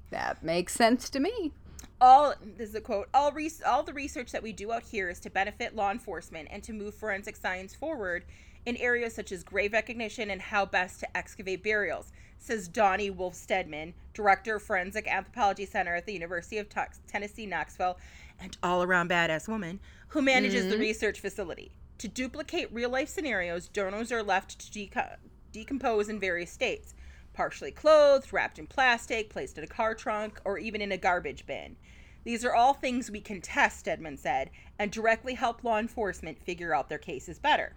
That 0.09 0.43
makes 0.43 0.73
sense 0.73 1.09
to 1.09 1.19
me 1.19 1.51
all 1.99 2.33
this 2.57 2.69
is 2.69 2.75
a 2.75 2.81
quote 2.81 3.09
all 3.13 3.31
res- 3.31 3.61
all 3.65 3.83
the 3.83 3.93
research 3.93 4.31
that 4.31 4.43
we 4.43 4.51
do 4.51 4.71
out 4.71 4.83
here 4.83 5.09
is 5.09 5.19
to 5.19 5.29
benefit 5.29 5.75
law 5.75 5.91
enforcement 5.91 6.47
and 6.51 6.63
to 6.63 6.73
move 6.73 6.93
forensic 6.93 7.35
science 7.35 7.73
forward 7.73 8.23
in 8.65 8.75
areas 8.77 9.15
such 9.15 9.31
as 9.31 9.43
grave 9.43 9.73
recognition 9.73 10.29
and 10.29 10.41
how 10.41 10.65
best 10.65 10.99
to 10.99 11.17
excavate 11.17 11.63
burials 11.63 12.11
says 12.37 12.67
Dawnie 12.67 13.09
Wolfe 13.09 13.35
Steadman 13.35 13.93
director 14.13 14.57
of 14.57 14.63
forensic 14.63 15.07
anthropology 15.07 15.65
center 15.65 15.95
at 15.95 16.05
the 16.05 16.13
university 16.13 16.59
of 16.59 16.67
tennessee 17.07 17.45
knoxville 17.45 17.97
and 18.39 18.57
all-around 18.61 19.09
badass 19.09 19.47
woman 19.47 19.79
who 20.09 20.21
manages 20.21 20.63
mm-hmm. 20.63 20.71
the 20.71 20.77
research 20.77 21.19
facility 21.19 21.71
to 21.97 22.07
duplicate 22.07 22.71
real 22.71 22.91
life 22.91 23.09
scenarios 23.09 23.67
donors 23.67 24.11
are 24.11 24.21
left 24.21 24.59
to 24.59 24.79
deco- 24.79 25.15
decompose 25.51 26.09
in 26.09 26.19
various 26.19 26.51
states 26.51 26.93
partially 27.37 27.71
clothed, 27.71 28.33
wrapped 28.33 28.57
in 28.57 28.65
plastic, 28.65 29.29
placed 29.29 29.59
in 29.59 29.63
a 29.63 29.67
car 29.67 29.93
trunk, 29.93 30.41
or 30.43 30.57
even 30.57 30.81
in 30.81 30.91
a 30.91 30.97
garbage 30.97 31.45
bin. 31.45 31.75
These 32.23 32.43
are 32.43 32.55
all 32.55 32.73
things 32.73 33.11
we 33.11 33.21
can 33.21 33.41
test, 33.41 33.79
Steadman 33.79 34.17
said, 34.17 34.49
and 34.79 34.91
directly 34.91 35.35
help 35.35 35.63
law 35.63 35.77
enforcement 35.77 36.41
figure 36.41 36.73
out 36.73 36.89
their 36.89 36.97
cases 36.97 37.37
better. 37.37 37.75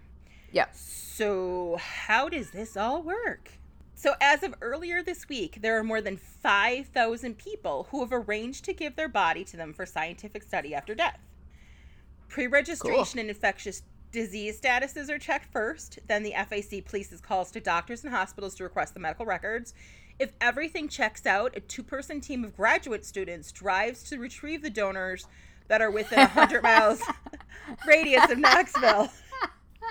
Yeah. 0.51 0.66
So, 0.73 1.77
how 1.78 2.31
does 2.31 2.53
this 2.53 2.74
all 2.74 3.03
work? 3.03 3.51
So, 3.95 4.15
as 4.19 4.43
of 4.43 4.55
earlier 4.62 5.03
this 5.03 5.28
week, 5.28 5.59
there 5.61 5.78
are 5.78 5.85
more 5.85 6.01
than 6.01 6.16
5,000 6.16 7.37
people 7.37 7.87
who 7.91 8.01
have 8.01 8.15
arranged 8.15 8.65
to 8.65 8.73
give 8.73 8.97
their 8.97 9.11
body 9.11 9.45
to 9.45 9.59
them 9.59 9.74
for 9.74 9.85
scientific 9.85 10.43
study 10.43 10.74
after 10.74 10.95
death. 10.95 11.20
Pre 12.28 12.47
registration 12.47 13.05
cool. 13.12 13.20
in 13.20 13.28
infectious 13.28 13.82
disease 14.12 14.61
statuses 14.61 15.09
are 15.09 15.19
checked 15.19 15.53
first. 15.53 15.99
Then 16.07 16.23
the 16.23 16.32
FAC 16.32 16.85
places 16.85 17.20
calls 17.20 17.51
to 17.53 17.61
doctors 17.61 18.05
and 18.05 18.12
hospitals 18.12 18.55
to 18.57 18.65
request 18.65 18.95
the 18.95 19.01
medical 19.01 19.27
records. 19.27 19.74
If 20.19 20.32
everything 20.41 20.89
checks 20.89 21.24
out, 21.24 21.57
a 21.57 21.61
two 21.61 21.82
person 21.82 22.20
team 22.20 22.45
of 22.45 22.57
graduate 22.57 23.07
students 23.07 23.53
drives 23.53 24.03
to 24.05 24.19
retrieve 24.19 24.62
the 24.62 24.70
donors 24.70 25.27
that 25.69 25.81
are 25.81 25.91
within 25.91 26.19
100 26.19 26.62
miles 26.65 27.01
radius 27.87 28.31
of 28.31 28.39
Knoxville. 28.39 29.11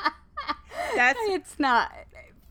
That's 0.96 1.20
it's 1.24 1.60
not 1.60 1.91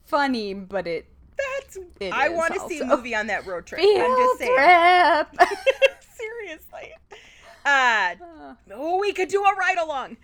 funny, 0.06 0.54
but 0.54 0.86
it 0.86 1.06
that's 1.36 1.78
it 2.00 2.12
I 2.12 2.30
want 2.30 2.54
to 2.54 2.60
see 2.68 2.80
a 2.80 2.84
movie 2.84 3.14
on 3.14 3.28
that 3.28 3.46
road 3.46 3.66
trip. 3.66 3.80
Field 3.80 4.00
I'm 4.00 4.16
just 4.16 4.38
saying. 4.38 5.24
Trip. 5.36 5.48
Seriously. 6.16 6.92
Uh, 7.64 8.14
oh, 8.72 8.98
we 8.98 9.12
could 9.12 9.28
do 9.28 9.42
a 9.42 9.54
ride 9.54 9.78
along. 9.78 10.16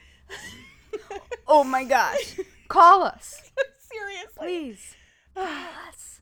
oh 1.46 1.64
my 1.64 1.84
gosh. 1.84 2.38
Call 2.68 3.02
us. 3.02 3.50
Seriously. 3.78 4.36
Please. 4.38 4.96
Call 5.34 5.44
us. 5.88 6.20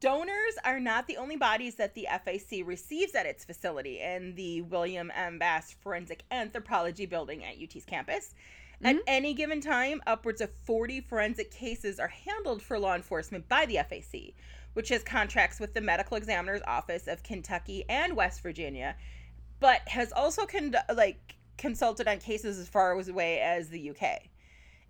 Donors 0.00 0.58
are 0.64 0.80
not 0.80 1.06
the 1.06 1.16
only 1.16 1.36
bodies 1.36 1.76
that 1.76 1.94
the 1.94 2.06
FAC 2.10 2.66
receives 2.66 3.14
at 3.14 3.24
its 3.24 3.42
facility 3.42 4.00
in 4.00 4.34
the 4.34 4.60
William 4.60 5.10
M. 5.14 5.38
Bass 5.38 5.74
Forensic 5.80 6.24
Anthropology 6.30 7.06
Building 7.06 7.42
at 7.42 7.54
UT's 7.62 7.86
campus. 7.86 8.34
At 8.82 8.96
mm-hmm. 8.96 9.02
any 9.06 9.32
given 9.32 9.62
time, 9.62 10.02
upwards 10.06 10.42
of 10.42 10.50
40 10.66 11.00
forensic 11.02 11.50
cases 11.50 11.98
are 11.98 12.08
handled 12.08 12.60
for 12.60 12.78
law 12.78 12.94
enforcement 12.94 13.48
by 13.48 13.64
the 13.64 13.76
FAC, 13.76 14.34
which 14.74 14.90
has 14.90 15.02
contracts 15.02 15.58
with 15.58 15.72
the 15.72 15.80
Medical 15.80 16.18
Examiner's 16.18 16.60
Office 16.66 17.06
of 17.06 17.22
Kentucky 17.22 17.84
and 17.88 18.14
West 18.14 18.42
Virginia, 18.42 18.96
but 19.58 19.88
has 19.88 20.12
also 20.12 20.44
con- 20.44 20.74
like 20.94 21.36
consulted 21.58 22.08
on 22.08 22.18
cases 22.18 22.58
as 22.58 22.68
far 22.68 22.92
away 22.92 23.40
as 23.40 23.68
the 23.68 23.90
UK. 23.90 24.22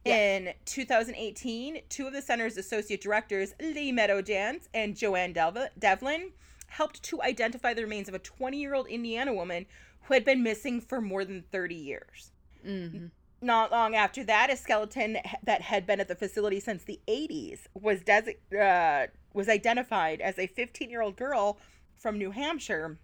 In 0.04 0.52
2018, 0.66 1.80
two 1.88 2.06
of 2.06 2.12
the 2.12 2.20
center's 2.20 2.58
associate 2.58 3.00
directors, 3.00 3.54
Lee 3.60 3.90
Meadow 3.90 4.20
Jantz 4.20 4.68
and 4.74 4.94
Joanne 4.94 5.32
Devlin, 5.32 6.32
helped 6.66 7.02
to 7.04 7.22
identify 7.22 7.72
the 7.72 7.82
remains 7.82 8.08
of 8.08 8.14
a 8.14 8.18
20 8.18 8.58
year 8.58 8.74
old 8.74 8.86
Indiana 8.86 9.32
woman 9.32 9.64
who 10.02 10.14
had 10.14 10.24
been 10.24 10.42
missing 10.42 10.80
for 10.80 11.00
more 11.00 11.24
than 11.24 11.44
30 11.50 11.74
years. 11.74 12.32
Mm-hmm. 12.66 13.06
Not 13.40 13.70
long 13.70 13.94
after 13.94 14.24
that, 14.24 14.50
a 14.50 14.56
skeleton 14.56 15.18
that 15.42 15.62
had 15.62 15.86
been 15.86 16.00
at 16.00 16.08
the 16.08 16.14
facility 16.14 16.60
since 16.60 16.84
the 16.84 17.00
80s 17.08 17.60
was 17.74 18.00
desi- 18.00 18.36
uh, 18.58 19.06
was 19.32 19.48
identified 19.48 20.20
as 20.20 20.38
a 20.38 20.46
15 20.46 20.90
year 20.90 21.00
old 21.00 21.16
girl 21.16 21.58
from 21.96 22.18
New 22.18 22.30
Hampshire 22.30 22.98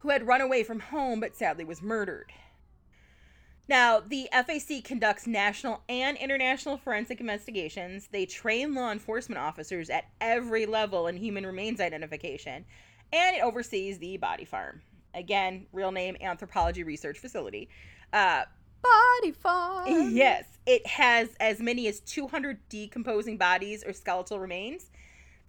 who 0.00 0.10
had 0.10 0.26
run 0.26 0.40
away 0.40 0.62
from 0.62 0.80
home 0.80 1.20
but 1.20 1.36
sadly 1.36 1.64
was 1.64 1.82
murdered. 1.82 2.32
Now, 3.68 4.00
the 4.00 4.28
FAC 4.32 4.82
conducts 4.82 5.28
national 5.28 5.82
and 5.88 6.16
international 6.16 6.76
forensic 6.76 7.20
investigations. 7.20 8.08
They 8.10 8.26
train 8.26 8.74
law 8.74 8.90
enforcement 8.90 9.40
officers 9.40 9.88
at 9.90 10.06
every 10.20 10.66
level 10.66 11.06
in 11.06 11.16
human 11.16 11.46
remains 11.46 11.80
identification, 11.80 12.64
and 13.12 13.36
it 13.36 13.44
oversees 13.44 13.98
the 13.98 14.16
body 14.16 14.44
farm. 14.44 14.82
Again, 15.14 15.66
real 15.72 15.92
name 15.92 16.16
Anthropology 16.20 16.82
Research 16.82 17.18
Facility. 17.20 17.68
Uh, 18.12 18.44
Body 18.82 19.32
farm. 19.32 20.10
Yes, 20.16 20.46
it 20.66 20.86
has 20.86 21.28
as 21.38 21.60
many 21.60 21.86
as 21.86 22.00
200 22.00 22.68
decomposing 22.68 23.36
bodies 23.36 23.84
or 23.84 23.92
skeletal 23.92 24.40
remains. 24.40 24.90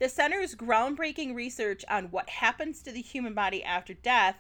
The 0.02 0.10
center's 0.10 0.56
groundbreaking 0.56 1.36
research 1.36 1.86
on 1.88 2.06
what 2.06 2.28
happens 2.28 2.82
to 2.82 2.92
the 2.92 3.04
human 3.04 3.36
body 3.36 3.64
after 3.64 3.94
death 3.94 4.36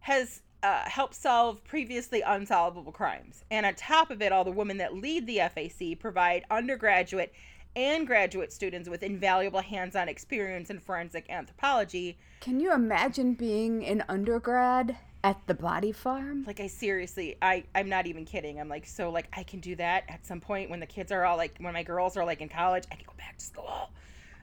has 0.00 0.42
uh, 0.64 0.80
helped 0.80 1.14
solve 1.14 1.62
previously 1.62 2.22
unsolvable 2.22 2.90
crimes. 2.90 3.44
And 3.52 3.64
on 3.64 3.76
top 3.76 4.10
of 4.10 4.20
it, 4.20 4.32
all 4.32 4.42
the 4.42 4.50
women 4.50 4.78
that 4.78 4.96
lead 4.96 5.28
the 5.28 5.42
FAC 5.54 6.00
provide 6.00 6.42
undergraduate 6.50 7.32
and 7.76 8.04
graduate 8.04 8.52
students 8.52 8.88
with 8.88 9.04
invaluable 9.04 9.60
hands 9.60 9.94
on 9.94 10.08
experience 10.08 10.70
in 10.70 10.80
forensic 10.80 11.30
anthropology. 11.30 12.18
Can 12.40 12.58
you 12.58 12.74
imagine 12.74 13.34
being 13.34 13.86
an 13.86 14.02
undergrad 14.08 14.96
at 15.22 15.38
the 15.46 15.54
body 15.54 15.92
farm? 15.92 16.42
Like 16.48 16.58
I 16.58 16.66
seriously, 16.66 17.36
I 17.40 17.62
I'm 17.76 17.88
not 17.88 18.08
even 18.08 18.24
kidding. 18.24 18.58
I'm 18.58 18.68
like 18.68 18.86
so 18.86 19.08
like 19.10 19.28
I 19.32 19.44
can 19.44 19.60
do 19.60 19.76
that 19.76 20.02
at 20.08 20.26
some 20.26 20.40
point 20.40 20.68
when 20.68 20.80
the 20.80 20.86
kids 20.86 21.12
are 21.12 21.24
all 21.24 21.36
like 21.36 21.54
when 21.60 21.74
my 21.74 21.84
girls 21.84 22.16
are 22.16 22.24
like 22.24 22.40
in 22.40 22.48
college, 22.48 22.86
I 22.90 22.96
can 22.96 23.04
go 23.06 23.14
back 23.16 23.38
to 23.38 23.44
school. 23.44 23.90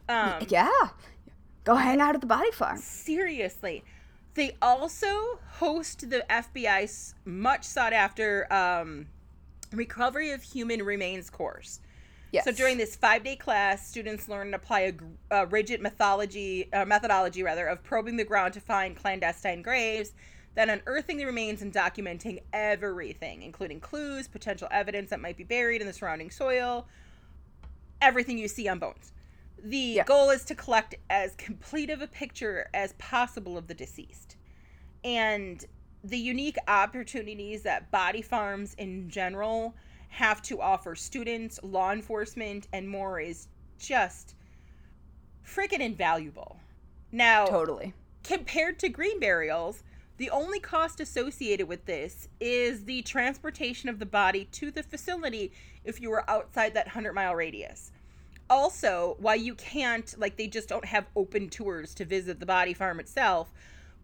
Um, 0.09 0.45
yeah. 0.49 0.89
Go 1.63 1.75
hang 1.75 1.99
out 1.99 2.15
at 2.15 2.21
the 2.21 2.27
body 2.27 2.51
farm. 2.51 2.77
seriously. 2.77 3.83
They 4.35 4.55
also 4.61 5.39
host 5.53 6.09
the 6.09 6.23
FBI's 6.29 7.15
much 7.25 7.63
sought 7.63 7.91
after 7.91 8.51
um, 8.53 9.07
recovery 9.73 10.31
of 10.31 10.43
human 10.43 10.83
remains 10.83 11.29
course. 11.29 11.79
Yes. 12.31 12.45
So 12.45 12.51
during 12.51 12.77
this 12.77 12.95
five 12.95 13.23
day 13.23 13.35
class, 13.35 13.87
students 13.87 14.27
learn 14.27 14.47
and 14.47 14.55
apply 14.55 14.79
a, 14.81 14.93
a 15.31 15.45
rigid 15.47 15.81
methodology, 15.81 16.71
uh, 16.73 16.85
methodology 16.85 17.41
rather, 17.41 17.67
of 17.67 17.83
probing 17.83 18.17
the 18.17 18.23
ground 18.23 18.53
to 18.53 18.59
find 18.59 18.95
clandestine 18.95 19.61
graves, 19.61 20.11
then 20.55 20.69
unearthing 20.69 21.17
the 21.17 21.25
remains 21.25 21.61
and 21.61 21.73
documenting 21.73 22.41
everything, 22.51 23.43
including 23.43 23.79
clues, 23.79 24.27
potential 24.27 24.67
evidence 24.71 25.09
that 25.09 25.19
might 25.19 25.37
be 25.37 25.43
buried 25.43 25.81
in 25.81 25.87
the 25.87 25.93
surrounding 25.93 26.29
soil, 26.29 26.85
everything 28.01 28.37
you 28.37 28.47
see 28.47 28.67
on 28.67 28.79
bones. 28.79 29.13
The 29.69 29.77
Yeah. 29.77 30.03
goal 30.05 30.29
is 30.29 30.45
to 30.45 30.55
collect 30.55 30.95
as 31.09 31.35
complete 31.35 31.89
of 31.89 32.01
a 32.01 32.07
picture 32.07 32.69
as 32.73 32.93
possible 32.93 33.57
of 33.57 33.67
the 33.67 33.73
deceased. 33.73 34.37
And 35.03 35.65
the 36.05 36.17
unique 36.17 36.57
opportunities 36.69 37.63
that 37.63 37.91
body 37.91 38.21
farms 38.21 38.75
in 38.75 39.09
general 39.09 39.75
have 40.09 40.41
to 40.43 40.61
offer 40.61 40.95
students, 40.95 41.59
law 41.63 41.91
enforcement, 41.91 42.69
and 42.71 42.87
more 42.87 43.19
is 43.19 43.49
just 43.77 44.35
freaking 45.45 45.81
invaluable. 45.81 46.61
Now, 47.11 47.45
Totally. 47.47 47.93
compared 48.23 48.79
to 48.79 48.89
green 48.89 49.19
burials, 49.19 49.83
the 50.15 50.29
only 50.29 50.61
cost 50.61 51.01
associated 51.01 51.67
with 51.67 51.85
this 51.85 52.29
is 52.39 52.85
the 52.85 53.01
transportation 53.01 53.89
of 53.89 53.99
the 53.99 54.05
body 54.05 54.45
to 54.45 54.71
the 54.71 54.83
facility 54.83 55.51
if 55.83 55.99
you 55.99 56.09
were 56.09 56.29
outside 56.29 56.73
that 56.73 56.87
100 56.87 57.11
mile 57.13 57.35
radius. 57.35 57.91
Also, 58.49 59.17
why 59.19 59.35
you 59.35 59.55
can't, 59.55 60.15
like, 60.17 60.37
they 60.37 60.47
just 60.47 60.69
don't 60.69 60.85
have 60.85 61.05
open 61.15 61.49
tours 61.49 61.93
to 61.95 62.05
visit 62.05 62.39
the 62.39 62.45
body 62.45 62.73
farm 62.73 62.99
itself. 62.99 63.51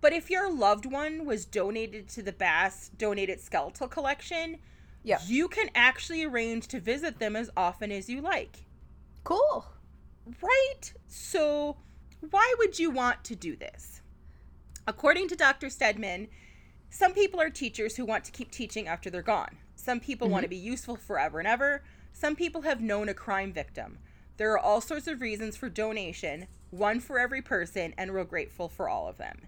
But 0.02 0.11
if 0.11 0.30
your 0.30 0.52
loved 0.52 0.86
one 0.86 1.26
was 1.26 1.45
donated 1.45 2.10
to 2.10 2.22
the 2.22 2.34
Bass 2.34 2.90
Donated 2.98 3.40
Skeletal 3.40 3.88
Collection, 3.88 4.60
Yeah. 5.02 5.20
you 5.26 5.48
can 5.48 5.70
actually 5.76 6.24
arrange 6.24 6.68
to 6.68 6.80
visit 6.80 7.20
them 7.20 7.36
as 7.36 7.49
often 7.56 7.91
as 7.91 8.10
you 8.10 8.20
like. 8.20 8.65
Cool. 9.24 9.65
Right? 10.41 10.94
So, 11.07 11.78
why 12.30 12.53
would 12.57 12.80
you 12.80 12.90
want 12.90 13.24
to 13.26 13.36
do 13.36 13.56
this? 13.56 14.02
According 14.86 15.30
to 15.30 15.36
Dr. 15.36 15.70
Steadman, 15.70 16.28
some 16.90 17.14
people 17.14 17.40
are 17.40 17.49
teachers 17.49 17.95
who 17.95 18.06
want 18.06 18.26
to 18.26 18.32
keep 18.32 18.52
teaching 18.52 18.88
after 18.88 19.10
they're 19.10 19.22
gone. 19.22 19.57
Some 19.76 19.99
people 19.99 20.30
want 20.30 20.44
to 20.44 20.48
mm-hmm. 20.48 20.64
be 20.64 20.70
useful 20.70 20.95
forever 20.95 21.40
and 21.40 21.48
ever. 21.48 21.84
Some 22.11 22.36
people 22.36 22.61
have 22.61 22.82
known 22.82 23.10
a 23.10 23.14
crime 23.14 23.52
victim. 23.52 23.98
There 24.38 24.52
are 24.52 24.60
all 24.60 24.82
sorts 24.82 25.08
of 25.08 25.22
reasons 25.22 25.56
for 25.56 25.70
donation, 25.70 26.48
one 26.72 27.00
for 27.00 27.20
every 27.20 27.42
person, 27.42 27.94
and 27.98 28.12
we're 28.12 28.24
grateful 28.24 28.68
for 28.68 28.90
all 28.90 29.08
of 29.08 29.18
them. 29.18 29.48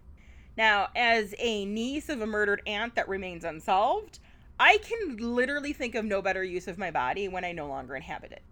Now, 0.58 0.90
as 0.96 1.34
a 1.38 1.66
niece 1.66 2.08
of 2.10 2.22
a 2.22 2.28
murdered 2.28 2.62
aunt 2.66 2.96
that 2.96 3.10
remains 3.10 3.44
unsolved, 3.44 4.20
I 4.60 4.78
can 4.78 5.18
literally 5.18 5.74
think 5.74 5.96
of 5.96 6.06
no 6.06 6.22
better 6.22 6.44
use 6.44 6.68
of 6.68 6.78
my 6.78 6.92
body 6.92 7.28
when 7.28 7.44
I 7.44 7.52
no 7.52 7.68
longer 7.68 7.96
inhabit 7.96 8.32
it. 8.32 8.44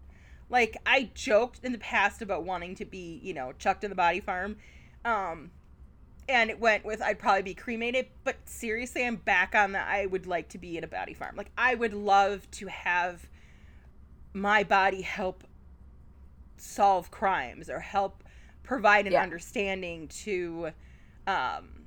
Like 0.50 0.76
I 0.84 1.10
joked 1.14 1.60
in 1.62 1.72
the 1.72 1.78
past 1.78 2.20
about 2.20 2.44
wanting 2.44 2.74
to 2.76 2.84
be, 2.84 3.20
you 3.22 3.32
know, 3.32 3.52
chucked 3.58 3.84
in 3.84 3.90
the 3.90 3.96
body 3.96 4.20
farm. 4.20 4.56
Um 5.04 5.50
and 6.28 6.50
it 6.50 6.60
went 6.60 6.84
with 6.84 7.00
I'd 7.02 7.18
probably 7.18 7.42
be 7.42 7.54
cremated, 7.54 8.08
but 8.22 8.36
seriously, 8.44 9.06
I'm 9.06 9.16
back 9.16 9.54
on 9.54 9.72
that 9.72 9.88
I 9.88 10.06
would 10.06 10.26
like 10.26 10.48
to 10.50 10.58
be 10.58 10.76
in 10.76 10.84
a 10.84 10.88
body 10.88 11.14
farm. 11.14 11.36
Like 11.36 11.50
I 11.56 11.74
would 11.74 11.94
love 11.94 12.50
to 12.52 12.66
have 12.66 13.28
my 14.34 14.62
body 14.62 15.02
help 15.02 15.44
solve 16.56 17.10
crimes 17.10 17.68
or 17.68 17.80
help 17.80 18.24
provide 18.62 19.06
an 19.06 19.12
Yeah. 19.12 19.22
understanding 19.22 20.08
to 20.08 20.70
um 21.26 21.84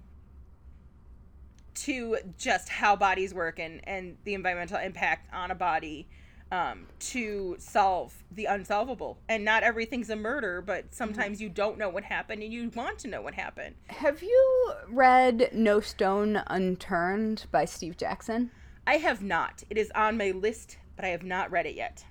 to 1.73 2.17
just 2.37 2.69
how 2.69 2.95
bodies 2.95 3.33
work 3.33 3.59
and 3.59 3.81
and 3.87 4.17
the 4.23 4.33
environmental 4.33 4.77
impact 4.77 5.33
on 5.33 5.51
a 5.51 5.55
body 5.55 6.07
um, 6.51 6.87
to 6.99 7.55
solve 7.59 8.23
the 8.31 8.45
unsolvable. 8.45 9.17
And 9.27 9.43
not 9.43 9.63
everything's 9.63 10.09
a 10.09 10.15
murder, 10.15 10.61
but 10.61 10.93
sometimes 10.93 11.41
you 11.41 11.49
don't 11.49 11.77
know 11.77 11.89
what 11.89 12.05
happened 12.05 12.41
and 12.41 12.53
you 12.53 12.69
want 12.73 12.99
to 12.99 13.07
know 13.07 13.21
what 13.21 13.33
happened. 13.33 13.75
Have 13.87 14.21
you 14.21 14.71
read 14.87 15.49
No 15.53 15.81
Stone 15.81 16.41
Unturned 16.47 17.47
by 17.51 17.65
Steve 17.65 17.97
Jackson? 17.97 18.51
I 18.85 18.95
have 18.95 19.21
not. 19.21 19.63
It 19.69 19.77
is 19.77 19.91
on 19.93 20.17
my 20.17 20.31
list, 20.31 20.77
but 20.95 21.03
I 21.03 21.09
have 21.09 21.23
not 21.23 21.51
read 21.51 21.65
it 21.65 21.75
yet. 21.75 22.05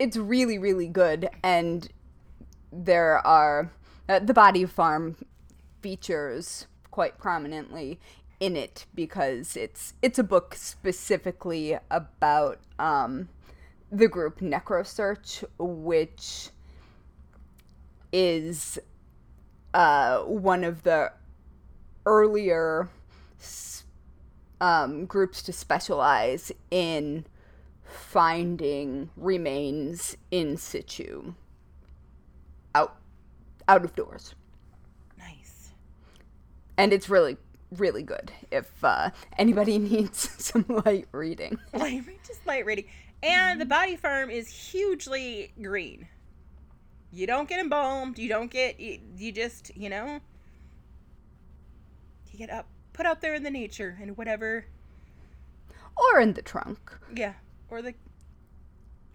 It's 0.00 0.16
really, 0.16 0.58
really 0.58 0.88
good, 0.88 1.28
and 1.44 1.86
there 2.72 3.18
are 3.18 3.70
uh, 4.08 4.20
the 4.20 4.32
body 4.32 4.64
farm 4.64 5.14
features 5.82 6.66
quite 6.90 7.18
prominently 7.18 8.00
in 8.40 8.56
it 8.56 8.86
because 8.94 9.58
it's 9.58 9.92
it's 10.00 10.18
a 10.18 10.22
book 10.22 10.54
specifically 10.54 11.76
about 11.90 12.60
um, 12.78 13.28
the 13.92 14.08
group 14.08 14.40
Necrosearch, 14.40 15.44
which 15.58 16.48
is 18.10 18.78
uh, 19.74 20.20
one 20.20 20.64
of 20.64 20.82
the 20.82 21.12
earlier 22.06 22.88
um, 24.62 25.04
groups 25.04 25.42
to 25.42 25.52
specialize 25.52 26.50
in 26.70 27.26
finding 27.90 29.10
remains 29.16 30.16
in 30.30 30.56
situ 30.56 31.34
out 32.74 32.96
out 33.68 33.84
of 33.84 33.94
doors 33.94 34.34
Nice. 35.18 35.70
and 36.76 36.92
it's 36.92 37.08
really 37.08 37.36
really 37.76 38.02
good 38.02 38.32
if 38.50 38.68
uh, 38.84 39.10
anybody 39.38 39.78
needs 39.90 40.28
some 40.44 40.64
light 40.84 41.06
reading. 41.12 41.58
Light, 41.72 42.02
just 42.26 42.44
light 42.46 42.66
reading. 42.66 42.86
And 43.22 43.60
the 43.60 43.66
body 43.66 43.94
farm 43.96 44.28
is 44.30 44.48
hugely 44.48 45.52
green. 45.62 46.08
You 47.12 47.26
don't 47.28 47.48
get 47.48 47.60
embalmed. 47.60 48.18
You 48.18 48.28
don't 48.28 48.50
get. 48.50 48.80
You, 48.80 48.98
you 49.16 49.30
just, 49.30 49.76
you 49.76 49.88
know, 49.88 50.20
you 52.32 52.38
get 52.38 52.50
up, 52.50 52.66
put 52.92 53.06
out 53.06 53.20
there 53.20 53.34
in 53.34 53.42
the 53.42 53.50
nature 53.50 53.98
and 54.00 54.16
whatever. 54.16 54.64
Or 55.96 56.20
in 56.20 56.32
the 56.32 56.42
trunk. 56.42 56.78
Yeah, 57.14 57.34
or 57.70 57.82
the 57.82 57.94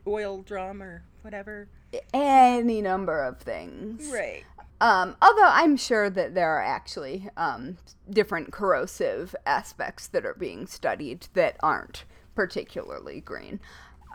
oil 0.08 0.42
drum 0.42 0.82
or 0.82 1.04
whatever. 1.22 1.68
Any 2.14 2.82
number 2.82 3.24
of 3.24 3.40
things. 3.40 4.10
Right. 4.12 4.44
Um, 4.82 5.16
although 5.22 5.48
I'm 5.48 5.78
sure 5.78 6.10
that 6.10 6.36
there 6.36 6.50
are 6.50 6.62
actually 6.64 7.30
um, 7.38 7.78
different 8.10 8.52
corrosive 8.52 9.34
aspects 9.46 10.08
that 10.08 10.26
are 10.26 10.34
being 10.34 10.68
studied 10.68 11.28
that 11.34 11.56
aren't 11.62 12.04
particularly 12.36 13.22
green. 13.22 13.60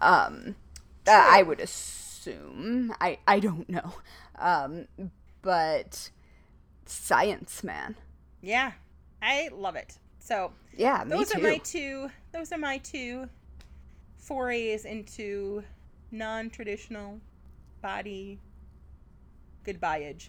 Um, 0.02 0.56
uh, 1.08 1.12
I 1.30 1.42
would 1.42 1.60
assume. 1.60 2.94
I, 3.00 3.18
I 3.26 3.40
don't 3.40 3.68
know. 3.68 3.94
Um, 4.38 4.86
but 5.42 6.10
science, 6.84 7.64
man. 7.64 7.96
Yeah, 8.42 8.72
I 9.22 9.48
love 9.52 9.76
it. 9.76 9.98
So 10.18 10.52
Yeah, 10.76 11.04
those 11.04 11.30
too. 11.30 11.38
are 11.38 11.42
my 11.42 11.56
two. 11.58 12.10
Those 12.32 12.52
are 12.52 12.58
my 12.58 12.78
two 12.78 13.28
forays 14.30 14.84
into 14.84 15.60
non-traditional 16.12 17.18
body 17.82 18.38
goodbyeage. 19.66 20.28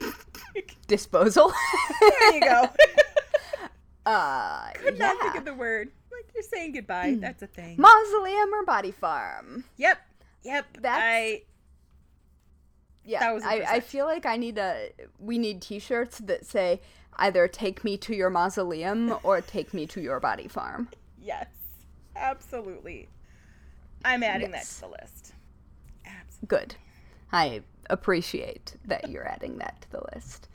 Disposal. 0.88 1.52
there 2.00 2.34
you 2.34 2.40
go. 2.40 2.68
uh, 4.06 4.70
Could 4.72 4.96
yeah. 4.98 5.12
not 5.12 5.20
think 5.20 5.36
of 5.36 5.44
the 5.44 5.54
word. 5.54 5.92
Like 6.10 6.24
you're 6.34 6.42
saying 6.42 6.72
goodbye. 6.72 7.16
That's 7.20 7.44
a 7.44 7.46
thing. 7.46 7.76
Mausoleum 7.78 8.52
or 8.52 8.64
body 8.64 8.90
farm? 8.90 9.62
yep. 9.76 9.98
Yep. 10.42 10.78
That's- 10.80 11.00
I 11.00 11.42
Yeah, 13.04 13.38
I, 13.44 13.64
I 13.68 13.80
feel 13.80 14.06
like 14.06 14.26
I 14.26 14.36
need 14.36 14.58
a. 14.58 14.90
We 15.20 15.38
need 15.38 15.62
T-shirts 15.62 16.18
that 16.18 16.44
say 16.44 16.80
either 17.18 17.46
"Take 17.46 17.84
me 17.84 17.96
to 17.98 18.16
your 18.16 18.30
mausoleum" 18.30 19.14
or 19.22 19.40
"Take 19.40 19.72
me 19.72 19.86
to 19.86 20.00
your 20.00 20.18
body 20.18 20.48
farm." 20.48 20.88
yes. 21.22 21.46
Absolutely. 22.16 23.08
I'm 24.04 24.22
adding 24.22 24.50
Yes. 24.52 24.78
that 24.80 24.86
to 24.86 24.92
the 24.92 25.02
list. 25.02 25.32
Absolutely. 26.04 26.46
Good. 26.48 26.74
I 27.32 27.62
appreciate 27.90 28.74
that 28.84 29.10
you're 29.10 29.26
adding 29.26 29.58
that 29.58 29.80
to 29.82 29.90
the 29.90 30.02
list. 30.14 30.48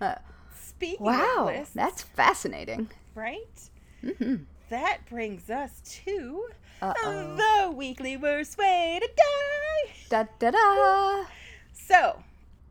Uh, 0.00 0.14
Speaking 0.58 1.06
wow, 1.06 1.36
of 1.40 1.46
lists, 1.46 1.74
that's 1.74 2.02
fascinating. 2.02 2.90
right. 3.14 3.70
hmm 4.02 4.36
That 4.70 4.98
brings 5.08 5.50
us 5.50 5.80
to 6.04 6.48
Uh-oh. 6.80 7.36
the 7.36 7.70
weekly 7.70 8.16
worst 8.16 8.56
way 8.56 8.98
to 9.00 9.08
die. 9.08 9.92
Da 10.08 10.24
da 10.38 10.50
da. 10.52 11.24
So, 11.72 12.22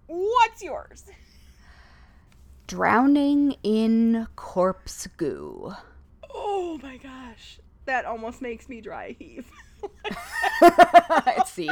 what's 0.08 0.64
yours? 0.64 1.06
Drowning 2.68 3.56
in 3.64 4.28
corpse 4.36 5.08
goo. 5.18 5.74
Oh 6.34 6.80
my 6.84 6.98
gosh. 6.98 7.19
That 7.90 8.06
almost 8.06 8.40
makes 8.40 8.70
me 8.70 8.82
dry 8.82 9.16
heave. 9.18 9.50
See? 11.48 11.66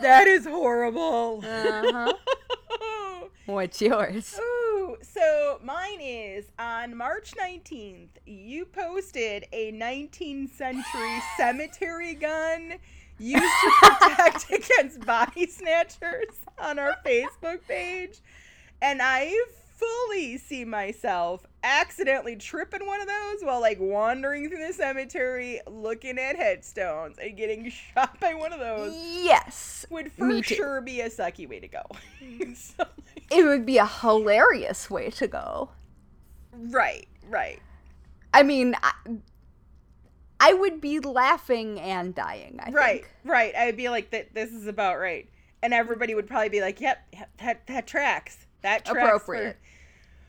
that 0.00 0.28
is 0.28 0.46
horrible. 0.46 1.42
uh-huh. 1.44 2.12
What's 3.46 3.82
yours? 3.82 4.38
Ooh, 4.40 4.96
so 5.02 5.58
mine 5.60 6.00
is 6.00 6.44
on 6.56 6.96
March 6.96 7.32
19th, 7.32 8.10
you 8.24 8.64
posted 8.64 9.46
a 9.52 9.72
19th 9.72 10.50
century 10.50 11.20
cemetery 11.36 12.14
gun 12.14 12.74
used 13.18 13.42
to 13.42 13.70
protect 13.82 14.52
against 14.52 15.04
body 15.04 15.48
snatchers 15.48 16.36
on 16.60 16.78
our 16.78 16.94
Facebook 17.04 17.66
page. 17.66 18.20
And 18.80 19.02
I 19.02 19.34
fully 19.76 20.38
see 20.38 20.64
myself 20.64 21.44
accidentally 21.66 22.36
tripping 22.36 22.86
one 22.86 23.00
of 23.00 23.08
those 23.08 23.42
while 23.42 23.60
like 23.60 23.78
wandering 23.80 24.48
through 24.48 24.64
the 24.64 24.72
cemetery 24.72 25.60
looking 25.66 26.18
at 26.18 26.36
headstones 26.36 27.18
and 27.18 27.36
getting 27.36 27.68
shot 27.94 28.18
by 28.20 28.34
one 28.34 28.52
of 28.52 28.60
those 28.60 28.94
Yes. 28.96 29.84
would 29.90 30.12
for 30.12 30.42
sure 30.42 30.80
be 30.80 31.00
a 31.00 31.10
sucky 31.10 31.48
way 31.48 31.60
to 31.60 31.68
go. 31.68 31.82
Mm. 32.22 32.56
so, 32.56 32.74
like, 32.78 33.24
It 33.30 33.44
would 33.44 33.64
be 33.66 33.78
a 33.78 33.86
hilarious 33.86 34.90
way 34.90 35.10
to 35.10 35.26
go. 35.28 35.70
right, 36.52 37.06
right. 37.28 37.60
I 38.34 38.42
mean, 38.42 38.74
I, 38.82 38.92
I 40.40 40.52
would 40.54 40.80
be 40.80 40.98
laughing 41.00 41.78
and 41.80 42.14
dying. 42.14 42.58
I 42.62 42.70
right 42.70 43.02
think. 43.02 43.14
right 43.24 43.54
i'd 43.56 43.76
be 43.76 43.88
like 43.88 44.10
that 44.10 44.34
this 44.34 44.50
is 44.52 44.66
about 44.66 44.98
right 44.98 45.28
and 45.62 45.72
everybody 45.72 46.14
would 46.14 46.26
probably 46.26 46.50
be 46.50 46.60
like 46.60 46.80
yep, 46.80 46.98
yep 47.12 47.30
that 47.38 47.66
that 47.68 47.86
tracks 47.86 48.46
that 48.62 48.84
tracks 48.84 49.24
for- 49.24 49.34
Appropriate. 49.34 49.56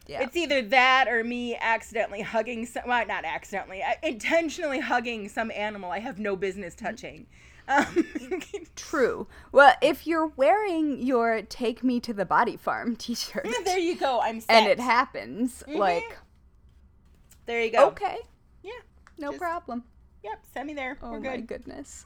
Yeah. 0.08 0.22
it's 0.22 0.36
either 0.38 0.62
that 0.62 1.08
or 1.10 1.24
me 1.24 1.56
accidentally 1.58 2.22
hugging 2.22 2.66
some 2.66 2.84
well 2.88 3.06
not 3.06 3.26
accidentally 3.26 3.84
I, 3.84 3.98
intentionally 4.04 4.80
hugging 4.80 5.28
some 5.30 5.52
animal 5.52 5.92
i 5.92 6.00
have 6.00 6.18
no 6.20 6.36
business 6.36 6.76
touching 6.76 7.28
um, 7.70 8.06
True. 8.78 9.28
Well, 9.52 9.74
if 9.82 10.08
you're 10.08 10.28
wearing 10.38 11.02
your 11.06 11.42
"Take 11.42 11.84
Me 11.84 12.00
to 12.00 12.14
the 12.14 12.24
Body 12.24 12.56
Farm" 12.56 12.96
T-shirt, 13.06 13.46
there 13.66 13.78
you 13.78 13.98
go 13.98 14.22
i'm 14.22 14.40
set. 14.40 14.50
and 14.56 14.68
it 14.68 14.80
happens, 14.80 15.64
Mhm. 15.68 15.76
like, 15.78 16.18
there 17.46 17.62
you 17.62 17.70
go 17.72 17.88
okay, 17.88 18.20
yeah 18.64 18.72
no 19.18 19.32
Just- 19.32 19.42
problem. 19.42 19.84
yep 20.24 20.40
send 20.54 20.68
me 20.68 20.74
there 20.76 20.98
Oh 21.02 21.12
we're 21.12 21.20
my 21.20 21.42
goodness. 21.42 22.06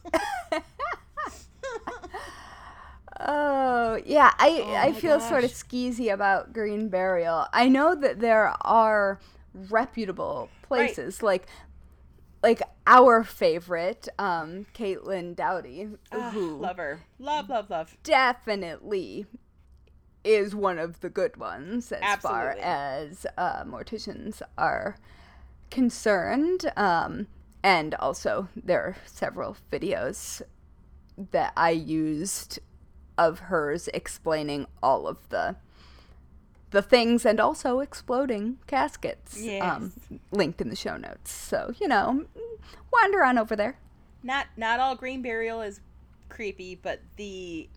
Oh 3.19 3.99
yeah, 4.05 4.31
I 4.39 4.63
Oh 4.65 4.75
I 4.87 4.93
feel 4.93 5.19
sort 5.19 5.43
of 5.43 5.51
skeezy 5.51 6.11
about 6.13 6.53
green 6.53 6.89
burial. 6.89 7.45
I 7.53 7.67
know 7.67 7.93
that 7.95 8.19
there 8.19 8.53
are 8.61 9.19
reputable 9.53 10.49
places 10.61 11.21
like 11.21 11.47
like 12.43 12.61
our 12.87 13.23
favorite, 13.23 14.07
um, 14.17 14.65
Caitlin 14.73 15.35
Doughty, 15.35 15.89
Ah, 16.11 16.31
who 16.31 16.57
love 16.57 16.77
her 16.77 17.01
love 17.19 17.49
love 17.49 17.69
love 17.69 17.97
definitely 18.03 19.27
is 20.23 20.55
one 20.55 20.77
of 20.79 21.01
the 21.01 21.09
good 21.09 21.37
ones 21.37 21.91
as 21.91 22.01
far 22.21 22.55
as 22.61 23.25
uh, 23.37 23.63
morticians 23.63 24.41
are 24.57 24.95
concerned. 25.69 26.71
Um, 26.77 27.27
and 27.63 27.93
also, 27.95 28.47
there 28.55 28.81
are 28.81 28.95
several 29.05 29.57
videos 29.71 30.41
that 31.31 31.53
I 31.55 31.71
used 31.71 32.59
of 33.27 33.39
hers 33.51 33.87
explaining 33.93 34.65
all 34.81 35.07
of 35.07 35.17
the 35.29 35.55
the 36.71 36.81
things 36.81 37.25
and 37.25 37.39
also 37.39 37.79
exploding 37.81 38.57
caskets 38.65 39.37
um, 39.61 39.91
linked 40.31 40.61
in 40.61 40.69
the 40.69 40.75
show 40.75 40.95
notes. 40.97 41.29
So 41.31 41.73
you 41.79 41.87
know, 41.87 42.25
wander 42.93 43.23
on 43.23 43.37
over 43.37 43.55
there. 43.55 43.77
not 44.23 44.47
not 44.57 44.79
all 44.79 44.95
green 44.95 45.21
burial 45.21 45.61
is 45.61 45.81
creepy 46.29 46.75
but 46.75 46.99
the 47.17 47.67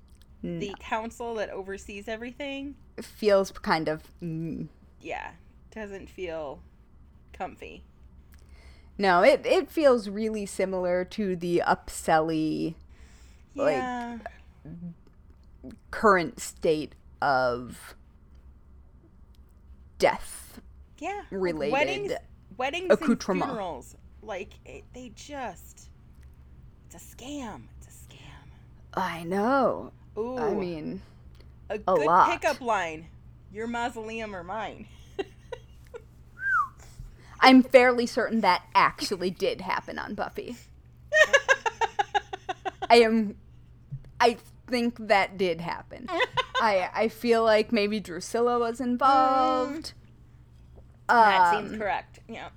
the 0.43 0.75
council 0.79 1.35
that 1.35 1.49
oversees 1.51 2.07
everything 2.07 2.75
It 2.99 3.05
feels 3.05 3.51
kind 3.51 3.89
of 3.89 4.03
mm, 4.23 4.69
yeah 5.01 5.31
doesn't 5.75 6.09
feel 6.09 6.61
comfy 7.33 7.83
no. 8.97 9.23
It 9.25 9.45
it 9.45 9.71
feels 9.71 10.09
really 10.09 10.47
similar 10.47 11.05
to 11.17 11.35
the 11.35 11.63
upselly 11.67 12.75
Like- 13.57 13.75
yeah 13.79 14.19
current 15.91 16.41
state 16.41 16.95
of 17.23 17.95
death. 19.99 20.61
yeah 20.99 21.23
related 21.31 21.73
weddings 21.73 22.13
weddings 22.57 22.83
and 22.91 22.93
accoutrement. 22.93 23.47
funerals 23.51 23.97
like 24.23 24.51
it, 24.65 24.85
they 24.95 25.11
just 25.15 25.89
it's 26.87 26.95
a 26.95 26.99
scam 27.17 27.63
it's 27.79 27.87
a 27.89 27.91
scam 27.91 28.15
I 28.97 29.25
know. 29.25 29.93
Ooh, 30.17 30.39
I 30.39 30.55
mean, 30.55 31.03
a 31.69 31.75
a 31.75 31.79
good 31.79 32.07
lot. 32.07 32.31
pickup 32.31 32.61
line 32.61 33.09
your 33.53 33.67
mausoleum 33.67 34.35
or 34.35 34.45
mine 34.45 34.87
I'm 37.41 37.63
fairly 37.63 38.07
certain 38.07 38.41
that 38.41 38.63
actually 38.75 39.31
did 39.31 39.61
happen 39.61 39.99
on 39.99 40.15
Buffy. 40.15 40.57
I 42.91 42.97
am. 42.99 43.37
I 44.21 44.37
think 44.67 44.97
that 45.09 45.37
did 45.39 45.61
happen. 45.61 46.07
I 46.61 46.89
I 46.95 47.09
feel 47.09 47.43
like 47.45 47.73
maybe 47.73 48.01
Drusilla 48.01 48.59
was 48.59 48.81
involved. 48.81 49.93
that 51.09 51.53
seems 51.55 51.73
Um, 51.73 51.79
correct 51.79 52.19
yeah 52.29 52.49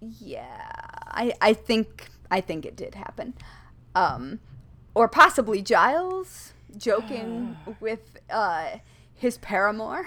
Yeah, 0.00 0.70
I 1.08 1.32
I 1.40 1.52
think 1.54 2.08
I 2.30 2.40
think 2.40 2.64
it 2.64 2.76
did 2.76 2.94
happen, 2.94 3.34
um, 3.94 4.38
or 4.94 5.08
possibly 5.08 5.60
Giles 5.62 6.54
joking 6.76 7.56
with 7.80 8.16
uh, 8.30 8.78
his 9.14 9.38
paramour. 9.38 10.06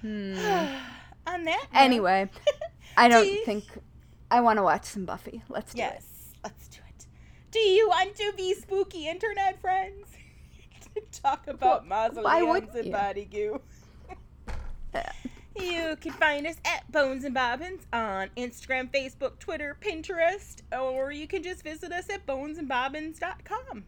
Hmm. 0.00 0.34
On 1.26 1.44
that. 1.44 1.44
note- 1.44 1.58
Anyway, 1.74 2.30
I 2.96 3.08
don't 3.12 3.26
you- 3.26 3.44
think 3.44 3.64
I 4.30 4.40
want 4.40 4.58
to 4.58 4.62
watch 4.62 4.84
some 4.86 5.04
Buffy. 5.04 5.42
Let's 5.48 5.74
do 5.74 5.82
it. 5.82 5.84
Yes, 5.94 6.06
let's 6.42 6.68
do 6.68 6.78
it. 6.78 6.81
Do 7.52 7.58
you 7.60 7.88
want 7.88 8.16
to 8.16 8.32
be 8.36 8.54
spooky 8.54 9.08
internet 9.08 9.60
friends? 9.60 10.06
Talk 11.12 11.46
about 11.46 11.86
why 11.88 12.08
mausoleums 12.08 12.74
and 12.74 12.90
body 12.92 13.24
goo. 13.26 13.60
Uh, 14.94 15.02
You 15.56 15.96
can 16.00 16.12
find 16.12 16.46
us 16.46 16.56
at 16.64 16.90
Bones 16.90 17.24
and 17.24 17.34
Bobbins 17.34 17.82
on 17.92 18.30
Instagram, 18.38 18.90
Facebook, 18.90 19.38
Twitter, 19.38 19.76
Pinterest, 19.80 20.62
or 20.72 21.12
you 21.12 21.26
can 21.26 21.42
just 21.42 21.62
visit 21.62 21.92
us 21.92 22.08
at 22.08 22.26
bonesandbobbins.com. 22.26 23.84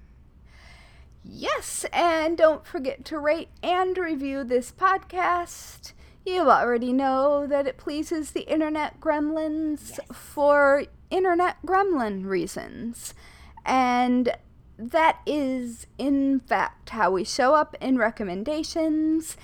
Yes, 1.25 1.87
and 1.91 2.37
don't 2.37 2.67
forget 2.67 3.05
to 3.07 3.19
rate 3.19 3.49
and 3.63 3.97
review 3.97 4.45
this 4.45 4.71
podcast. 4.73 5.95
You 6.27 6.51
already 6.51 6.93
know 6.93 7.47
that 7.47 7.67
it 7.67 7.79
pleases 7.79 8.33
the 8.33 8.43
internet 8.43 9.01
gremlins 9.01 9.99
for 10.15 10.85
internet 11.11 11.57
gremlin 11.67 12.27
reasons. 12.27 13.15
And 13.65 14.33
that 14.79 15.21
is, 15.27 15.87
in 15.99 16.41
fact, 16.41 16.91
how 16.91 17.11
we 17.11 17.25
show 17.25 17.55
up 17.55 17.77
in 17.81 17.99
recommendations 17.99 19.37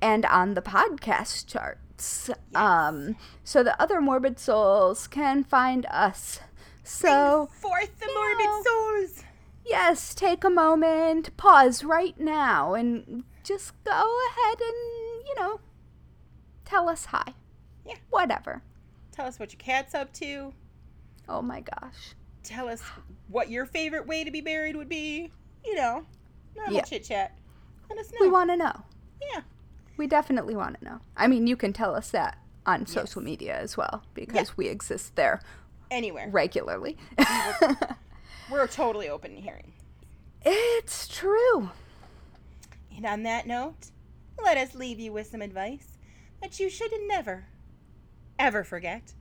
and 0.00 0.24
on 0.26 0.54
the 0.54 0.62
podcast 0.62 1.46
charts. 1.46 2.30
Um, 2.54 3.16
so 3.42 3.62
the 3.62 3.80
other 3.80 4.00
morbid 4.00 4.38
souls 4.38 5.06
can 5.06 5.44
find 5.44 5.86
us. 5.86 6.40
So. 6.84 7.48
Forth 7.60 7.98
the 7.98 8.08
morbid 8.14 8.46
know, 8.46 8.62
souls. 8.64 9.24
Yes, 9.64 10.14
take 10.14 10.44
a 10.44 10.50
moment, 10.50 11.36
pause 11.36 11.82
right 11.82 12.18
now, 12.20 12.74
and 12.74 13.24
just 13.42 13.72
go 13.82 13.90
ahead 14.30 14.60
and, 14.60 15.26
you 15.26 15.34
know, 15.36 15.60
tell 16.64 16.88
us 16.88 17.06
hi. 17.06 17.34
Yeah. 17.84 17.96
Whatever. 18.10 18.62
Tell 19.10 19.26
us 19.26 19.40
what 19.40 19.52
your 19.52 19.58
cat's 19.58 19.94
up 19.94 20.12
to. 20.14 20.52
Oh 21.28 21.42
my 21.42 21.60
gosh. 21.60 22.14
Tell 22.42 22.68
us 22.68 22.82
what 23.28 23.50
your 23.50 23.66
favorite 23.66 24.06
way 24.06 24.24
to 24.24 24.30
be 24.30 24.40
buried 24.40 24.76
would 24.76 24.88
be. 24.88 25.32
You 25.64 25.74
know, 25.74 26.06
normal 26.54 26.74
Yeah. 26.74 26.82
chit 26.82 27.04
chat. 27.04 27.36
Let 27.90 27.98
us 27.98 28.10
know. 28.12 28.18
We 28.20 28.28
want 28.30 28.50
to 28.50 28.56
know. 28.56 28.82
yeah. 29.32 29.40
We 29.96 30.06
definitely 30.06 30.54
want 30.54 30.78
to 30.78 30.84
know. 30.84 31.00
I 31.16 31.26
mean, 31.26 31.46
you 31.46 31.56
can 31.56 31.72
tell 31.72 31.94
us 31.94 32.10
that 32.10 32.38
on 32.66 32.86
social 32.86 33.22
media 33.22 33.56
as 33.56 33.76
well 33.76 34.02
because 34.14 34.56
we 34.56 34.66
exist 34.68 35.16
there 35.16 35.40
Anywhere. 35.90 36.28
regularly. 36.30 36.96
We're 38.50 38.66
totally 38.66 39.08
open 39.08 39.34
to 39.34 39.40
hearing. 39.40 39.72
it's 40.44 41.08
true. 41.08 41.70
And 42.94 43.04
on 43.06 43.22
that 43.24 43.46
note, 43.46 43.90
let 44.42 44.56
us 44.56 44.74
leave 44.74 45.00
you 45.00 45.12
with 45.12 45.26
some 45.28 45.42
advice 45.42 45.96
that 46.42 46.60
you 46.60 46.68
should 46.70 46.92
never, 47.06 47.46
ever 48.38 48.62
forget. 48.64 49.14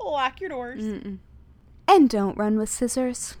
Lock 0.00 0.40
your 0.40 0.50
doors. 0.50 0.82
Mm-mm. 0.82 1.18
And 1.86 2.08
don't 2.10 2.36
run 2.38 2.58
with 2.58 2.68
scissors. 2.70 3.36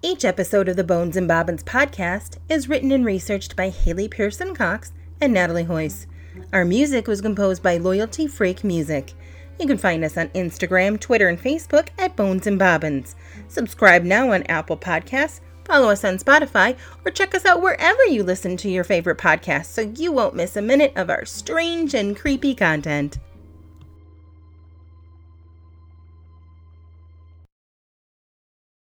Each 0.00 0.24
episode 0.24 0.68
of 0.68 0.76
the 0.76 0.84
Bones 0.84 1.16
and 1.16 1.26
Bobbins 1.26 1.64
podcast 1.64 2.36
is 2.48 2.68
written 2.68 2.92
and 2.92 3.04
researched 3.04 3.56
by 3.56 3.68
Haley 3.68 4.06
Pearson 4.06 4.54
Cox 4.54 4.92
and 5.20 5.32
Natalie 5.32 5.64
Hoyce. 5.64 6.06
Our 6.52 6.64
music 6.64 7.08
was 7.08 7.20
composed 7.20 7.64
by 7.64 7.78
Loyalty 7.78 8.28
Freak 8.28 8.62
Music. 8.62 9.12
You 9.58 9.66
can 9.66 9.76
find 9.76 10.04
us 10.04 10.16
on 10.16 10.28
Instagram, 10.28 11.00
Twitter, 11.00 11.28
and 11.28 11.42
Facebook 11.42 11.88
at 11.98 12.14
Bones 12.14 12.46
and 12.46 12.60
Bobbins. 12.60 13.16
Subscribe 13.48 14.04
now 14.04 14.30
on 14.30 14.44
Apple 14.44 14.76
Podcasts, 14.76 15.40
follow 15.64 15.88
us 15.88 16.04
on 16.04 16.18
Spotify, 16.18 16.76
or 17.04 17.10
check 17.10 17.34
us 17.34 17.44
out 17.44 17.60
wherever 17.60 18.04
you 18.04 18.22
listen 18.22 18.56
to 18.58 18.70
your 18.70 18.84
favorite 18.84 19.18
podcasts 19.18 19.66
so 19.66 19.80
you 19.80 20.12
won't 20.12 20.36
miss 20.36 20.54
a 20.54 20.62
minute 20.62 20.92
of 20.94 21.10
our 21.10 21.24
strange 21.24 21.94
and 21.94 22.16
creepy 22.16 22.54
content. 22.54 23.18